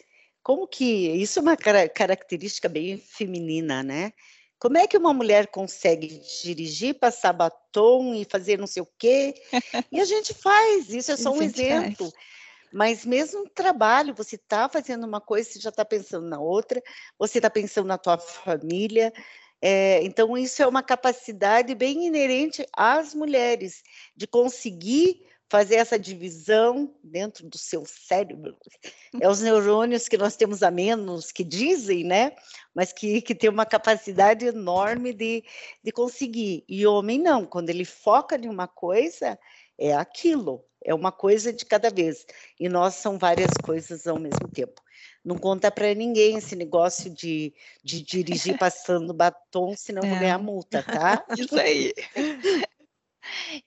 como 0.48 0.66
que 0.66 1.10
isso 1.10 1.38
é 1.38 1.42
uma 1.42 1.58
característica 1.58 2.70
bem 2.70 2.96
feminina, 2.96 3.82
né? 3.82 4.14
Como 4.58 4.78
é 4.78 4.86
que 4.86 4.96
uma 4.96 5.12
mulher 5.12 5.48
consegue 5.48 6.22
dirigir, 6.42 6.98
passar 6.98 7.34
batom 7.34 8.14
e 8.14 8.24
fazer 8.24 8.58
não 8.58 8.66
sei 8.66 8.82
o 8.82 8.88
quê? 8.98 9.34
E 9.92 10.00
a 10.00 10.06
gente 10.06 10.32
faz, 10.32 10.88
isso 10.88 11.12
é 11.12 11.16
só 11.20 11.32
um 11.32 11.42
exemplo. 11.42 12.10
Mas 12.72 13.04
mesmo 13.04 13.44
no 13.44 13.50
trabalho, 13.50 14.14
você 14.14 14.36
está 14.36 14.70
fazendo 14.70 15.06
uma 15.06 15.20
coisa, 15.20 15.50
você 15.50 15.60
já 15.60 15.68
está 15.68 15.84
pensando 15.84 16.26
na 16.26 16.40
outra, 16.40 16.82
você 17.18 17.40
está 17.40 17.50
pensando 17.50 17.86
na 17.86 17.98
tua 17.98 18.16
família. 18.16 19.12
É, 19.60 20.02
então, 20.02 20.34
isso 20.38 20.62
é 20.62 20.66
uma 20.66 20.82
capacidade 20.82 21.74
bem 21.74 22.06
inerente 22.06 22.66
às 22.74 23.12
mulheres, 23.12 23.82
de 24.16 24.26
conseguir 24.26 25.27
fazer 25.48 25.76
essa 25.76 25.98
divisão 25.98 26.94
dentro 27.02 27.48
do 27.48 27.56
seu 27.56 27.84
cérebro. 27.86 28.56
É 29.20 29.28
os 29.28 29.40
neurônios 29.40 30.08
que 30.08 30.18
nós 30.18 30.36
temos 30.36 30.62
a 30.62 30.70
menos, 30.70 31.32
que 31.32 31.42
dizem, 31.42 32.04
né? 32.04 32.32
Mas 32.74 32.92
que, 32.92 33.22
que 33.22 33.34
tem 33.34 33.48
uma 33.48 33.64
capacidade 33.64 34.44
enorme 34.44 35.12
de, 35.12 35.42
de 35.82 35.90
conseguir. 35.90 36.64
E 36.68 36.86
homem 36.86 37.18
não, 37.18 37.46
quando 37.46 37.70
ele 37.70 37.84
foca 37.84 38.36
em 38.36 38.48
uma 38.48 38.68
coisa, 38.68 39.38
é 39.78 39.94
aquilo, 39.94 40.64
é 40.84 40.94
uma 40.94 41.10
coisa 41.10 41.52
de 41.52 41.64
cada 41.64 41.88
vez. 41.88 42.26
E 42.60 42.68
nós 42.68 42.96
são 42.96 43.18
várias 43.18 43.50
coisas 43.62 44.06
ao 44.06 44.18
mesmo 44.18 44.48
tempo. 44.52 44.82
Não 45.24 45.36
conta 45.36 45.70
para 45.70 45.94
ninguém 45.94 46.36
esse 46.36 46.54
negócio 46.54 47.10
de, 47.10 47.54
de 47.82 48.02
dirigir 48.02 48.56
passando 48.58 49.14
batom, 49.14 49.74
senão 49.76 50.02
é. 50.02 50.08
vou 50.08 50.18
ganhar 50.18 50.38
multa, 50.38 50.82
tá? 50.82 51.24
Isso 51.36 51.58
aí. 51.58 51.94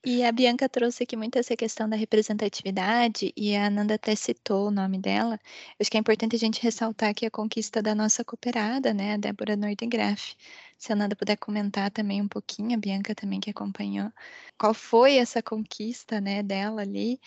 E 0.05 0.23
a 0.23 0.32
Bianca 0.32 0.69
trouxe 0.69 1.03
aqui 1.03 1.15
muito 1.15 1.38
essa 1.38 1.55
questão 1.55 1.89
da 1.89 1.95
representatividade, 1.95 3.34
e 3.36 3.55
a 3.55 3.67
Ananda 3.67 3.95
até 3.95 4.15
citou 4.15 4.67
o 4.67 4.71
nome 4.71 4.97
dela. 4.97 5.36
Eu 5.36 5.77
acho 5.82 5.91
que 5.91 5.97
é 5.97 5.99
importante 5.99 6.36
a 6.36 6.39
gente 6.39 6.61
ressaltar 6.61 7.09
aqui 7.09 7.25
a 7.25 7.32
conquista 7.32 7.82
da 7.82 7.95
nossa 7.95 8.23
cooperada, 8.23 8.93
né, 8.93 9.13
a 9.13 9.17
Débora 9.17 9.55
Nordengraf. 9.55 10.36
Se 10.77 10.91
a 10.91 10.95
Ananda 10.95 11.15
puder 11.15 11.38
comentar 11.38 11.91
também 11.91 12.21
um 12.21 12.27
pouquinho, 12.27 12.75
a 12.75 12.77
Bianca 12.77 13.15
também 13.15 13.39
que 13.39 13.49
acompanhou, 13.49 14.11
qual 14.57 14.73
foi 14.73 15.15
essa 15.17 15.41
conquista, 15.41 16.19
né, 16.21 16.43
dela 16.43 16.82
ali, 16.82 17.19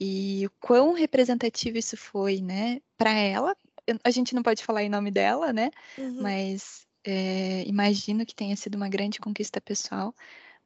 e 0.00 0.46
o 0.46 0.50
quão 0.60 0.92
representativo 0.92 1.78
isso 1.78 1.96
foi, 1.96 2.40
né, 2.40 2.80
para 2.96 3.12
ela. 3.12 3.56
A 4.04 4.10
gente 4.10 4.34
não 4.34 4.42
pode 4.42 4.64
falar 4.64 4.82
em 4.84 4.88
nome 4.88 5.10
dela, 5.10 5.52
né, 5.52 5.70
uhum. 5.98 6.22
mas 6.22 6.86
é, 7.04 7.64
imagino 7.66 8.26
que 8.26 8.34
tenha 8.34 8.56
sido 8.56 8.74
uma 8.74 8.88
grande 8.88 9.18
conquista 9.18 9.60
pessoal 9.60 10.14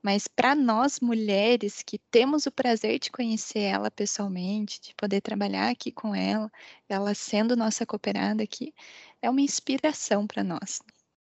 mas 0.04 0.28
para 0.28 0.54
nós 0.54 1.00
mulheres 1.00 1.82
que 1.82 1.98
temos 2.10 2.44
o 2.44 2.52
prazer 2.52 2.98
de 2.98 3.10
conhecer 3.10 3.60
ela 3.60 3.90
pessoalmente, 3.90 4.78
de 4.78 4.94
poder 4.94 5.22
trabalhar 5.22 5.70
aqui 5.70 5.90
com 5.90 6.14
ela, 6.14 6.52
ela 6.86 7.14
sendo 7.14 7.56
nossa 7.56 7.86
cooperada 7.86 8.42
aqui, 8.42 8.74
é 9.22 9.30
uma 9.30 9.40
inspiração 9.40 10.26
para 10.26 10.44
nós. 10.44 10.80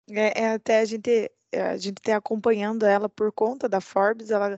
É, 0.10 0.42
é, 0.42 0.50
até 0.54 0.80
a 0.80 0.86
gente 0.86 1.32
a 1.54 1.78
gente 1.78 2.02
ter 2.02 2.14
acompanhando 2.14 2.86
ela 2.86 3.10
por 3.10 3.32
conta 3.32 3.68
da 3.68 3.82
Forbes, 3.82 4.32
ela 4.32 4.58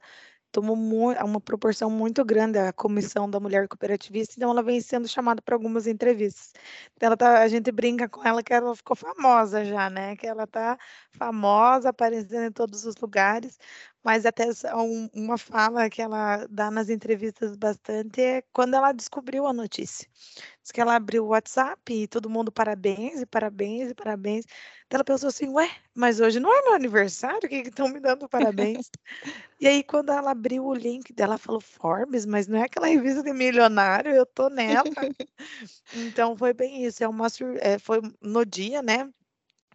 tomou 0.54 0.76
uma 0.76 1.42
proporção 1.42 1.90
muito 1.90 2.24
grande 2.24 2.60
a 2.60 2.72
comissão 2.72 3.30
da 3.30 3.40
mulher 3.40 3.68
cooperativista, 3.68 4.36
então 4.38 4.52
ela 4.52 4.62
vem 4.64 4.80
sendo 4.80 5.08
chamada 5.08 5.42
para 5.42 5.56
algumas 5.56 5.88
entrevistas. 5.88 6.54
Então 6.96 7.08
ela 7.08 7.18
tá, 7.18 7.42
a 7.42 7.48
gente 7.48 7.72
brinca 7.72 8.08
com 8.08 8.24
ela 8.26 8.44
que 8.44 8.54
ela 8.54 8.76
ficou 8.76 8.96
famosa 8.96 9.66
já, 9.66 9.90
né? 9.90 10.16
Que 10.16 10.28
ela 10.28 10.46
tá 10.48 10.78
famosa, 11.12 11.90
aparecendo 11.90 12.46
em 12.46 12.52
todos 12.52 12.86
os 12.86 12.96
lugares, 12.98 13.58
mas 14.04 14.26
até 14.26 14.46
um, 14.76 15.10
uma 15.14 15.38
fala 15.38 15.90
que 15.90 16.02
ela 16.02 16.46
dá 16.50 16.70
nas 16.70 16.90
entrevistas 16.90 17.56
bastante 17.56 18.22
é 18.22 18.44
quando 18.54 18.76
ela 18.76 18.92
descobriu 18.92 19.48
a 19.48 19.54
notícia. 19.54 20.08
Diz 20.64 20.72
que 20.72 20.80
ela 20.80 20.96
abriu 20.96 21.26
o 21.26 21.30
WhatsApp 21.30 21.94
e 21.94 22.08
todo 22.08 22.30
mundo 22.30 22.50
parabéns 22.50 23.22
e 23.22 23.26
parabéns 23.26 23.92
e 23.92 23.94
parabéns. 23.94 24.46
Então 24.88 24.98
ela 24.98 25.04
pensou 25.04 25.28
assim, 25.28 25.50
ué, 25.50 25.70
mas 25.94 26.22
hoje 26.22 26.40
não 26.40 26.58
é 26.58 26.62
meu 26.62 26.74
aniversário, 26.74 27.46
o 27.46 27.50
que 27.50 27.56
estão 27.56 27.90
me 27.90 28.00
dando 28.00 28.30
parabéns? 28.30 28.90
e 29.60 29.68
aí 29.68 29.84
quando 29.84 30.14
ela 30.14 30.32
abriu 30.32 30.66
o 30.66 30.74
link 30.74 31.12
dela, 31.12 31.38
falou 31.38 31.60
Forbes, 31.60 32.26
mas 32.26 32.48
não 32.48 32.60
é 32.60 32.64
aquela 32.64 32.88
revista 32.88 33.22
de 33.22 33.34
milionário, 33.34 34.14
eu 34.14 34.26
tô 34.26 34.50
nela. 34.50 34.84
então 35.94 36.38
foi 36.38 36.54
bem 36.54 36.86
isso, 36.86 37.04
é 37.04 37.08
uma 37.10 37.28
é, 37.60 37.78
foi 37.78 38.02
no 38.22 38.46
dia, 38.46 38.82
né? 38.82 39.12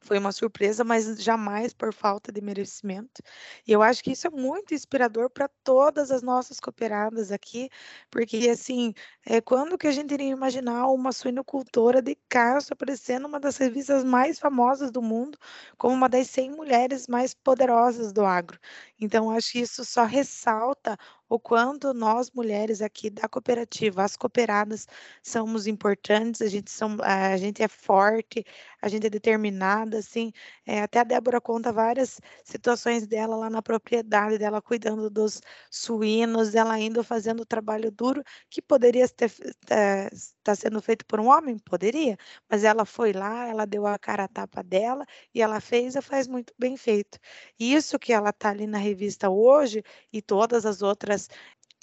Foi 0.00 0.18
uma 0.18 0.32
surpresa, 0.32 0.84
mas 0.84 1.22
jamais 1.22 1.72
por 1.72 1.92
falta 1.92 2.32
de 2.32 2.40
merecimento. 2.40 3.22
E 3.66 3.72
eu 3.72 3.82
acho 3.82 4.02
que 4.02 4.12
isso 4.12 4.26
é 4.26 4.30
muito 4.30 4.74
inspirador 4.74 5.30
para 5.30 5.48
todas 5.62 6.10
as 6.10 6.22
nossas 6.22 6.60
cooperadas 6.60 7.30
aqui, 7.32 7.68
porque 8.10 8.48
assim, 8.50 8.94
é, 9.26 9.40
quando 9.40 9.78
que 9.78 9.86
a 9.86 9.92
gente 9.92 10.12
iria 10.14 10.30
imaginar 10.30 10.88
uma 10.88 11.12
suinocultora 11.12 12.00
de 12.02 12.16
Carso 12.28 12.72
aparecendo 12.72 13.22
numa 13.22 13.40
das 13.40 13.56
revistas 13.56 14.04
mais 14.04 14.38
famosas 14.38 14.90
do 14.90 15.02
mundo, 15.02 15.38
como 15.76 15.94
uma 15.94 16.08
das 16.08 16.28
100 16.30 16.52
mulheres 16.52 17.06
mais 17.06 17.34
poderosas 17.34 18.12
do 18.12 18.24
agro? 18.24 18.58
Então, 19.00 19.30
acho 19.30 19.52
que 19.52 19.60
isso 19.60 19.84
só 19.84 20.04
ressalta 20.04 20.98
o 21.28 21.38
quanto 21.38 21.92
nós 21.92 22.30
mulheres 22.30 22.80
aqui 22.80 23.10
da 23.10 23.28
cooperativa, 23.28 24.02
as 24.02 24.16
cooperadas, 24.16 24.86
somos 25.22 25.66
importantes, 25.66 26.40
a 26.40 26.46
gente, 26.46 26.70
são, 26.70 26.96
a 27.02 27.36
gente 27.36 27.62
é 27.62 27.68
forte, 27.68 28.44
a 28.80 28.88
gente 28.88 29.06
é 29.06 29.10
determinada, 29.10 29.98
assim. 29.98 30.32
É, 30.66 30.80
até 30.82 31.00
a 31.00 31.04
Débora 31.04 31.40
conta 31.40 31.72
várias 31.72 32.20
situações 32.44 33.06
dela 33.06 33.36
lá 33.36 33.50
na 33.50 33.62
propriedade, 33.62 34.38
dela 34.38 34.62
cuidando 34.62 35.10
dos 35.10 35.40
suínos, 35.70 36.54
ela 36.54 36.78
indo 36.78 37.02
fazendo 37.02 37.40
o 37.40 37.46
trabalho 37.46 37.90
duro, 37.90 38.22
que 38.50 38.62
poderia 38.62 39.04
estar 39.04 39.30
é, 39.70 40.08
tá 40.42 40.54
sendo 40.54 40.80
feito 40.80 41.04
por 41.06 41.20
um 41.20 41.28
homem? 41.28 41.58
Poderia, 41.58 42.16
mas 42.48 42.64
ela 42.64 42.84
foi 42.84 43.12
lá, 43.12 43.46
ela 43.48 43.66
deu 43.66 43.86
a 43.86 43.98
cara 43.98 44.24
a 44.24 44.28
tapa 44.28 44.62
dela 44.62 45.04
e 45.34 45.42
ela 45.42 45.60
fez 45.60 45.96
e 45.96 46.02
faz 46.02 46.26
muito 46.28 46.52
bem 46.58 46.76
feito. 46.76 47.18
Isso 47.58 47.98
que 47.98 48.12
ela 48.12 48.30
está 48.30 48.50
ali 48.50 48.66
na 48.66 48.78
revista 48.78 49.28
hoje 49.30 49.82
e 50.12 50.22
todas 50.22 50.64
as 50.66 50.82
outras 50.82 51.28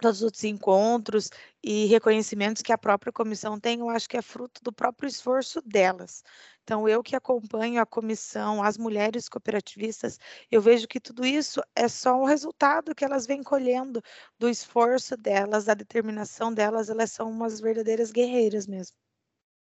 todos 0.01 0.17
os 0.17 0.23
outros 0.23 0.43
encontros 0.43 1.29
e 1.63 1.85
reconhecimentos 1.85 2.61
que 2.61 2.71
a 2.73 2.77
própria 2.77 3.13
comissão 3.13 3.59
tem, 3.59 3.79
eu 3.79 3.89
acho 3.89 4.09
que 4.09 4.17
é 4.17 4.21
fruto 4.21 4.61
do 4.63 4.71
próprio 4.71 5.07
esforço 5.07 5.61
delas. 5.61 6.23
Então, 6.65 6.89
eu 6.89 7.03
que 7.03 7.15
acompanho 7.15 7.79
a 7.79 7.85
comissão, 7.85 8.63
as 8.63 8.75
mulheres 8.75 9.29
cooperativistas, 9.29 10.19
eu 10.49 10.59
vejo 10.59 10.87
que 10.87 10.99
tudo 10.99 11.23
isso 11.23 11.61
é 11.75 11.87
só 11.87 12.19
um 12.19 12.25
resultado 12.25 12.95
que 12.95 13.05
elas 13.05 13.27
vêm 13.27 13.43
colhendo 13.43 14.01
do 14.39 14.49
esforço 14.49 15.15
delas, 15.15 15.65
da 15.65 15.75
determinação 15.75 16.51
delas, 16.51 16.89
elas 16.89 17.11
são 17.11 17.29
umas 17.29 17.59
verdadeiras 17.61 18.11
guerreiras 18.11 18.65
mesmo. 18.65 18.97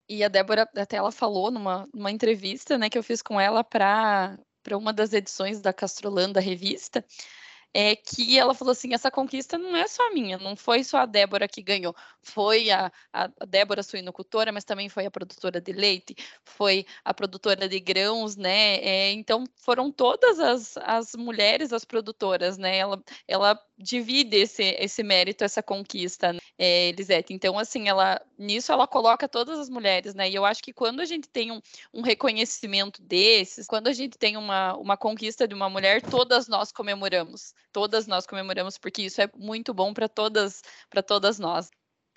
E 0.08 0.24
a 0.24 0.28
Débora, 0.28 0.66
até 0.74 0.96
ela 0.96 1.12
falou 1.12 1.50
numa, 1.50 1.86
numa 1.92 2.10
entrevista 2.10 2.78
né, 2.78 2.88
que 2.88 2.96
eu 2.96 3.02
fiz 3.02 3.20
com 3.20 3.38
ela 3.38 3.62
para 3.62 4.38
uma 4.72 4.90
das 4.90 5.12
edições 5.12 5.60
da 5.60 5.74
Castrolanda 5.74 6.40
revista, 6.40 7.04
é 7.74 7.96
que 7.96 8.38
ela 8.38 8.54
falou 8.54 8.70
assim: 8.72 8.94
essa 8.94 9.10
conquista 9.10 9.58
não 9.58 9.76
é 9.76 9.88
só 9.88 10.12
minha, 10.14 10.38
não 10.38 10.54
foi 10.54 10.84
só 10.84 10.98
a 10.98 11.06
Débora 11.06 11.48
que 11.48 11.60
ganhou, 11.60 11.94
foi 12.22 12.70
a, 12.70 12.90
a, 13.12 13.28
Débora 13.46 13.82
suinocultora, 13.82 14.52
mas 14.52 14.64
também 14.64 14.88
foi 14.88 15.04
a 15.04 15.10
produtora 15.10 15.60
de 15.60 15.72
leite, 15.72 16.14
foi 16.44 16.86
a 17.04 17.12
produtora 17.12 17.68
de 17.68 17.80
grãos, 17.80 18.36
né? 18.36 18.76
É, 18.76 19.12
então 19.12 19.44
foram 19.56 19.90
todas 19.90 20.38
as, 20.38 20.76
as 20.78 21.14
mulheres 21.16 21.72
as 21.72 21.84
produtoras, 21.84 22.56
né? 22.56 22.76
Ela, 22.78 23.02
ela 23.26 23.60
divide 23.76 24.36
esse, 24.36 24.62
esse 24.78 25.02
mérito, 25.02 25.42
essa 25.42 25.62
conquista, 25.62 26.32
né? 26.32 26.38
É, 26.58 26.88
Elisete. 26.88 27.32
Então, 27.32 27.58
assim, 27.58 27.88
ela 27.88 28.20
nisso 28.38 28.72
ela 28.72 28.86
coloca 28.86 29.28
todas 29.28 29.58
as 29.58 29.68
mulheres, 29.68 30.14
né? 30.14 30.28
E 30.28 30.34
eu 30.34 30.44
acho 30.44 30.62
que 30.62 30.72
quando 30.72 31.00
a 31.00 31.04
gente 31.04 31.28
tem 31.28 31.50
um, 31.52 31.60
um 31.92 32.02
reconhecimento 32.02 33.02
desses, 33.02 33.66
quando 33.66 33.88
a 33.88 33.92
gente 33.92 34.18
tem 34.18 34.36
uma, 34.36 34.76
uma 34.76 34.96
conquista 34.96 35.46
de 35.48 35.54
uma 35.54 35.68
mulher, 35.68 36.02
todas 36.02 36.48
nós 36.48 36.72
comemoramos 36.72 37.54
todas 37.74 38.06
nós 38.06 38.24
comemoramos, 38.24 38.78
porque 38.78 39.02
isso 39.02 39.20
é 39.20 39.28
muito 39.36 39.74
bom 39.74 39.92
para 39.92 40.08
todas, 40.08 40.62
para 40.88 41.02
todas 41.02 41.40
nós. 41.40 41.68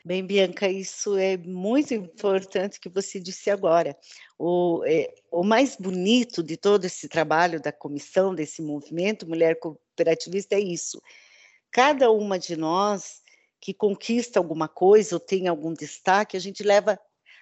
Bem, 0.05 0.23
Bianca, 0.23 0.69
isso 0.69 1.17
é 1.17 1.35
muito 1.35 1.93
importante 1.95 2.79
que 2.79 2.87
você 2.87 3.19
disse 3.19 3.49
agora. 3.49 3.97
O, 4.37 4.83
é, 4.85 5.13
o 5.31 5.43
mais 5.43 5.75
bonito 5.75 6.43
de 6.43 6.55
todo 6.55 6.85
esse 6.85 7.09
trabalho 7.09 7.59
da 7.59 7.71
comissão, 7.71 8.33
desse 8.33 8.61
movimento 8.61 9.27
Mulher 9.27 9.59
Cooperativista, 9.59 10.55
é 10.55 10.59
isso. 10.59 11.01
Cada 11.71 12.11
uma 12.11 12.37
de 12.37 12.55
nós 12.55 13.21
que 13.59 13.73
conquista 13.73 14.39
alguma 14.39 14.67
coisa 14.67 15.15
ou 15.15 15.19
tem 15.19 15.47
algum 15.47 15.73
destaque, 15.73 16.37
a 16.37 16.39
gente 16.39 16.63
leva 16.63 16.99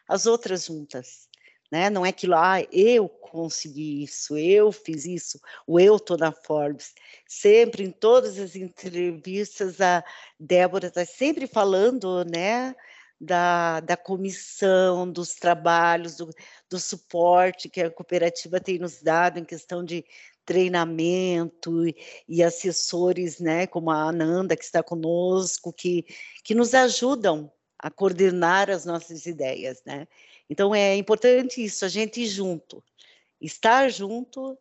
as 0.07 0.26
outras 0.26 0.66
juntas 0.66 1.28
né? 1.72 1.89
Não 1.89 2.05
é 2.05 2.11
que 2.11 2.28
lá 2.28 2.55
ah, 2.55 2.68
eu 2.72 3.09
consegui 3.09 4.03
isso, 4.03 4.38
eu 4.38 4.72
fiz 4.72 5.05
isso, 5.05 5.39
o 5.68 5.80
eu 5.80 5.99
tô 5.99 6.16
na 6.16 6.32
Forbes. 6.32 6.93
Sempre 7.28 7.84
em 7.84 7.91
todas 7.91 8.39
as 8.39 8.55
entrevistas 8.55 9.82
a 9.82 10.03
Débora 10.39 10.88
está 10.88 11.05
sempre 11.05 11.47
falando, 11.47 12.24
né? 12.26 12.76
Da, 13.20 13.80
da 13.80 13.95
comissão, 13.95 15.09
dos 15.09 15.36
trabalhos, 15.36 16.18
do, 16.18 16.30
do 16.70 16.78
suporte 16.78 17.70
que 17.70 17.82
a 17.82 17.89
cooperativa 17.89 18.59
tem 18.59 18.78
nos 18.78 19.01
dado 19.01 19.39
em 19.39 19.45
questão 19.45 19.84
de 19.84 20.05
treinamento 20.45 21.85
e, 22.27 22.43
assessores, 22.43 23.39
né, 23.39 23.65
como 23.65 23.89
a 23.89 24.03
Ananda, 24.03 24.55
que 24.55 24.63
está 24.63 24.83
conosco, 24.83 25.73
que, 25.73 26.05
que 26.43 26.53
nos 26.53 26.73
ajudam 26.73 27.51
a 27.79 27.89
coordenar 27.89 28.69
as 28.69 28.85
nossas 28.85 29.25
ideias, 29.25 29.81
né? 29.85 30.07
Então 30.49 30.73
é 30.73 30.95
importante 30.95 31.63
isso, 31.63 31.83
a 31.83 31.87
gente 31.87 32.21
ir 32.21 32.27
junto, 32.27 32.83
estar 33.41 33.89
junto 33.89 34.57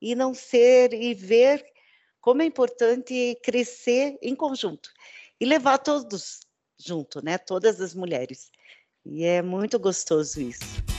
e 0.00 0.14
não 0.14 0.34
ser 0.34 0.92
e 0.92 1.14
ver 1.14 1.64
como 2.20 2.42
é 2.42 2.44
importante 2.44 3.38
crescer 3.42 4.18
em 4.20 4.34
conjunto 4.34 4.90
e 5.40 5.44
levar 5.44 5.78
todos 5.78 6.40
junto, 6.78 7.24
né? 7.24 7.38
Todas 7.38 7.80
as 7.80 7.94
mulheres. 7.94 8.50
E 9.04 9.24
é 9.24 9.40
muito 9.40 9.78
gostoso 9.78 10.40
isso. 10.40 10.97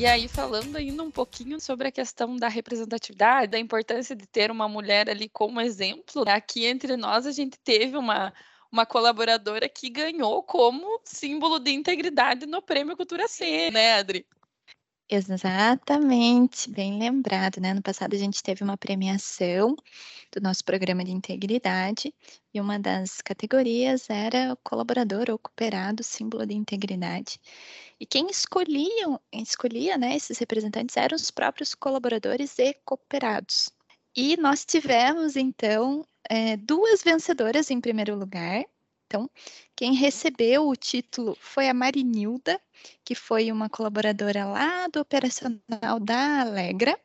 E 0.00 0.06
aí, 0.06 0.28
falando 0.28 0.76
ainda 0.76 1.02
um 1.02 1.10
pouquinho 1.10 1.60
sobre 1.60 1.88
a 1.88 1.92
questão 1.92 2.34
da 2.34 2.48
representatividade, 2.48 3.50
da 3.50 3.58
importância 3.58 4.16
de 4.16 4.26
ter 4.26 4.50
uma 4.50 4.66
mulher 4.66 5.10
ali 5.10 5.28
como 5.28 5.60
exemplo, 5.60 6.24
aqui 6.26 6.64
entre 6.64 6.96
nós 6.96 7.26
a 7.26 7.32
gente 7.32 7.58
teve 7.58 7.98
uma, 7.98 8.32
uma 8.72 8.86
colaboradora 8.86 9.68
que 9.68 9.90
ganhou 9.90 10.42
como 10.42 11.02
símbolo 11.04 11.58
de 11.58 11.72
integridade 11.72 12.46
no 12.46 12.62
Prêmio 12.62 12.96
Cultura 12.96 13.28
C, 13.28 13.70
né, 13.70 13.96
Adri? 13.98 14.26
Exatamente, 15.12 16.70
bem 16.70 16.98
lembrado, 16.98 17.60
né? 17.60 17.74
No 17.74 17.82
passado 17.82 18.14
a 18.14 18.18
gente 18.18 18.42
teve 18.42 18.62
uma 18.62 18.76
premiação 18.76 19.74
do 20.32 20.40
nosso 20.40 20.64
programa 20.64 21.02
de 21.04 21.10
integridade 21.10 22.14
e 22.54 22.60
uma 22.60 22.78
das 22.78 23.20
categorias 23.20 24.08
era 24.08 24.56
colaborador 24.62 25.28
ou 25.30 25.36
cooperado, 25.38 26.04
símbolo 26.04 26.46
de 26.46 26.54
integridade. 26.54 27.40
E 27.98 28.06
quem 28.06 28.28
escolhia, 28.30 29.20
escolhia 29.32 29.98
né, 29.98 30.16
esses 30.16 30.38
representantes 30.38 30.96
eram 30.96 31.16
os 31.16 31.30
próprios 31.30 31.74
colaboradores 31.74 32.56
e 32.58 32.72
cooperados. 32.84 33.70
E 34.16 34.36
nós 34.36 34.64
tivemos, 34.64 35.36
então, 35.36 36.04
é, 36.28 36.56
duas 36.56 37.02
vencedoras 37.02 37.70
em 37.70 37.80
primeiro 37.80 38.16
lugar. 38.16 38.64
Então, 39.10 39.28
quem 39.74 39.92
recebeu 39.92 40.68
o 40.68 40.76
título 40.76 41.36
foi 41.40 41.68
a 41.68 41.74
Marinilda, 41.74 42.60
que 43.04 43.16
foi 43.16 43.50
uma 43.50 43.68
colaboradora 43.68 44.44
lá 44.46 44.86
do 44.86 45.00
operacional 45.00 45.98
da 46.00 46.42
Alegra. 46.42 46.96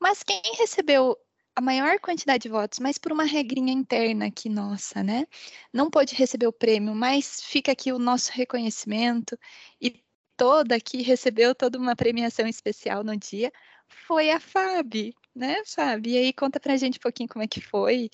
Mas 0.00 0.22
quem 0.22 0.40
recebeu 0.56 1.18
a 1.56 1.60
maior 1.60 1.98
quantidade 1.98 2.44
de 2.44 2.48
votos, 2.48 2.78
mas 2.78 2.96
por 2.96 3.10
uma 3.10 3.24
regrinha 3.24 3.72
interna 3.72 4.26
aqui 4.26 4.48
nossa, 4.48 5.02
né? 5.02 5.26
Não 5.72 5.90
pôde 5.90 6.14
receber 6.14 6.46
o 6.46 6.52
prêmio, 6.52 6.94
mas 6.94 7.42
fica 7.42 7.72
aqui 7.72 7.92
o 7.92 7.98
nosso 7.98 8.30
reconhecimento 8.32 9.36
e 9.80 10.00
toda 10.36 10.76
aqui 10.76 11.02
recebeu 11.02 11.56
toda 11.56 11.76
uma 11.76 11.96
premiação 11.96 12.46
especial 12.46 13.02
no 13.02 13.16
dia, 13.16 13.52
foi 14.06 14.30
a 14.30 14.38
Fábio, 14.38 15.12
né, 15.34 15.62
Fábio? 15.66 16.12
E 16.12 16.18
aí 16.18 16.32
conta 16.32 16.60
pra 16.60 16.76
gente 16.76 16.98
um 16.98 17.02
pouquinho 17.02 17.28
como 17.28 17.42
é 17.44 17.48
que 17.48 17.60
foi 17.60 18.08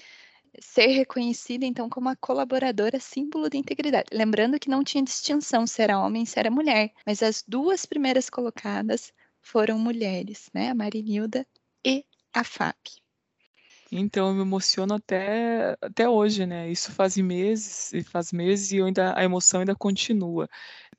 ser 0.61 0.89
reconhecida, 0.89 1.65
então, 1.65 1.89
como 1.89 2.09
uma 2.09 2.17
colaboradora 2.17 2.99
símbolo 3.01 3.49
de 3.49 3.59
integridade. 3.59 4.09
Lembrando 4.13 4.59
que 4.59 4.71
não 4.71 4.85
tinha 4.85 5.03
distinção 5.03 5.67
se 5.67 5.83
era 5.83 5.99
homem, 5.99 6.25
se 6.25 6.39
era 6.39 6.51
mulher, 6.51 6.93
mas 7.07 7.23
as 7.23 7.45
duas 7.47 7.87
primeiras 7.87 8.29
colocadas 8.31 9.13
foram 9.41 9.79
mulheres, 9.79 10.51
né? 10.53 10.71
A 10.71 10.75
Marinilda 10.75 11.47
e 11.85 12.05
a 12.33 12.45
Fábio. 12.45 13.03
Então, 13.91 14.29
eu 14.29 14.35
me 14.35 14.43
emociono 14.43 14.95
até, 14.95 15.75
até 15.81 16.09
hoje, 16.09 16.45
né? 16.45 16.71
Isso 16.71 16.93
faz 16.93 17.17
meses, 17.17 17.93
e 17.95 18.03
faz 18.03 18.33
meses 18.33 18.71
e 18.71 18.83
ainda, 18.83 19.19
a 19.19 19.25
emoção 19.25 19.61
ainda 19.61 19.75
continua. 19.75 20.49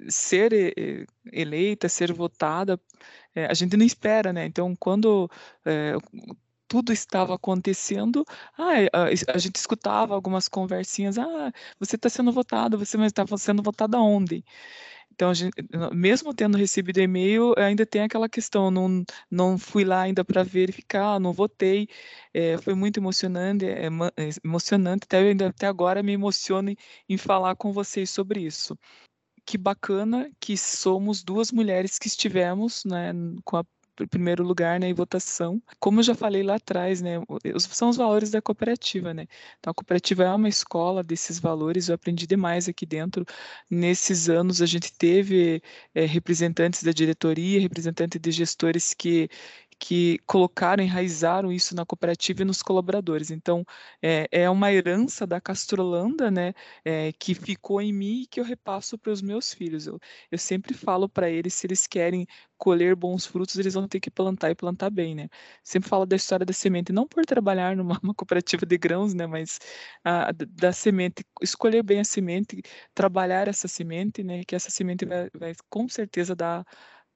Ser 0.07 1.07
eleita, 1.31 1.87
ser 1.87 2.11
votada, 2.11 2.79
é, 3.35 3.45
a 3.45 3.53
gente 3.53 3.77
não 3.77 3.85
espera, 3.85 4.33
né? 4.33 4.45
Então, 4.45 4.75
quando 4.75 5.29
é, 5.63 5.93
tudo 6.69 6.93
estava 6.93 7.35
acontecendo, 7.35 8.23
ah, 8.57 8.73
a, 9.33 9.37
gente 9.37 9.55
escutava 9.57 10.13
algumas 10.15 10.47
conversinhas, 10.47 11.17
ah, 11.17 11.51
você 11.79 11.95
está 11.95 12.09
sendo 12.09 12.31
votado, 12.31 12.77
você 12.77 12.97
mas 12.97 13.07
estava 13.07 13.37
sendo 13.37 13.63
votado 13.63 13.97
ontem. 13.97 14.43
Então, 15.11 15.33
gente, 15.33 15.53
mesmo 15.93 16.33
tendo 16.33 16.57
recebido 16.57 16.99
e-mail, 16.99 17.53
ainda 17.57 17.85
tem 17.85 18.03
aquela 18.03 18.29
questão, 18.29 18.71
não, 18.71 19.03
não 19.29 19.57
fui 19.57 19.83
lá 19.83 20.01
ainda 20.03 20.23
para 20.23 20.43
verificar, 20.43 21.19
não 21.19 21.33
votei, 21.33 21.89
é, 22.33 22.57
foi 22.57 22.73
muito 22.75 22.99
emocionante, 22.99 23.65
é, 23.65 23.87
é, 23.87 24.29
emocionante, 24.45 25.03
até, 25.05 25.17
ainda, 25.19 25.47
até 25.49 25.67
agora 25.67 26.03
me 26.03 26.13
emociono 26.13 26.69
em, 26.69 26.77
em 27.09 27.17
falar 27.17 27.55
com 27.55 27.73
vocês 27.73 28.09
sobre 28.09 28.41
isso 28.41 28.77
que 29.45 29.57
bacana 29.57 30.29
que 30.39 30.55
somos 30.55 31.23
duas 31.23 31.51
mulheres 31.51 31.97
que 31.97 32.07
estivemos 32.07 32.83
né, 32.85 33.11
com 33.43 33.57
a 33.57 33.65
primeiro 34.07 34.43
lugar 34.43 34.79
né, 34.79 34.87
em 34.87 34.93
votação. 34.93 35.61
Como 35.79 35.99
eu 35.99 36.03
já 36.03 36.15
falei 36.15 36.43
lá 36.43 36.55
atrás, 36.55 37.01
né, 37.01 37.15
são 37.59 37.89
os 37.89 37.97
valores 37.97 38.31
da 38.31 38.41
cooperativa. 38.41 39.13
Né? 39.13 39.27
Então, 39.59 39.71
a 39.71 39.73
cooperativa 39.73 40.23
é 40.23 40.33
uma 40.33 40.49
escola 40.49 41.03
desses 41.03 41.39
valores, 41.39 41.89
eu 41.89 41.95
aprendi 41.95 42.27
demais 42.27 42.67
aqui 42.67 42.85
dentro. 42.85 43.25
Nesses 43.69 44.29
anos, 44.29 44.61
a 44.61 44.65
gente 44.65 44.93
teve 44.93 45.61
é, 45.93 46.05
representantes 46.05 46.83
da 46.83 46.91
diretoria, 46.91 47.59
representantes 47.59 48.19
de 48.19 48.31
gestores 48.31 48.93
que 48.93 49.29
que 49.79 50.19
colocaram, 50.25 50.83
enraizaram 50.83 51.51
isso 51.51 51.73
na 51.75 51.85
cooperativa 51.85 52.41
e 52.41 52.45
nos 52.45 52.61
colaboradores. 52.61 53.31
Então, 53.31 53.63
é, 54.01 54.27
é 54.31 54.49
uma 54.49 54.71
herança 54.71 55.25
da 55.25 55.39
Castrolanda, 55.39 56.29
né, 56.29 56.53
é, 56.83 57.13
que 57.13 57.33
ficou 57.33 57.81
em 57.81 57.93
mim 57.93 58.21
e 58.23 58.27
que 58.27 58.39
eu 58.39 58.43
repasso 58.43 58.97
para 58.97 59.11
os 59.11 59.21
meus 59.21 59.53
filhos. 59.53 59.87
Eu, 59.87 59.97
eu 60.31 60.37
sempre 60.37 60.73
falo 60.73 61.07
para 61.07 61.29
eles, 61.29 61.53
se 61.53 61.65
eles 61.67 61.87
querem 61.87 62.27
colher 62.57 62.93
bons 62.95 63.25
frutos, 63.25 63.55
eles 63.57 63.73
vão 63.73 63.87
ter 63.87 64.01
que 64.01 64.11
plantar 64.11 64.51
e 64.51 64.55
plantar 64.55 64.89
bem, 64.89 65.15
né? 65.15 65.29
Sempre 65.63 65.87
falo 65.89 66.05
da 66.05 66.15
história 66.17 66.45
da 66.45 66.51
semente, 66.53 66.91
não 66.91 67.07
por 67.07 67.25
trabalhar 67.25 67.75
numa 67.75 67.99
cooperativa 68.15 68.65
de 68.65 68.77
grãos, 68.77 69.13
né, 69.13 69.25
mas 69.27 69.59
a, 70.03 70.31
da 70.33 70.73
semente, 70.73 71.23
escolher 71.41 71.83
bem 71.83 72.01
a 72.01 72.03
semente, 72.03 72.61
trabalhar 72.93 73.47
essa 73.47 73.67
semente, 73.67 74.23
né, 74.23 74.43
que 74.45 74.55
essa 74.55 74.69
semente 74.69 75.05
vai, 75.05 75.29
vai 75.33 75.53
com 75.69 75.87
certeza 75.87 76.35
dar 76.35 76.65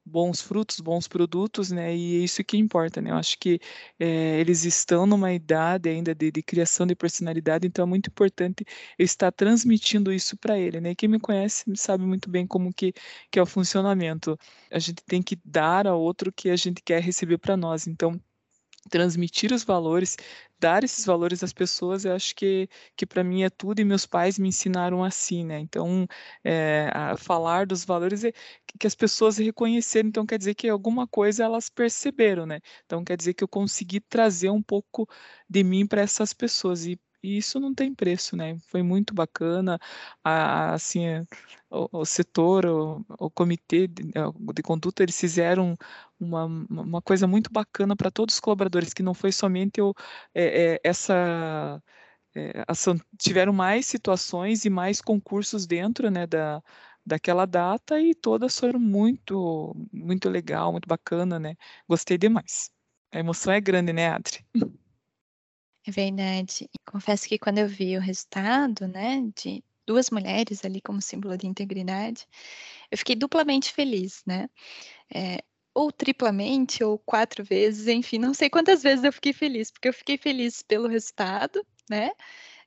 bons 0.06 0.42
frutos, 0.42 0.80
bons 0.80 1.08
produtos, 1.08 1.72
né? 1.72 1.96
E 1.96 2.22
é 2.22 2.24
isso 2.24 2.44
que 2.44 2.58
importa, 2.58 3.02
né? 3.02 3.12
Eu 3.12 3.16
acho 3.16 3.38
que 3.40 3.60
é, 4.00 4.40
eles 4.40 4.64
estão 4.66 5.06
numa 5.06 5.34
idade 5.34 5.90
ainda 5.90 6.14
de, 6.14 6.32
de, 6.32 6.44
criação 6.44 6.86
de 6.86 6.96
personalidade, 6.96 7.68
então 7.68 7.84
é 7.84 7.88
muito 7.88 8.10
importante 8.10 8.66
eu 8.98 9.06
estar 9.06 9.32
transmitindo 9.32 10.12
isso 10.12 10.38
para 10.38 10.58
ele, 10.60 10.80
né? 10.82 10.96
Quem 10.96 11.10
me 11.10 11.20
conhece 11.20 11.66
sabe 11.76 12.06
muito 12.06 12.30
bem 12.30 12.46
como 12.48 12.74
que, 12.74 12.94
que 13.32 13.40
é 13.40 13.42
o 13.42 13.46
funcionamento. 13.46 14.38
A 14.72 14.80
gente 14.80 15.04
tem 15.06 15.22
que 15.22 15.38
dar 15.44 15.88
ao 15.88 16.00
outro 16.02 16.30
o 16.30 16.34
que 16.34 16.50
a 16.50 16.56
gente 16.56 16.82
quer 16.84 17.02
receber 17.02 17.38
para 17.38 17.56
nós. 17.58 17.88
Então, 17.88 18.20
transmitir 18.90 19.52
os 19.54 19.64
valores, 19.64 20.18
dar 20.60 20.84
esses 20.84 21.06
valores 21.06 21.44
às 21.44 21.54
pessoas, 21.54 22.06
eu 22.06 22.14
acho 22.16 22.36
que, 22.36 22.70
que 22.96 23.06
para 23.06 23.24
mim 23.24 23.44
é 23.44 23.50
tudo, 23.50 23.80
e 23.80 23.86
meus 23.86 24.06
pais 24.06 24.40
me 24.40 24.48
ensinaram 24.50 25.04
assim, 25.04 25.44
né? 25.46 25.60
Então, 25.60 26.08
é, 26.44 26.90
falar 27.18 27.66
dos 27.66 27.84
valores 27.86 28.24
é 28.24 28.32
que 28.80 28.88
as 28.88 28.96
pessoas 28.96 29.38
reconheceram, 29.38 30.10
então 30.10 30.26
quer 30.26 30.38
dizer 30.38 30.56
que 30.56 30.68
alguma 30.70 31.08
coisa 31.08 31.44
elas 31.44 31.70
perceberam, 31.70 32.46
né? 32.46 32.60
Então 32.86 33.04
quer 33.04 33.18
dizer 33.18 33.34
que 33.34 33.44
eu 33.44 33.48
consegui 33.48 34.00
trazer 34.00 34.50
um 34.50 34.62
pouco 34.64 35.08
de 35.50 35.64
mim 35.64 35.86
para 35.88 36.02
essas 36.02 36.34
pessoas, 36.34 36.86
e 36.86 37.00
e 37.24 37.38
isso 37.38 37.60
não 37.60 37.74
tem 37.74 37.94
preço, 37.96 38.36
né? 38.36 38.58
Foi 38.68 38.84
muito 38.84 39.14
bacana, 39.14 39.80
a, 40.24 40.74
assim, 40.74 41.06
o, 41.70 42.00
o 42.02 42.06
setor, 42.06 42.66
o, 42.66 43.06
o 43.20 43.30
comitê 43.32 43.88
de, 43.88 44.04
de, 44.54 44.64
conduta, 44.64 45.04
eles 45.04 45.20
fizeram 45.20 45.76
uma, 46.20 46.46
uma 46.46 47.02
coisa 47.02 47.26
muito 47.28 47.52
bacana 47.52 47.96
para 47.96 48.12
todos 48.12 48.36
os 48.36 48.42
colaboradores, 48.42 48.94
que 48.94 49.04
não 49.04 49.14
foi 49.14 49.32
somente 49.32 49.82
o, 49.82 49.94
é, 50.34 50.74
é, 50.76 50.80
essa 50.84 51.82
é, 52.36 52.64
ação, 52.68 52.98
tiveram 53.18 53.54
mais 53.54 53.86
situações 53.86 54.66
e 54.66 54.70
mais 54.70 55.02
concursos 55.02 55.66
dentro, 55.68 56.10
né, 56.12 56.28
da, 56.28 56.62
daquela 57.06 57.46
data 57.46 58.00
e 58.02 58.16
todas 58.16 58.58
foram 58.60 58.80
muito, 58.80 59.76
muito 59.92 60.30
legal, 60.30 60.72
muito 60.72 60.88
bacana, 60.88 61.40
né? 61.40 61.56
Gostei 61.88 62.18
demais. 62.18 62.72
A 63.12 63.20
emoção 63.20 63.54
é 63.54 63.62
grande, 63.62 63.94
né, 63.94 64.10
Adri? 64.10 64.46
É 65.86 65.92
verdade. 65.92 66.70
Confesso 66.86 67.28
que 67.28 67.38
quando 67.38 67.60
eu 67.60 67.68
vi 67.68 67.98
o 67.98 68.02
resultado, 68.02 68.88
né, 68.88 69.22
de 69.36 69.64
duas 69.86 70.10
mulheres 70.10 70.64
ali 70.64 70.82
como 70.82 71.02
símbolo 71.02 71.38
de 71.38 71.48
integridade, 71.48 72.26
eu 72.90 72.98
fiquei 72.98 73.16
duplamente 73.16 73.74
feliz, 73.74 74.24
né? 74.26 74.50
É, 75.14 75.44
ou 75.74 75.92
triplamente, 75.92 76.84
ou 76.84 77.00
quatro 77.00 77.44
vezes, 77.44 77.88
enfim, 77.88 78.20
não 78.20 78.34
sei 78.34 78.50
quantas 78.50 78.84
vezes 78.84 79.04
eu 79.04 79.14
fiquei 79.14 79.34
feliz, 79.34 79.72
porque 79.72 79.90
eu 79.90 79.94
fiquei 79.94 80.18
feliz 80.18 80.62
pelo 80.62 80.88
resultado, 80.88 81.66
né? 81.90 82.12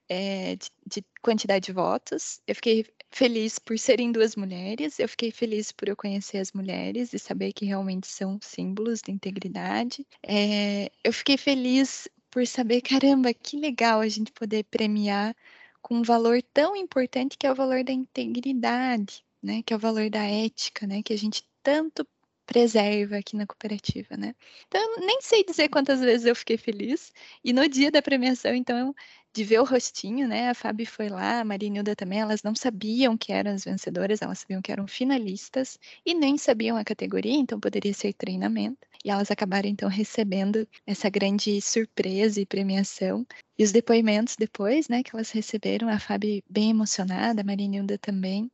É, 0.09 0.57
de, 0.57 0.71
de, 0.87 1.05
quantidade 1.23 1.67
de 1.67 1.73
votos. 1.73 2.41
Eu 2.47 2.55
fiquei 2.55 2.87
feliz 3.11 3.59
por 3.59 3.79
serem 3.79 4.13
duas 4.13 4.37
mulheres. 4.37 4.99
Eu 4.99 5.09
fiquei 5.09 5.31
feliz 5.33 5.73
por 5.73 5.89
eu 5.89 5.97
conhecer 5.97 6.39
as 6.39 6.53
mulheres 6.53 7.13
e 7.13 7.19
saber 7.19 7.53
que 7.53 7.65
realmente 7.65 8.07
são 8.07 8.39
símbolos 8.43 9.01
de 9.03 9.11
integridade. 9.13 10.07
É, 10.23 10.91
eu 11.03 11.13
fiquei 11.13 11.37
feliz 11.37 12.09
por 12.37 12.47
saber, 12.47 12.83
caramba, 12.83 13.33
que 13.33 13.59
legal 13.59 14.01
a 14.01 14.09
gente 14.09 14.31
poder 14.31 14.63
premiar 14.65 15.35
com 15.81 15.95
um 15.97 16.03
valor 16.03 16.43
tão 16.53 16.77
importante 16.77 17.39
que 17.39 17.47
é 17.47 17.51
o 17.51 17.55
valor 17.55 17.83
da 17.83 17.93
integridade, 17.95 19.25
né? 19.43 19.63
Que 19.63 19.73
é 19.73 19.77
o 19.77 19.79
valor 19.79 20.11
da 20.11 20.23
ética, 20.23 20.87
né? 20.87 21.03
Que 21.03 21.15
a 21.15 21.17
gente 21.17 21.49
tanto 21.63 22.07
preserva 22.47 23.19
aqui 23.19 23.37
na 23.37 23.47
cooperativa, 23.47 24.17
né? 24.17 24.35
Então, 24.69 24.81
nem 25.01 25.21
sei 25.21 25.45
dizer 25.45 25.69
quantas 25.69 26.01
vezes 26.01 26.27
eu 26.27 26.37
fiquei 26.37 26.57
feliz. 26.57 27.13
E 27.45 27.53
no 27.53 27.69
dia 27.69 27.91
da 27.91 28.01
premiação, 28.01 28.55
então, 28.55 28.95
de 29.35 29.45
ver 29.45 29.61
o 29.61 29.65
rostinho, 29.65 30.27
né? 30.27 30.49
A 30.49 30.55
Fábio 30.55 30.87
foi 30.87 31.09
lá, 31.09 31.41
a 31.41 31.45
Maria 31.45 31.69
Nilda 31.69 31.95
também, 31.95 32.21
elas 32.21 32.43
não 32.43 32.55
sabiam 32.55 33.17
que 33.19 33.33
eram 33.33 33.53
as 33.53 33.65
vencedoras, 33.65 34.23
elas 34.23 34.39
sabiam 34.39 34.63
que 34.63 34.73
eram 34.73 34.87
finalistas 34.87 35.79
e 36.07 36.15
nem 36.15 36.39
sabiam 36.39 36.77
a 36.77 36.85
categoria, 36.85 37.35
então 37.35 37.61
poderia 37.61 37.93
ser 37.93 38.15
treinamento. 38.15 38.79
E 39.05 39.11
elas 39.11 39.31
acabaram 39.31 39.69
então 39.69 39.89
recebendo 39.89 40.67
essa 40.87 41.11
grande 41.11 41.61
surpresa 41.61 42.41
e 42.41 42.47
premiação. 42.47 43.27
E 43.59 43.65
os 43.65 43.73
depoimentos 43.73 44.37
depois, 44.37 44.89
né, 44.89 45.03
que 45.03 45.15
elas 45.15 45.31
receberam, 45.31 45.89
a 45.89 45.99
Fábio 45.99 46.43
bem 46.49 46.71
emocionada, 46.71 47.43
a 47.43 47.45
Maria 47.45 47.69
Nilda 47.69 47.99
também, 47.99 48.51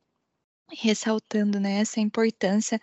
ressaltando, 0.71 1.59
né, 1.59 1.79
essa 1.79 1.99
importância 1.99 2.79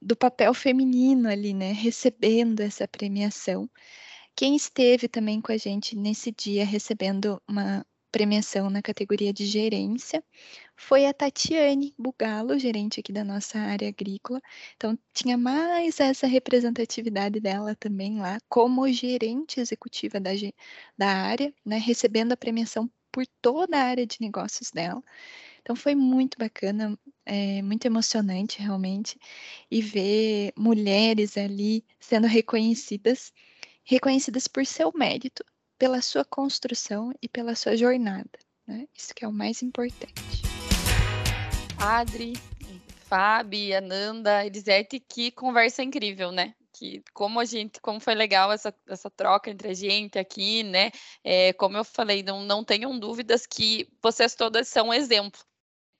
do 0.00 0.16
papel 0.16 0.52
feminino 0.54 1.28
ali, 1.28 1.54
né, 1.54 1.72
recebendo 1.72 2.60
essa 2.60 2.88
premiação. 2.88 3.68
Quem 4.36 4.56
esteve 4.56 5.08
também 5.08 5.40
com 5.40 5.52
a 5.52 5.56
gente 5.56 5.96
nesse 5.96 6.32
dia 6.32 6.64
recebendo 6.64 7.40
uma 7.48 7.84
premiação 8.12 8.68
na 8.70 8.82
categoria 8.82 9.32
de 9.32 9.46
gerência 9.46 10.22
foi 10.76 11.06
a 11.06 11.14
Tatiane 11.14 11.94
Bugalo, 11.98 12.58
gerente 12.58 13.00
aqui 13.00 13.12
da 13.12 13.24
nossa 13.24 13.58
área 13.58 13.88
agrícola. 13.88 14.40
Então, 14.76 14.98
tinha 15.14 15.38
mais 15.38 15.98
essa 16.00 16.26
representatividade 16.26 17.40
dela 17.40 17.74
também 17.74 18.18
lá, 18.18 18.38
como 18.48 18.86
gerente 18.92 19.60
executiva 19.60 20.20
da, 20.20 20.30
da 20.96 21.08
área, 21.08 21.54
né, 21.64 21.78
recebendo 21.78 22.32
a 22.32 22.36
premiação 22.36 22.90
por 23.10 23.26
toda 23.40 23.76
a 23.78 23.84
área 23.84 24.06
de 24.06 24.18
negócios 24.20 24.70
dela. 24.70 25.02
Então, 25.60 25.76
foi 25.76 25.94
muito 25.94 26.38
bacana, 26.38 26.98
é, 27.24 27.62
muito 27.62 27.84
emocionante 27.86 28.60
realmente, 28.60 29.18
e 29.70 29.80
ver 29.80 30.52
mulheres 30.56 31.36
ali 31.36 31.84
sendo 32.00 32.26
reconhecidas 32.26 33.32
reconhecidas 33.84 34.46
por 34.46 34.64
seu 34.64 34.92
mérito, 34.94 35.44
pela 35.78 36.00
sua 36.00 36.24
construção 36.24 37.12
e 37.20 37.28
pela 37.28 37.54
sua 37.54 37.76
jornada. 37.76 38.30
Né? 38.66 38.86
Isso 38.96 39.14
que 39.14 39.24
é 39.24 39.28
o 39.28 39.32
mais 39.32 39.62
importante. 39.62 40.42
Adri, 41.78 42.34
Fábio, 43.08 43.76
Ananda, 43.76 44.46
Elisete, 44.46 45.00
que 45.00 45.32
conversa 45.32 45.82
incrível, 45.82 46.30
né? 46.30 46.54
Que 46.72 47.02
como 47.12 47.40
a 47.40 47.44
gente, 47.44 47.80
como 47.80 48.00
foi 48.00 48.14
legal 48.14 48.52
essa, 48.52 48.72
essa 48.88 49.10
troca 49.10 49.50
entre 49.50 49.68
a 49.68 49.74
gente 49.74 50.18
aqui, 50.18 50.62
né? 50.62 50.90
É, 51.24 51.52
como 51.54 51.76
eu 51.76 51.84
falei, 51.84 52.22
não, 52.22 52.42
não 52.44 52.64
tenham 52.64 52.96
dúvidas 52.98 53.46
que 53.46 53.88
vocês 54.00 54.34
todas 54.34 54.68
são 54.68 54.94
exemplo 54.94 55.40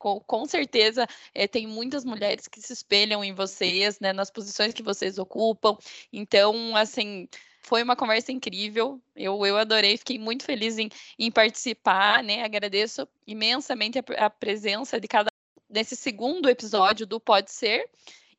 com, 0.03 0.19
com 0.19 0.45
certeza 0.47 1.07
é, 1.33 1.47
tem 1.47 1.65
muitas 1.65 2.05
mulheres 2.05 2.49
que 2.49 2.61
se 2.61 2.73
espelham 2.73 3.23
em 3.23 3.33
vocês, 3.33 4.01
né, 4.01 4.13
nas 4.13 4.33
posições 4.33 4.75
que 4.75 4.83
vocês 4.83 5.17
ocupam. 5.17 5.77
Então, 6.13 6.75
assim, 6.77 7.29
foi 7.61 7.85
uma 7.85 7.95
conversa 7.95 8.33
incrível. 8.33 9.01
Eu, 9.15 9.47
eu 9.47 9.57
adorei, 9.57 9.97
fiquei 9.97 10.19
muito 10.19 10.45
feliz 10.45 10.77
em, 10.77 10.89
em 11.17 11.31
participar, 11.31 12.25
né? 12.25 12.43
Agradeço 12.43 13.07
imensamente 13.25 13.97
a, 14.01 14.27
a 14.27 14.29
presença 14.29 15.01
de 15.01 15.07
cada 15.07 15.31
nesse 15.71 15.95
segundo 15.95 16.51
episódio 16.51 17.07
do 17.07 17.21
Pode 17.21 17.53
Ser. 17.53 17.89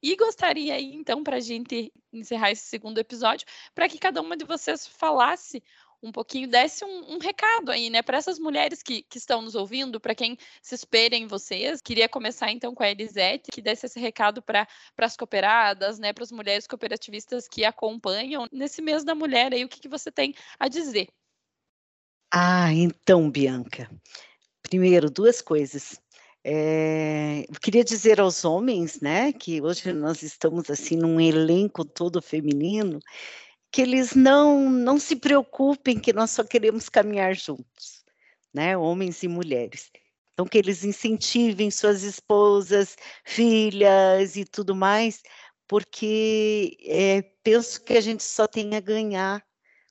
E 0.01 0.17
gostaria 0.17 0.73
aí, 0.73 0.93
então, 0.93 1.23
para 1.23 1.37
a 1.37 1.39
gente 1.39 1.93
encerrar 2.11 2.51
esse 2.51 2.63
segundo 2.63 2.97
episódio, 2.97 3.47
para 3.73 3.87
que 3.87 3.97
cada 3.97 4.21
uma 4.21 4.35
de 4.35 4.43
vocês 4.43 4.85
falasse 4.85 5.63
um 6.03 6.11
pouquinho, 6.11 6.47
desse 6.49 6.83
um, 6.83 7.13
um 7.15 7.17
recado 7.17 7.71
aí, 7.71 7.89
né, 7.89 8.01
para 8.01 8.17
essas 8.17 8.37
mulheres 8.37 8.83
que, 8.83 9.03
que 9.03 9.17
estão 9.17 9.41
nos 9.41 9.55
ouvindo, 9.55 9.99
para 9.99 10.13
quem 10.13 10.37
se 10.61 10.75
espelha 10.75 11.15
em 11.15 11.25
vocês. 11.25 11.81
Queria 11.81 12.09
começar 12.09 12.51
então 12.51 12.75
com 12.75 12.83
a 12.83 12.89
Elisete, 12.89 13.49
que 13.51 13.61
desse 13.61 13.85
esse 13.85 13.99
recado 13.99 14.41
para 14.41 14.67
as 14.97 15.15
cooperadas, 15.15 15.97
né, 15.97 16.11
para 16.11 16.23
as 16.23 16.31
mulheres 16.31 16.67
cooperativistas 16.67 17.47
que 17.47 17.63
acompanham 17.63 18.47
nesse 18.51 18.81
mês 18.81 19.03
da 19.03 19.15
mulher 19.15 19.53
aí, 19.53 19.63
o 19.63 19.69
que, 19.69 19.79
que 19.79 19.89
você 19.89 20.11
tem 20.11 20.35
a 20.59 20.67
dizer? 20.67 21.07
Ah, 22.31 22.73
então, 22.73 23.29
Bianca. 23.29 23.89
Primeiro, 24.61 25.09
duas 25.09 25.41
coisas. 25.41 26.01
É, 26.45 27.45
eu 27.47 27.59
queria 27.61 27.85
dizer 27.85 28.19
aos 28.19 28.43
homens, 28.43 28.99
né, 28.99 29.31
que 29.31 29.61
hoje 29.61 29.93
nós 29.93 30.21
estamos 30.23 30.69
assim 30.69 30.97
num 30.97 31.21
elenco 31.21 31.85
todo 31.85 32.21
feminino, 32.21 32.99
que 33.73 33.81
eles 33.81 34.13
não 34.13 34.69
não 34.69 34.99
se 34.99 35.15
preocupem 35.15 35.99
que 35.99 36.13
nós 36.13 36.29
só 36.29 36.43
queremos 36.43 36.89
caminhar 36.89 37.35
juntos, 37.35 38.05
né, 38.53 38.77
homens 38.77 39.23
e 39.23 39.27
mulheres. 39.27 39.91
Então 40.33 40.45
que 40.45 40.59
eles 40.59 40.83
incentivem 40.83 41.71
suas 41.71 42.03
esposas, 42.03 42.95
filhas 43.25 44.35
e 44.35 44.45
tudo 44.45 44.75
mais, 44.75 45.23
porque 45.67 46.77
é, 46.85 47.23
penso 47.43 47.83
que 47.83 47.93
a 47.93 48.01
gente 48.01 48.23
só 48.23 48.47
tem 48.47 48.75
a 48.75 48.79
ganhar 48.79 49.43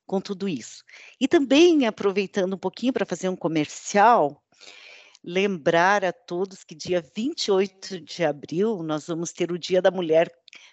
com 0.07 0.21
tudo 0.21 0.49
isso. 0.49 0.85
E 1.21 1.27
também 1.27 1.87
aproveitando 1.87 2.55
um 2.55 2.59
pouquinho 2.59 2.93
para 2.93 3.07
fazer 3.07 3.29
um 3.29 3.37
comercial, 3.37 4.41
lembrar 5.25 6.05
a 6.05 6.13
todos 6.13 6.63
que 6.63 6.75
dia 6.75 7.05
28 7.17 8.01
de 8.01 8.25
abril 8.25 8.83
nós 8.85 9.09
vamos 9.09 9.33
ter 9.33 9.51
o 9.51 9.59
Dia 9.59 9.83
da 9.83 9.91
Mulher 9.91 10.31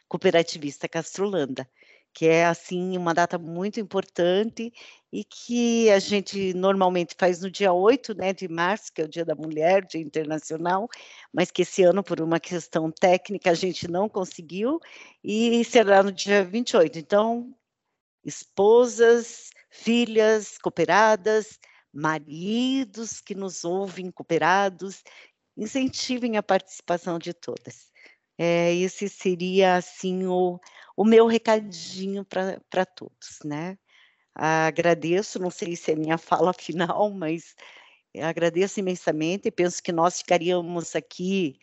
Cooperativista 0.08 0.88
Castrolanda. 0.88 1.68
Que 2.14 2.28
é 2.28 2.46
assim 2.46 2.98
uma 2.98 3.14
data 3.14 3.38
muito 3.38 3.80
importante 3.80 4.74
e 5.12 5.24
que 5.24 5.90
a 5.90 6.00
gente 6.00 6.54
normalmente 6.54 7.16
faz 7.18 7.42
no 7.42 7.50
dia 7.50 7.74
8 7.74 8.14
né, 8.14 8.34
de 8.34 8.48
março, 8.48 8.92
que 8.94 9.02
é 9.02 9.06
o 9.06 9.10
Dia 9.10 9.26
da 9.26 9.36
Mulher, 9.36 9.86
Dia 9.86 10.02
Internacional, 10.02 10.88
mas 11.34 11.50
que 11.50 11.64
esse 11.64 11.84
ano, 11.84 12.04
por 12.04 12.22
uma 12.22 12.40
questão 12.40 12.92
técnica, 12.92 13.52
a 13.52 13.56
gente 13.56 13.88
não 13.88 14.08
conseguiu, 14.08 14.80
e 15.24 15.64
será 15.64 16.04
no 16.04 16.12
dia 16.12 16.44
28. 16.44 17.00
Então, 17.00 17.56
esposas, 18.24 19.50
filhas 19.70 20.58
cooperadas, 20.60 21.60
maridos 21.92 23.20
que 23.20 23.34
nos 23.34 23.64
ouvem 23.64 24.12
cooperados, 24.12 25.04
incentivem 25.58 26.38
a 26.38 26.44
participação 26.44 27.18
de 27.18 27.34
todas. 27.34 27.90
É, 28.38 28.74
esse 28.76 29.10
seria, 29.10 29.76
assim, 29.76 30.26
o, 30.26 30.60
o 31.00 31.06
meu 31.06 31.28
recadinho 31.28 32.26
para 32.26 32.86
todos, 32.86 33.40
né? 33.46 33.78
Agradeço, 34.36 35.40
não 35.40 35.50
sei 35.50 35.74
se 35.78 35.94
é 35.94 35.96
minha 35.96 36.18
fala 36.20 36.52
final, 36.52 37.10
mas 37.10 37.56
agradeço 38.22 38.82
imensamente 38.82 39.48
e 39.48 39.52
penso 39.52 39.82
que 39.82 39.94
nós 39.94 40.20
ficaríamos 40.20 40.98
aqui 40.98 41.58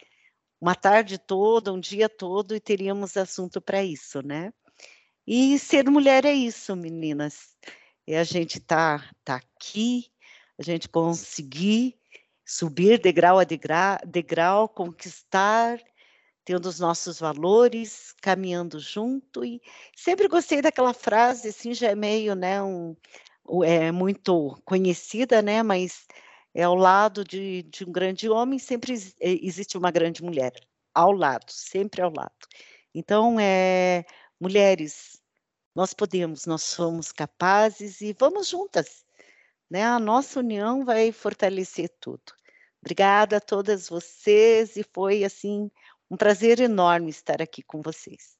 uma 0.58 0.74
tarde 0.74 1.18
toda, 1.18 1.70
um 1.70 1.78
dia 1.78 2.08
todo 2.08 2.56
e 2.56 2.60
teríamos 2.60 3.14
assunto 3.14 3.60
para 3.60 3.84
isso, 3.84 4.22
né? 4.22 4.54
E 5.26 5.58
ser 5.58 5.84
mulher 5.90 6.24
é 6.24 6.32
isso, 6.32 6.74
meninas. 6.74 7.54
É 8.06 8.18
a 8.18 8.24
gente 8.24 8.58
tá, 8.58 9.06
tá 9.22 9.36
aqui, 9.36 10.10
a 10.58 10.62
gente 10.62 10.88
conseguir 10.88 11.94
subir 12.42 12.98
degrau 12.98 13.38
a 13.38 13.44
degrau, 13.44 13.98
degrau 14.06 14.66
conquistar 14.66 15.78
tendo 16.46 16.66
os 16.66 16.78
nossos 16.78 17.18
valores, 17.18 18.14
caminhando 18.22 18.78
junto 18.78 19.44
e 19.44 19.60
sempre 19.96 20.28
gostei 20.28 20.62
daquela 20.62 20.94
frase, 20.94 21.48
assim, 21.48 21.74
já 21.74 21.88
é 21.90 21.94
meio, 21.96 22.36
né, 22.36 22.62
um, 22.62 22.96
é 23.64 23.90
muito 23.90 24.56
conhecida, 24.64 25.42
né, 25.42 25.60
mas 25.64 26.06
é 26.54 26.62
ao 26.62 26.76
lado 26.76 27.24
de, 27.24 27.64
de 27.64 27.84
um 27.84 27.90
grande 27.90 28.28
homem 28.30 28.60
sempre 28.60 28.92
existe 29.20 29.76
uma 29.76 29.90
grande 29.90 30.22
mulher, 30.22 30.52
ao 30.94 31.10
lado, 31.10 31.50
sempre 31.50 32.00
ao 32.00 32.12
lado. 32.14 32.46
Então, 32.94 33.40
é, 33.40 34.04
mulheres, 34.40 35.20
nós 35.74 35.92
podemos, 35.92 36.46
nós 36.46 36.62
somos 36.62 37.10
capazes 37.10 38.00
e 38.00 38.14
vamos 38.16 38.48
juntas, 38.48 39.04
né, 39.68 39.84
a 39.84 39.98
nossa 39.98 40.38
união 40.38 40.84
vai 40.84 41.10
fortalecer 41.10 41.90
tudo. 42.00 42.36
Obrigada 42.80 43.38
a 43.38 43.40
todas 43.40 43.88
vocês 43.88 44.76
e 44.76 44.84
foi, 44.84 45.24
assim, 45.24 45.68
um 46.10 46.16
prazer 46.16 46.60
enorme 46.60 47.10
estar 47.10 47.42
aqui 47.42 47.62
com 47.62 47.82
vocês. 47.82 48.36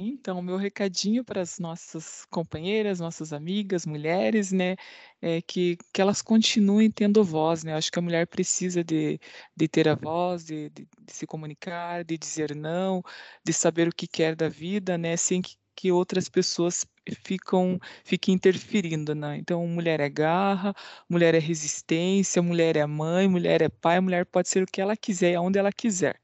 Então, 0.00 0.40
meu 0.40 0.56
recadinho 0.56 1.24
para 1.24 1.40
as 1.40 1.58
nossas 1.58 2.24
companheiras, 2.30 3.00
nossas 3.00 3.32
amigas, 3.32 3.84
mulheres, 3.84 4.52
né, 4.52 4.76
é 5.20 5.42
que, 5.42 5.76
que 5.92 6.00
elas 6.00 6.22
continuem 6.22 6.88
tendo 6.88 7.24
voz, 7.24 7.64
né? 7.64 7.74
Acho 7.74 7.90
que 7.90 7.98
a 7.98 8.02
mulher 8.02 8.26
precisa 8.28 8.84
de, 8.84 9.18
de 9.56 9.68
ter 9.68 9.88
a 9.88 9.96
voz, 9.96 10.44
de, 10.44 10.70
de, 10.70 10.86
de 11.00 11.12
se 11.12 11.26
comunicar, 11.26 12.04
de 12.04 12.16
dizer 12.16 12.54
não, 12.54 13.02
de 13.44 13.52
saber 13.52 13.88
o 13.88 13.94
que 13.94 14.06
quer 14.06 14.36
da 14.36 14.48
vida, 14.48 14.96
né, 14.96 15.16
sem 15.16 15.42
que, 15.42 15.56
que 15.74 15.90
outras 15.90 16.28
pessoas 16.28 16.86
ficam 17.14 17.78
fiquem 18.04 18.34
interferindo, 18.34 19.14
né? 19.14 19.36
Então, 19.38 19.66
mulher 19.66 20.00
é 20.00 20.08
garra, 20.08 20.74
mulher 21.08 21.34
é 21.34 21.38
resistência, 21.38 22.42
mulher 22.42 22.76
é 22.76 22.86
mãe, 22.86 23.28
mulher 23.28 23.62
é 23.62 23.68
pai, 23.68 24.00
mulher 24.00 24.26
pode 24.26 24.48
ser 24.48 24.62
o 24.62 24.66
que 24.66 24.80
ela 24.80 24.96
quiser, 24.96 25.34
aonde 25.36 25.58
ela 25.58 25.72
quiser. 25.72 26.20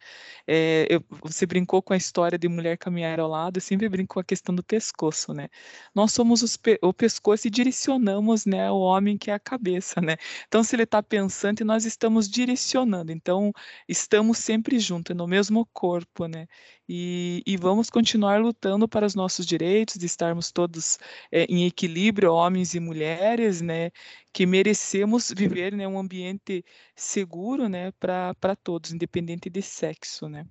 É, 0.46 0.86
eu, 0.90 1.02
você 1.22 1.46
brincou 1.46 1.82
com 1.82 1.92
a 1.92 1.96
história 1.96 2.38
de 2.38 2.48
mulher 2.48 2.76
caminhar 2.76 3.18
ao 3.20 3.28
lado, 3.28 3.56
eu 3.58 3.60
sempre 3.62 3.88
brinco 3.88 4.14
com 4.14 4.20
a 4.20 4.24
questão 4.24 4.54
do 4.54 4.62
pescoço, 4.62 5.32
né? 5.32 5.48
Nós 5.94 6.12
somos 6.12 6.42
os, 6.42 6.58
o 6.82 6.92
pescoço 6.92 7.46
e 7.46 7.50
direcionamos, 7.50 8.44
né, 8.46 8.70
o 8.70 8.78
homem 8.78 9.16
que 9.16 9.30
é 9.30 9.34
a 9.34 9.38
cabeça, 9.38 10.00
né? 10.00 10.16
Então, 10.46 10.62
se 10.62 10.76
ele 10.76 10.82
está 10.84 11.02
pensando, 11.02 11.64
nós 11.64 11.84
estamos 11.84 12.28
direcionando, 12.28 13.12
então 13.12 13.52
estamos 13.88 14.38
sempre 14.38 14.78
juntos, 14.78 15.16
no 15.16 15.26
mesmo 15.26 15.66
corpo, 15.72 16.26
né? 16.26 16.46
E, 16.88 17.42
e 17.46 17.56
vamos 17.56 17.88
continuar 17.88 18.40
lutando 18.40 18.86
para 18.86 19.06
os 19.06 19.14
nossos 19.14 19.46
direitos, 19.46 19.96
de 19.96 20.06
estarmos 20.06 20.52
todos 20.52 20.73
todos 20.74 20.98
é, 21.30 21.44
em 21.44 21.66
equilíbrio, 21.66 22.32
homens 22.32 22.74
e 22.74 22.80
mulheres, 22.80 23.60
né, 23.60 23.90
que 24.32 24.44
merecemos 24.44 25.32
viver 25.36 25.72
né, 25.72 25.86
um 25.86 25.98
ambiente 25.98 26.64
seguro 26.96 27.68
né, 27.68 27.92
para 27.92 28.56
todos, 28.62 28.92
independente 28.92 29.48
de 29.48 29.62
sexo. 29.62 30.28
Né. 30.28 30.44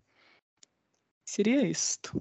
Seria 1.26 1.68
isto. 1.68 2.20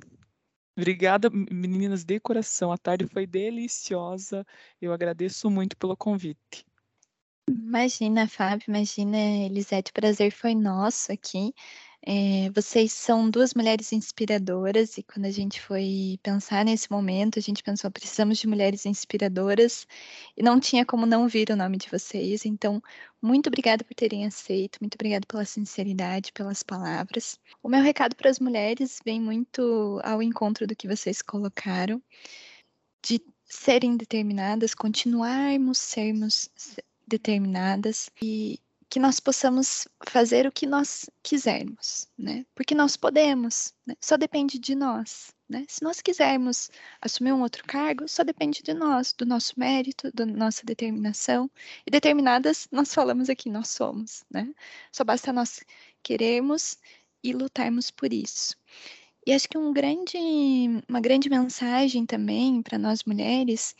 Obrigada, 0.76 1.30
meninas 1.30 2.02
de 2.02 2.18
coração. 2.18 2.72
A 2.72 2.78
tarde 2.78 3.06
foi 3.06 3.26
deliciosa. 3.26 4.44
Eu 4.80 4.92
agradeço 4.92 5.50
muito 5.50 5.76
pelo 5.76 5.96
convite. 5.96 6.66
Imagina, 7.48 8.26
Fábio, 8.26 8.66
imagina, 8.68 9.18
Elisete, 9.18 9.90
o 9.90 9.94
prazer 9.94 10.32
foi 10.32 10.54
nosso 10.54 11.12
aqui. 11.12 11.52
É, 12.04 12.50
vocês 12.50 12.92
são 12.92 13.30
duas 13.30 13.54
mulheres 13.54 13.92
inspiradoras, 13.92 14.98
e 14.98 15.04
quando 15.04 15.26
a 15.26 15.30
gente 15.30 15.60
foi 15.60 16.18
pensar 16.22 16.64
nesse 16.64 16.90
momento, 16.90 17.38
a 17.38 17.42
gente 17.42 17.62
pensou: 17.62 17.90
precisamos 17.92 18.38
de 18.38 18.48
mulheres 18.48 18.84
inspiradoras, 18.86 19.86
e 20.36 20.42
não 20.42 20.58
tinha 20.58 20.84
como 20.84 21.06
não 21.06 21.28
vir 21.28 21.50
o 21.50 21.56
nome 21.56 21.76
de 21.78 21.88
vocês. 21.88 22.44
Então, 22.44 22.82
muito 23.20 23.46
obrigada 23.46 23.84
por 23.84 23.94
terem 23.94 24.26
aceito, 24.26 24.78
muito 24.80 24.96
obrigada 24.96 25.24
pela 25.26 25.44
sinceridade, 25.44 26.32
pelas 26.32 26.62
palavras. 26.62 27.38
O 27.62 27.68
meu 27.68 27.82
recado 27.82 28.16
para 28.16 28.30
as 28.30 28.40
mulheres 28.40 28.98
vem 29.04 29.20
muito 29.20 30.00
ao 30.02 30.20
encontro 30.22 30.66
do 30.66 30.74
que 30.74 30.88
vocês 30.88 31.22
colocaram, 31.22 32.02
de 33.04 33.20
serem 33.44 33.96
determinadas, 33.96 34.74
continuarmos 34.74 35.78
sermos 35.78 36.50
determinadas 37.06 38.10
e 38.20 38.58
que 38.92 39.00
nós 39.00 39.18
possamos 39.18 39.88
fazer 40.06 40.46
o 40.46 40.52
que 40.52 40.66
nós 40.66 41.08
quisermos, 41.22 42.06
né? 42.18 42.44
Porque 42.54 42.74
nós 42.74 42.94
podemos, 42.94 43.72
né? 43.86 43.94
só 43.98 44.18
depende 44.18 44.58
de 44.58 44.74
nós, 44.74 45.34
né? 45.48 45.64
Se 45.66 45.82
nós 45.82 46.02
quisermos 46.02 46.70
assumir 47.00 47.32
um 47.32 47.40
outro 47.40 47.64
cargo, 47.66 48.06
só 48.06 48.22
depende 48.22 48.62
de 48.62 48.74
nós, 48.74 49.14
do 49.14 49.24
nosso 49.24 49.58
mérito, 49.58 50.10
da 50.12 50.26
nossa 50.26 50.66
determinação. 50.66 51.50
E 51.86 51.90
determinadas, 51.90 52.68
nós 52.70 52.92
falamos 52.92 53.30
aqui, 53.30 53.48
nós 53.48 53.68
somos, 53.68 54.24
né? 54.30 54.52
Só 54.92 55.04
basta 55.04 55.32
nós 55.32 55.64
querermos 56.02 56.76
e 57.24 57.32
lutarmos 57.32 57.90
por 57.90 58.12
isso. 58.12 58.58
E 59.26 59.32
acho 59.32 59.48
que 59.48 59.56
um 59.56 59.72
grande, 59.72 60.18
uma 60.86 61.00
grande 61.00 61.30
mensagem 61.30 62.04
também 62.04 62.60
para 62.60 62.76
nós 62.76 63.04
mulheres 63.04 63.74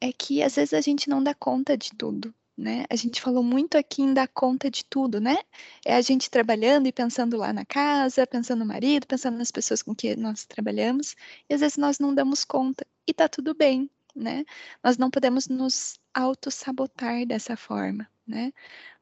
é 0.00 0.10
que 0.10 0.42
às 0.42 0.56
vezes 0.56 0.72
a 0.72 0.80
gente 0.80 1.10
não 1.10 1.22
dá 1.22 1.34
conta 1.34 1.76
de 1.76 1.90
tudo, 1.98 2.34
né? 2.56 2.84
A 2.90 2.96
gente 2.96 3.20
falou 3.20 3.42
muito 3.42 3.76
aqui 3.76 4.02
em 4.02 4.14
dar 4.14 4.28
conta 4.28 4.70
de 4.70 4.84
tudo, 4.84 5.20
né? 5.20 5.36
É 5.84 5.94
a 5.94 6.00
gente 6.00 6.30
trabalhando 6.30 6.86
e 6.86 6.92
pensando 6.92 7.36
lá 7.36 7.52
na 7.52 7.64
casa, 7.64 8.26
pensando 8.26 8.60
no 8.60 8.66
marido, 8.66 9.06
pensando 9.06 9.38
nas 9.38 9.50
pessoas 9.50 9.82
com 9.82 9.94
que 9.94 10.14
nós 10.16 10.44
trabalhamos, 10.44 11.16
e 11.48 11.54
às 11.54 11.60
vezes 11.60 11.76
nós 11.76 11.98
não 11.98 12.14
damos 12.14 12.44
conta, 12.44 12.86
e 13.06 13.14
tá 13.14 13.28
tudo 13.28 13.54
bem, 13.54 13.90
né? 14.14 14.44
Nós 14.82 14.98
não 14.98 15.10
podemos 15.10 15.48
nos 15.48 15.98
auto-sabotar 16.14 17.26
dessa 17.26 17.56
forma, 17.56 18.08
né? 18.26 18.52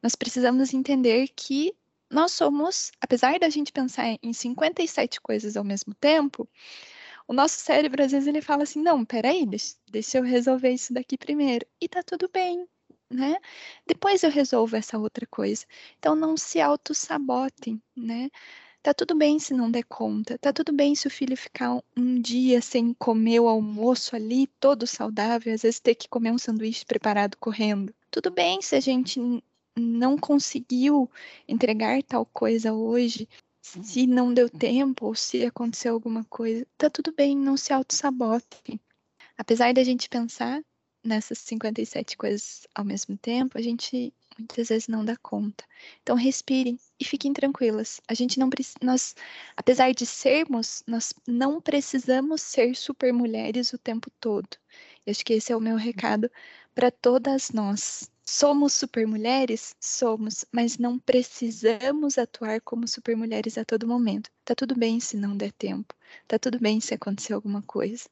Nós 0.01 0.15
precisamos 0.15 0.73
entender 0.73 1.27
que 1.35 1.73
nós 2.09 2.31
somos, 2.33 2.91
apesar 2.99 3.39
da 3.39 3.49
gente 3.49 3.71
pensar 3.71 4.17
em 4.21 4.33
57 4.33 5.21
coisas 5.21 5.55
ao 5.55 5.63
mesmo 5.63 5.93
tempo, 5.95 6.47
o 7.27 7.33
nosso 7.33 7.59
cérebro, 7.59 8.03
às 8.03 8.11
vezes, 8.11 8.27
ele 8.27 8.41
fala 8.41 8.63
assim: 8.63 8.81
não, 8.81 9.05
peraí, 9.05 9.45
deixa, 9.45 9.75
deixa 9.89 10.17
eu 10.17 10.23
resolver 10.23 10.71
isso 10.71 10.93
daqui 10.93 11.17
primeiro. 11.17 11.65
E 11.79 11.87
tá 11.87 12.03
tudo 12.03 12.29
bem, 12.31 12.67
né? 13.11 13.37
Depois 13.85 14.23
eu 14.23 14.29
resolvo 14.31 14.75
essa 14.75 14.97
outra 14.97 15.25
coisa. 15.27 15.65
Então 15.99 16.15
não 16.15 16.37
se 16.37 16.59
auto-sabotem, 16.59 17.81
né? 17.95 18.29
Tá 18.83 18.93
tudo 18.95 19.15
bem 19.15 19.37
se 19.37 19.53
não 19.53 19.69
der 19.69 19.83
conta, 19.83 20.39
tá 20.39 20.51
tudo 20.51 20.73
bem 20.73 20.95
se 20.95 21.05
o 21.05 21.11
filho 21.11 21.37
ficar 21.37 21.75
um, 21.75 21.81
um 21.95 22.19
dia 22.19 22.61
sem 22.61 22.95
comer 22.95 23.39
o 23.39 23.47
almoço 23.47 24.15
ali, 24.15 24.47
todo 24.59 24.87
saudável, 24.87 25.53
às 25.53 25.61
vezes 25.61 25.79
ter 25.79 25.93
que 25.93 26.09
comer 26.09 26.31
um 26.31 26.37
sanduíche 26.39 26.83
preparado 26.83 27.37
correndo. 27.37 27.93
Tudo 28.09 28.31
bem 28.31 28.59
se 28.59 28.75
a 28.75 28.79
gente 28.79 29.19
não 29.77 30.17
conseguiu 30.17 31.09
entregar 31.47 32.01
tal 32.03 32.25
coisa 32.25 32.73
hoje, 32.73 33.29
se 33.61 34.07
não 34.07 34.33
deu 34.33 34.49
tempo 34.49 35.05
ou 35.05 35.15
se 35.15 35.45
aconteceu 35.45 35.93
alguma 35.93 36.23
coisa, 36.25 36.65
tá 36.75 36.89
tudo 36.89 37.13
bem, 37.13 37.37
não 37.37 37.55
se 37.55 37.71
auto-sabote. 37.71 38.81
Apesar 39.37 39.73
da 39.73 39.83
gente 39.83 40.09
pensar 40.09 40.61
nessas 41.03 41.39
57 41.39 42.17
coisas 42.17 42.67
ao 42.75 42.85
mesmo 42.85 43.17
tempo, 43.17 43.57
a 43.57 43.61
gente 43.61 44.13
muitas 44.37 44.69
vezes 44.69 44.87
não 44.87 45.03
dá 45.03 45.15
conta. 45.17 45.63
Então 46.01 46.15
respirem 46.15 46.79
e 46.99 47.05
fiquem 47.05 47.33
tranquilas. 47.33 48.01
A 48.07 48.13
gente 48.13 48.39
não 48.39 48.49
nós, 48.81 49.15
apesar 49.55 49.93
de 49.93 50.05
sermos, 50.05 50.83
nós 50.87 51.13
não 51.27 51.61
precisamos 51.61 52.41
ser 52.41 52.75
super 52.75 53.13
mulheres 53.13 53.73
o 53.73 53.77
tempo 53.77 54.09
todo. 54.19 54.49
Eu 55.05 55.11
acho 55.11 55.25
que 55.25 55.33
esse 55.33 55.51
é 55.51 55.55
o 55.55 55.61
meu 55.61 55.75
recado 55.75 56.29
para 56.73 56.91
todas 56.91 57.51
nós. 57.51 58.09
Somos 58.23 58.73
super 58.73 59.05
mulheres? 59.05 59.75
Somos, 59.79 60.45
mas 60.51 60.77
não 60.77 60.97
precisamos 60.97 62.17
atuar 62.17 62.61
como 62.61 62.87
super 62.87 63.15
mulheres 63.17 63.57
a 63.57 63.65
todo 63.65 63.87
momento. 63.87 64.29
Tá 64.45 64.55
tudo 64.55 64.75
bem 64.75 64.99
se 64.99 65.17
não 65.17 65.35
der 65.35 65.51
tempo. 65.51 65.93
Tá 66.27 66.39
tudo 66.39 66.59
bem 66.59 66.79
se 66.79 66.93
acontecer 66.93 67.33
alguma 67.33 67.61
coisa 67.63 68.07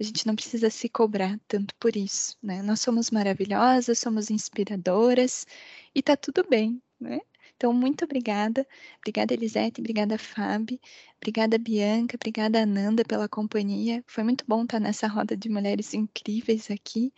a 0.00 0.02
gente 0.04 0.26
não 0.26 0.36
precisa 0.36 0.70
se 0.70 0.88
cobrar 0.88 1.38
tanto 1.48 1.74
por 1.76 1.96
isso, 1.96 2.36
né? 2.42 2.62
Nós 2.62 2.80
somos 2.80 3.10
maravilhosas, 3.10 3.98
somos 3.98 4.30
inspiradoras 4.30 5.46
e 5.94 6.02
tá 6.02 6.16
tudo 6.16 6.46
bem, 6.48 6.80
né? 7.00 7.20
Então, 7.56 7.72
muito 7.72 8.04
obrigada. 8.04 8.64
Obrigada, 8.98 9.34
Elisete. 9.34 9.80
Obrigada, 9.80 10.16
Fábio. 10.16 10.78
Obrigada, 11.16 11.58
Bianca. 11.58 12.16
Obrigada, 12.16 12.62
Ananda, 12.62 13.04
pela 13.04 13.28
companhia. 13.28 14.04
Foi 14.06 14.22
muito 14.22 14.44
bom 14.46 14.62
estar 14.62 14.78
nessa 14.78 15.08
roda 15.08 15.36
de 15.36 15.48
mulheres 15.48 15.92
incríveis 15.92 16.70
aqui. 16.70 17.12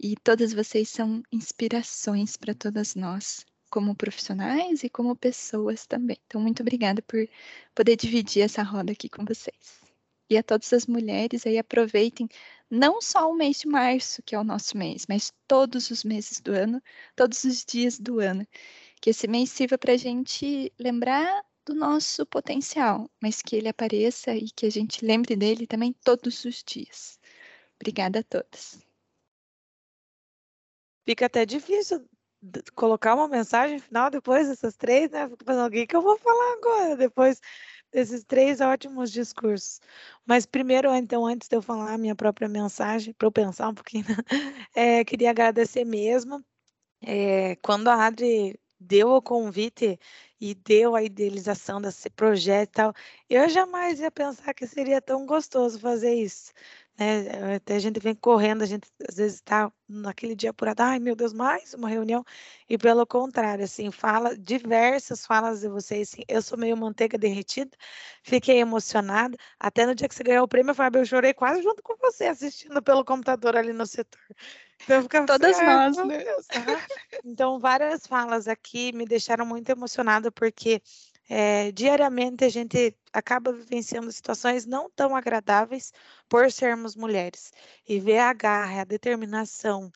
E 0.00 0.16
todas 0.16 0.54
vocês 0.54 0.88
são 0.88 1.22
inspirações 1.30 2.36
para 2.38 2.54
todas 2.54 2.94
nós, 2.94 3.44
como 3.70 3.94
profissionais 3.94 4.82
e 4.82 4.88
como 4.88 5.14
pessoas 5.14 5.86
também. 5.86 6.18
Então, 6.26 6.40
muito 6.40 6.62
obrigada 6.62 7.02
por 7.02 7.28
poder 7.74 7.96
dividir 7.96 8.42
essa 8.42 8.62
roda 8.62 8.92
aqui 8.92 9.10
com 9.10 9.24
vocês. 9.26 9.85
E 10.28 10.36
a 10.36 10.42
todas 10.42 10.72
as 10.72 10.86
mulheres 10.86 11.46
aí 11.46 11.58
aproveitem 11.58 12.28
não 12.70 13.00
só 13.00 13.30
o 13.30 13.34
mês 13.34 13.60
de 13.60 13.68
março, 13.68 14.22
que 14.22 14.34
é 14.34 14.38
o 14.38 14.44
nosso 14.44 14.76
mês, 14.76 15.06
mas 15.08 15.32
todos 15.46 15.90
os 15.90 16.02
meses 16.02 16.40
do 16.40 16.52
ano, 16.52 16.82
todos 17.14 17.44
os 17.44 17.64
dias 17.64 17.98
do 17.98 18.18
ano 18.18 18.46
que 19.00 19.10
esse 19.10 19.28
mês 19.28 19.50
sirva 19.50 19.78
para 19.78 19.92
a 19.92 19.96
gente 19.96 20.72
lembrar 20.78 21.44
do 21.64 21.74
nosso 21.74 22.24
potencial, 22.26 23.10
mas 23.20 23.42
que 23.42 23.56
ele 23.56 23.68
apareça 23.68 24.34
e 24.34 24.50
que 24.50 24.66
a 24.66 24.70
gente 24.70 25.04
lembre 25.04 25.36
dele 25.36 25.66
também 25.66 25.92
todos 26.04 26.44
os 26.44 26.62
dias. 26.64 27.18
Obrigada 27.76 28.20
a 28.20 28.22
todas. 28.22 28.84
Fica 31.04 31.26
até 31.26 31.44
difícil 31.46 32.08
colocar 32.74 33.14
uma 33.14 33.28
mensagem 33.28 33.78
final 33.78 34.10
depois 34.10 34.48
dessas 34.48 34.76
três, 34.76 35.10
né? 35.10 35.28
Fico 35.28 35.44
pensando, 35.44 35.68
o 35.68 35.70
que, 35.70 35.86
que 35.86 35.96
eu 35.96 36.02
vou 36.02 36.18
falar 36.18 36.52
agora, 36.54 36.96
depois 36.96 37.40
desses 37.92 38.24
três 38.24 38.60
ótimos 38.60 39.10
discursos. 39.10 39.80
Mas 40.24 40.46
primeiro, 40.46 40.92
então, 40.94 41.26
antes 41.26 41.48
de 41.48 41.56
eu 41.56 41.62
falar 41.62 41.94
a 41.94 41.98
minha 41.98 42.14
própria 42.14 42.48
mensagem, 42.48 43.14
para 43.14 43.26
eu 43.26 43.32
pensar 43.32 43.68
um 43.68 43.74
pouquinho, 43.74 44.04
é, 44.74 45.04
queria 45.04 45.30
agradecer 45.30 45.84
mesmo. 45.84 46.44
É, 47.02 47.56
quando 47.56 47.88
a 47.88 48.06
Adri 48.06 48.58
deu 48.80 49.10
o 49.10 49.22
convite 49.22 49.98
e 50.40 50.54
deu 50.54 50.94
a 50.94 51.02
idealização 51.02 51.80
desse 51.80 52.10
projeto 52.10 52.70
e 52.70 52.72
tal, 52.72 52.94
eu 53.28 53.48
jamais 53.48 54.00
ia 54.00 54.10
pensar 54.10 54.52
que 54.54 54.66
seria 54.66 55.00
tão 55.00 55.26
gostoso 55.26 55.78
fazer 55.80 56.14
isso. 56.14 56.52
Né? 56.98 57.54
Até 57.56 57.76
a 57.76 57.78
gente 57.78 58.00
vem 58.00 58.14
correndo, 58.14 58.62
a 58.62 58.66
gente 58.66 58.88
às 59.08 59.16
vezes 59.16 59.34
está 59.34 59.70
naquele 59.88 60.34
dia 60.34 60.50
apurado, 60.50 60.82
ai 60.82 60.98
meu 60.98 61.14
Deus, 61.14 61.32
mais 61.32 61.74
uma 61.74 61.88
reunião, 61.88 62.24
e 62.68 62.78
pelo 62.78 63.06
contrário, 63.06 63.64
assim, 63.64 63.90
fala, 63.90 64.36
diversas 64.36 65.26
falas 65.26 65.60
de 65.60 65.68
vocês, 65.68 66.12
assim, 66.12 66.22
eu 66.26 66.40
sou 66.40 66.58
meio 66.58 66.76
manteiga 66.76 67.18
derretida, 67.18 67.76
fiquei 68.22 68.58
emocionada, 68.58 69.36
até 69.60 69.84
no 69.84 69.94
dia 69.94 70.08
que 70.08 70.14
você 70.14 70.24
ganhou 70.24 70.44
o 70.44 70.48
prêmio, 70.48 70.74
Fábio, 70.74 71.02
eu 71.02 71.06
chorei 71.06 71.34
quase 71.34 71.62
junto 71.62 71.82
com 71.82 71.96
você, 72.00 72.24
assistindo 72.24 72.82
pelo 72.82 73.04
computador 73.04 73.56
ali 73.56 73.72
no 73.72 73.86
setor. 73.86 74.20
Então, 74.82 75.02
ficava 75.02 75.26
Todas 75.26 75.56
assim, 75.56 75.64
nós, 75.64 75.96
né? 75.96 76.24
Então, 77.24 77.58
várias 77.58 78.06
falas 78.06 78.46
aqui 78.46 78.92
me 78.92 79.04
deixaram 79.04 79.44
muito 79.46 79.68
emocionada, 79.68 80.30
porque 80.30 80.82
é, 81.28 81.72
diariamente 81.72 82.44
a 82.44 82.48
gente 82.48 82.96
acaba 83.12 83.52
vivenciando 83.52 84.10
situações 84.12 84.66
não 84.66 84.90
tão 84.90 85.14
agradáveis 85.16 85.92
por 86.28 86.50
sermos 86.52 86.94
mulheres. 86.96 87.52
E 87.88 87.98
ver 88.00 88.18
a 88.18 88.32
garra, 88.32 88.82
a 88.82 88.84
determinação, 88.84 89.90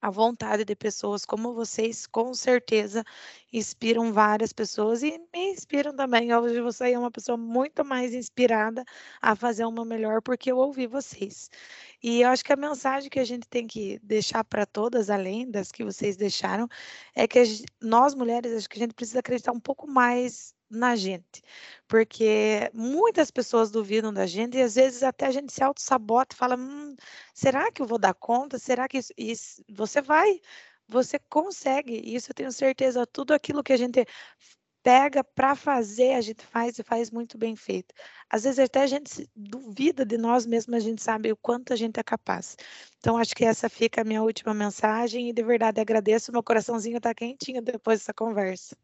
a 0.00 0.10
vontade 0.10 0.64
de 0.64 0.74
pessoas 0.74 1.26
como 1.26 1.52
vocês, 1.54 2.06
com 2.06 2.32
certeza, 2.34 3.04
inspiram 3.52 4.12
várias 4.12 4.52
pessoas 4.52 5.02
e 5.02 5.18
me 5.32 5.52
inspiram 5.52 5.94
também. 5.94 6.34
Hoje 6.34 6.60
você 6.60 6.92
é 6.92 6.98
uma 6.98 7.10
pessoa 7.10 7.36
muito 7.36 7.84
mais 7.84 8.14
inspirada 8.14 8.84
a 9.20 9.36
fazer 9.36 9.64
uma 9.66 9.84
melhor 9.84 10.22
porque 10.22 10.50
eu 10.50 10.56
ouvi 10.58 10.86
vocês. 10.86 11.50
E 12.02 12.22
eu 12.22 12.28
acho 12.30 12.44
que 12.44 12.52
a 12.52 12.56
mensagem 12.56 13.10
que 13.10 13.20
a 13.20 13.24
gente 13.24 13.46
tem 13.48 13.66
que 13.66 13.98
deixar 14.02 14.44
para 14.44 14.64
todas, 14.66 15.10
além 15.10 15.50
das 15.50 15.70
que 15.70 15.84
vocês 15.84 16.16
deixaram, 16.16 16.68
é 17.14 17.26
que 17.28 17.42
nós 17.80 18.14
mulheres, 18.14 18.52
acho 18.56 18.68
que 18.68 18.78
a 18.78 18.82
gente 18.82 18.94
precisa 18.94 19.20
acreditar 19.20 19.52
um 19.52 19.60
pouco 19.60 19.86
mais 19.86 20.54
na 20.70 20.94
gente, 20.96 21.42
porque 21.88 22.70
muitas 22.72 23.30
pessoas 23.30 23.70
duvidam 23.70 24.12
da 24.12 24.26
gente 24.26 24.56
e 24.56 24.62
às 24.62 24.74
vezes 24.76 25.02
até 25.02 25.26
a 25.26 25.30
gente 25.30 25.52
se 25.52 25.62
auto-sabota 25.62 26.34
e 26.34 26.38
fala: 26.38 26.56
hum, 26.56 26.94
será 27.34 27.70
que 27.72 27.82
eu 27.82 27.86
vou 27.86 27.98
dar 27.98 28.14
conta? 28.14 28.58
Será 28.58 28.88
que 28.88 29.00
isso? 29.18 29.62
Você 29.68 30.00
vai, 30.00 30.40
você 30.88 31.18
consegue, 31.28 31.94
isso 32.14 32.30
eu 32.30 32.34
tenho 32.34 32.52
certeza. 32.52 33.06
Tudo 33.06 33.32
aquilo 33.34 33.62
que 33.62 33.72
a 33.72 33.76
gente 33.76 34.06
pega 34.82 35.22
para 35.24 35.54
fazer, 35.54 36.14
a 36.14 36.20
gente 36.20 36.44
faz 36.44 36.78
e 36.78 36.82
faz 36.82 37.10
muito 37.10 37.36
bem 37.38 37.54
feito. 37.56 37.94
Às 38.30 38.44
vezes 38.44 38.58
até 38.58 38.82
a 38.82 38.86
gente 38.86 39.28
duvida 39.36 40.04
de 40.04 40.16
nós 40.18 40.46
mesmos, 40.46 40.76
a 40.76 40.80
gente 40.80 41.02
sabe 41.02 41.32
o 41.32 41.36
quanto 41.36 41.72
a 41.72 41.76
gente 41.76 41.98
é 42.00 42.02
capaz. 42.02 42.56
Então, 42.98 43.16
acho 43.18 43.34
que 43.34 43.44
essa 43.44 43.68
fica 43.68 44.00
a 44.02 44.04
minha 44.04 44.22
última 44.22 44.54
mensagem 44.54 45.28
e 45.28 45.32
de 45.32 45.42
verdade 45.42 45.80
agradeço, 45.80 46.32
meu 46.32 46.42
coraçãozinho 46.42 46.96
está 46.98 47.14
quentinho 47.14 47.62
depois 47.62 48.00
dessa 48.00 48.14
conversa. 48.14 48.76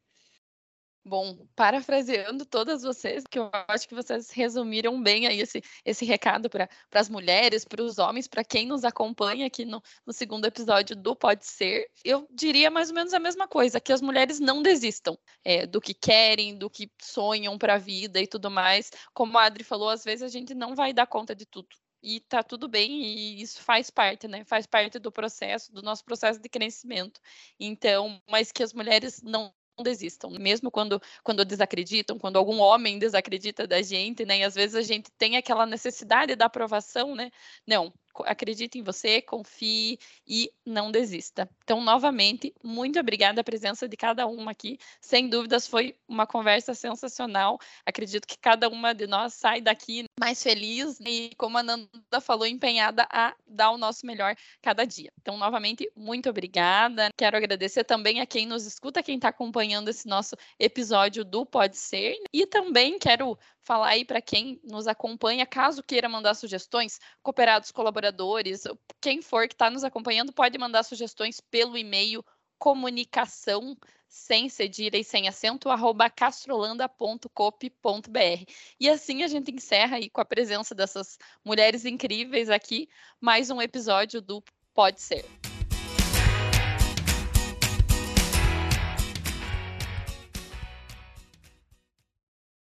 Bom, 1.09 1.46
parafraseando 1.54 2.44
todas 2.44 2.82
vocês, 2.82 3.22
que 3.30 3.38
eu 3.38 3.48
acho 3.68 3.86
que 3.86 3.94
vocês 3.94 4.28
resumiram 4.32 5.00
bem 5.00 5.28
aí 5.28 5.40
esse, 5.40 5.62
esse 5.84 6.04
recado 6.04 6.50
para 6.50 6.68
as 6.92 7.09
mulheres, 7.09 7.64
para 7.64 7.80
os 7.80 7.96
homens, 7.98 8.26
para 8.26 8.42
quem 8.42 8.66
nos 8.66 8.82
acompanha 8.84 9.46
aqui 9.46 9.64
no, 9.64 9.80
no 10.04 10.12
segundo 10.12 10.46
episódio 10.46 10.96
do 10.96 11.14
Pode 11.14 11.46
Ser, 11.46 11.88
eu 12.04 12.26
diria 12.32 12.72
mais 12.72 12.88
ou 12.88 12.96
menos 12.96 13.14
a 13.14 13.20
mesma 13.20 13.46
coisa, 13.46 13.78
que 13.78 13.92
as 13.92 14.02
mulheres 14.02 14.40
não 14.40 14.61
desistam 14.61 15.16
é, 15.44 15.64
do 15.64 15.80
que 15.80 15.94
querem, 15.94 16.59
do 16.59 16.68
que 16.68 16.90
sonham 17.00 17.57
para 17.57 17.74
a 17.74 17.78
vida 17.78 18.20
e 18.20 18.26
tudo 18.26 18.50
mais. 18.50 18.90
Como 19.14 19.38
a 19.38 19.44
Adri 19.44 19.62
falou, 19.62 19.88
às 19.88 20.02
vezes 20.02 20.24
a 20.24 20.28
gente 20.28 20.54
não 20.54 20.74
vai 20.74 20.92
dar 20.92 21.07
conta 21.07 21.36
de 21.36 21.46
tudo 21.46 21.68
e 22.02 22.20
tá 22.20 22.42
tudo 22.42 22.68
bem, 22.68 23.02
e 23.02 23.42
isso 23.42 23.62
faz 23.62 23.90
parte, 23.90 24.28
né? 24.28 24.44
Faz 24.44 24.66
parte 24.66 24.98
do 24.98 25.11
processo, 25.12 25.72
do 25.72 25.82
nosso 25.82 26.04
processo 26.04 26.40
de 26.40 26.48
crescimento. 26.48 27.20
Então, 27.59 28.20
mas 28.28 28.52
que 28.52 28.62
as 28.62 28.72
mulheres 28.72 29.22
não 29.22 29.52
desistam, 29.83 30.31
mesmo 30.31 30.70
quando, 30.70 31.01
quando 31.22 31.45
desacreditam, 31.45 32.18
quando 32.18 32.37
algum 32.37 32.59
homem 32.61 32.99
desacredita 32.99 33.66
da 33.66 33.83
gente, 33.83 34.24
né? 34.24 34.39
E 34.39 34.45
às 34.45 34.55
vezes 34.55 34.74
a 34.74 34.83
gente 34.83 35.11
tem 35.12 35.37
aquela 35.37 35.66
necessidade 35.66 36.35
da 36.35 36.47
aprovação, 36.47 37.14
né? 37.14 37.31
Não, 37.66 37.93
acredite 38.25 38.79
em 38.79 38.83
você, 38.83 39.21
confie 39.21 39.99
e 40.27 40.51
não 40.64 40.91
desista. 40.91 41.49
Então, 41.64 41.81
novamente, 41.81 42.55
muito 42.62 42.99
obrigada 42.99 43.41
a 43.41 43.45
presença 43.45 43.89
de 43.89 43.97
cada 43.97 44.27
uma 44.27 44.53
aqui. 44.53 44.79
Sem 45.01 45.29
dúvidas, 45.29 45.67
foi 45.67 45.97
uma 46.09 46.27
conversa 46.27 46.75
sensacional. 46.75 47.59
Acredito 47.85 48.27
que 48.27 48.39
cada 48.39 48.69
uma 48.69 48.95
de 48.95 49.07
nós 49.07 49.35
sai 49.35 49.61
daqui 49.61 50.05
mais 50.19 50.43
feliz 50.43 50.99
e, 51.01 51.31
como 51.37 51.59
a 51.59 51.62
Nanda 51.62 52.21
falou, 52.21 52.47
empenhada 52.47 53.07
a 53.11 53.35
dar 53.47 53.71
o 53.71 53.79
nosso 53.79 54.07
melhor 54.07 54.35
cada 54.62 54.85
dia. 54.85 55.12
Então, 55.21 55.37
novamente, 55.37 55.91
muito 55.97 56.31
obrigada. 56.31 57.09
Quero 57.17 57.37
agradecer 57.37 57.85
também 57.85 58.21
a 58.21 58.27
quem 58.27 58.47
nos 58.47 58.64
escuta, 58.64 59.03
quem 59.03 59.17
está 59.17 59.29
acompanhando 59.29 59.89
esse 59.89 60.07
nosso 60.07 60.37
episódio 60.59 61.25
do 61.25 61.45
Pode 61.45 61.77
Ser. 61.77 62.17
E 62.33 62.47
também 62.47 62.99
quero 62.99 63.39
falar 63.67 63.89
aí 63.89 64.05
para 64.05 64.23
quem 64.23 64.61
nos 64.62 64.87
acompanha, 64.87 65.45
caso 65.45 65.83
queira 65.83 66.09
mandar 66.09 66.35
sugestões, 66.35 67.01
cooperados, 67.21 67.73
colaboradores, 68.07 68.64
quem 69.00 69.22
for 69.22 69.48
que 69.48 69.54
está 69.54 69.70
nos 69.70 69.84
acompanhando, 69.84 70.32
pode 70.32 70.59
mandar 70.59 70.82
sugestões 70.82 71.40
pelo 71.40 71.76
e-mail 71.76 72.24
comunicação 72.59 73.76
sem 74.09 74.48
cedilha 74.48 74.96
e 74.96 75.04
sem 75.04 75.28
acento, 75.28 75.68
arroba 75.68 76.09
castrolanda.cop.br. 76.09 78.50
E 78.80 78.88
assim 78.88 79.22
a 79.22 79.28
gente 79.28 79.50
encerra 79.50 79.96
aí 79.96 80.09
com 80.09 80.20
a 80.20 80.24
presença 80.24 80.74
dessas 80.74 81.18
mulheres 81.44 81.84
incríveis 81.84 82.48
aqui, 82.48 82.88
mais 83.20 83.50
um 83.50 83.61
episódio 83.61 84.22
do 84.22 84.42
Pode 84.72 85.00
Ser. 85.00 85.24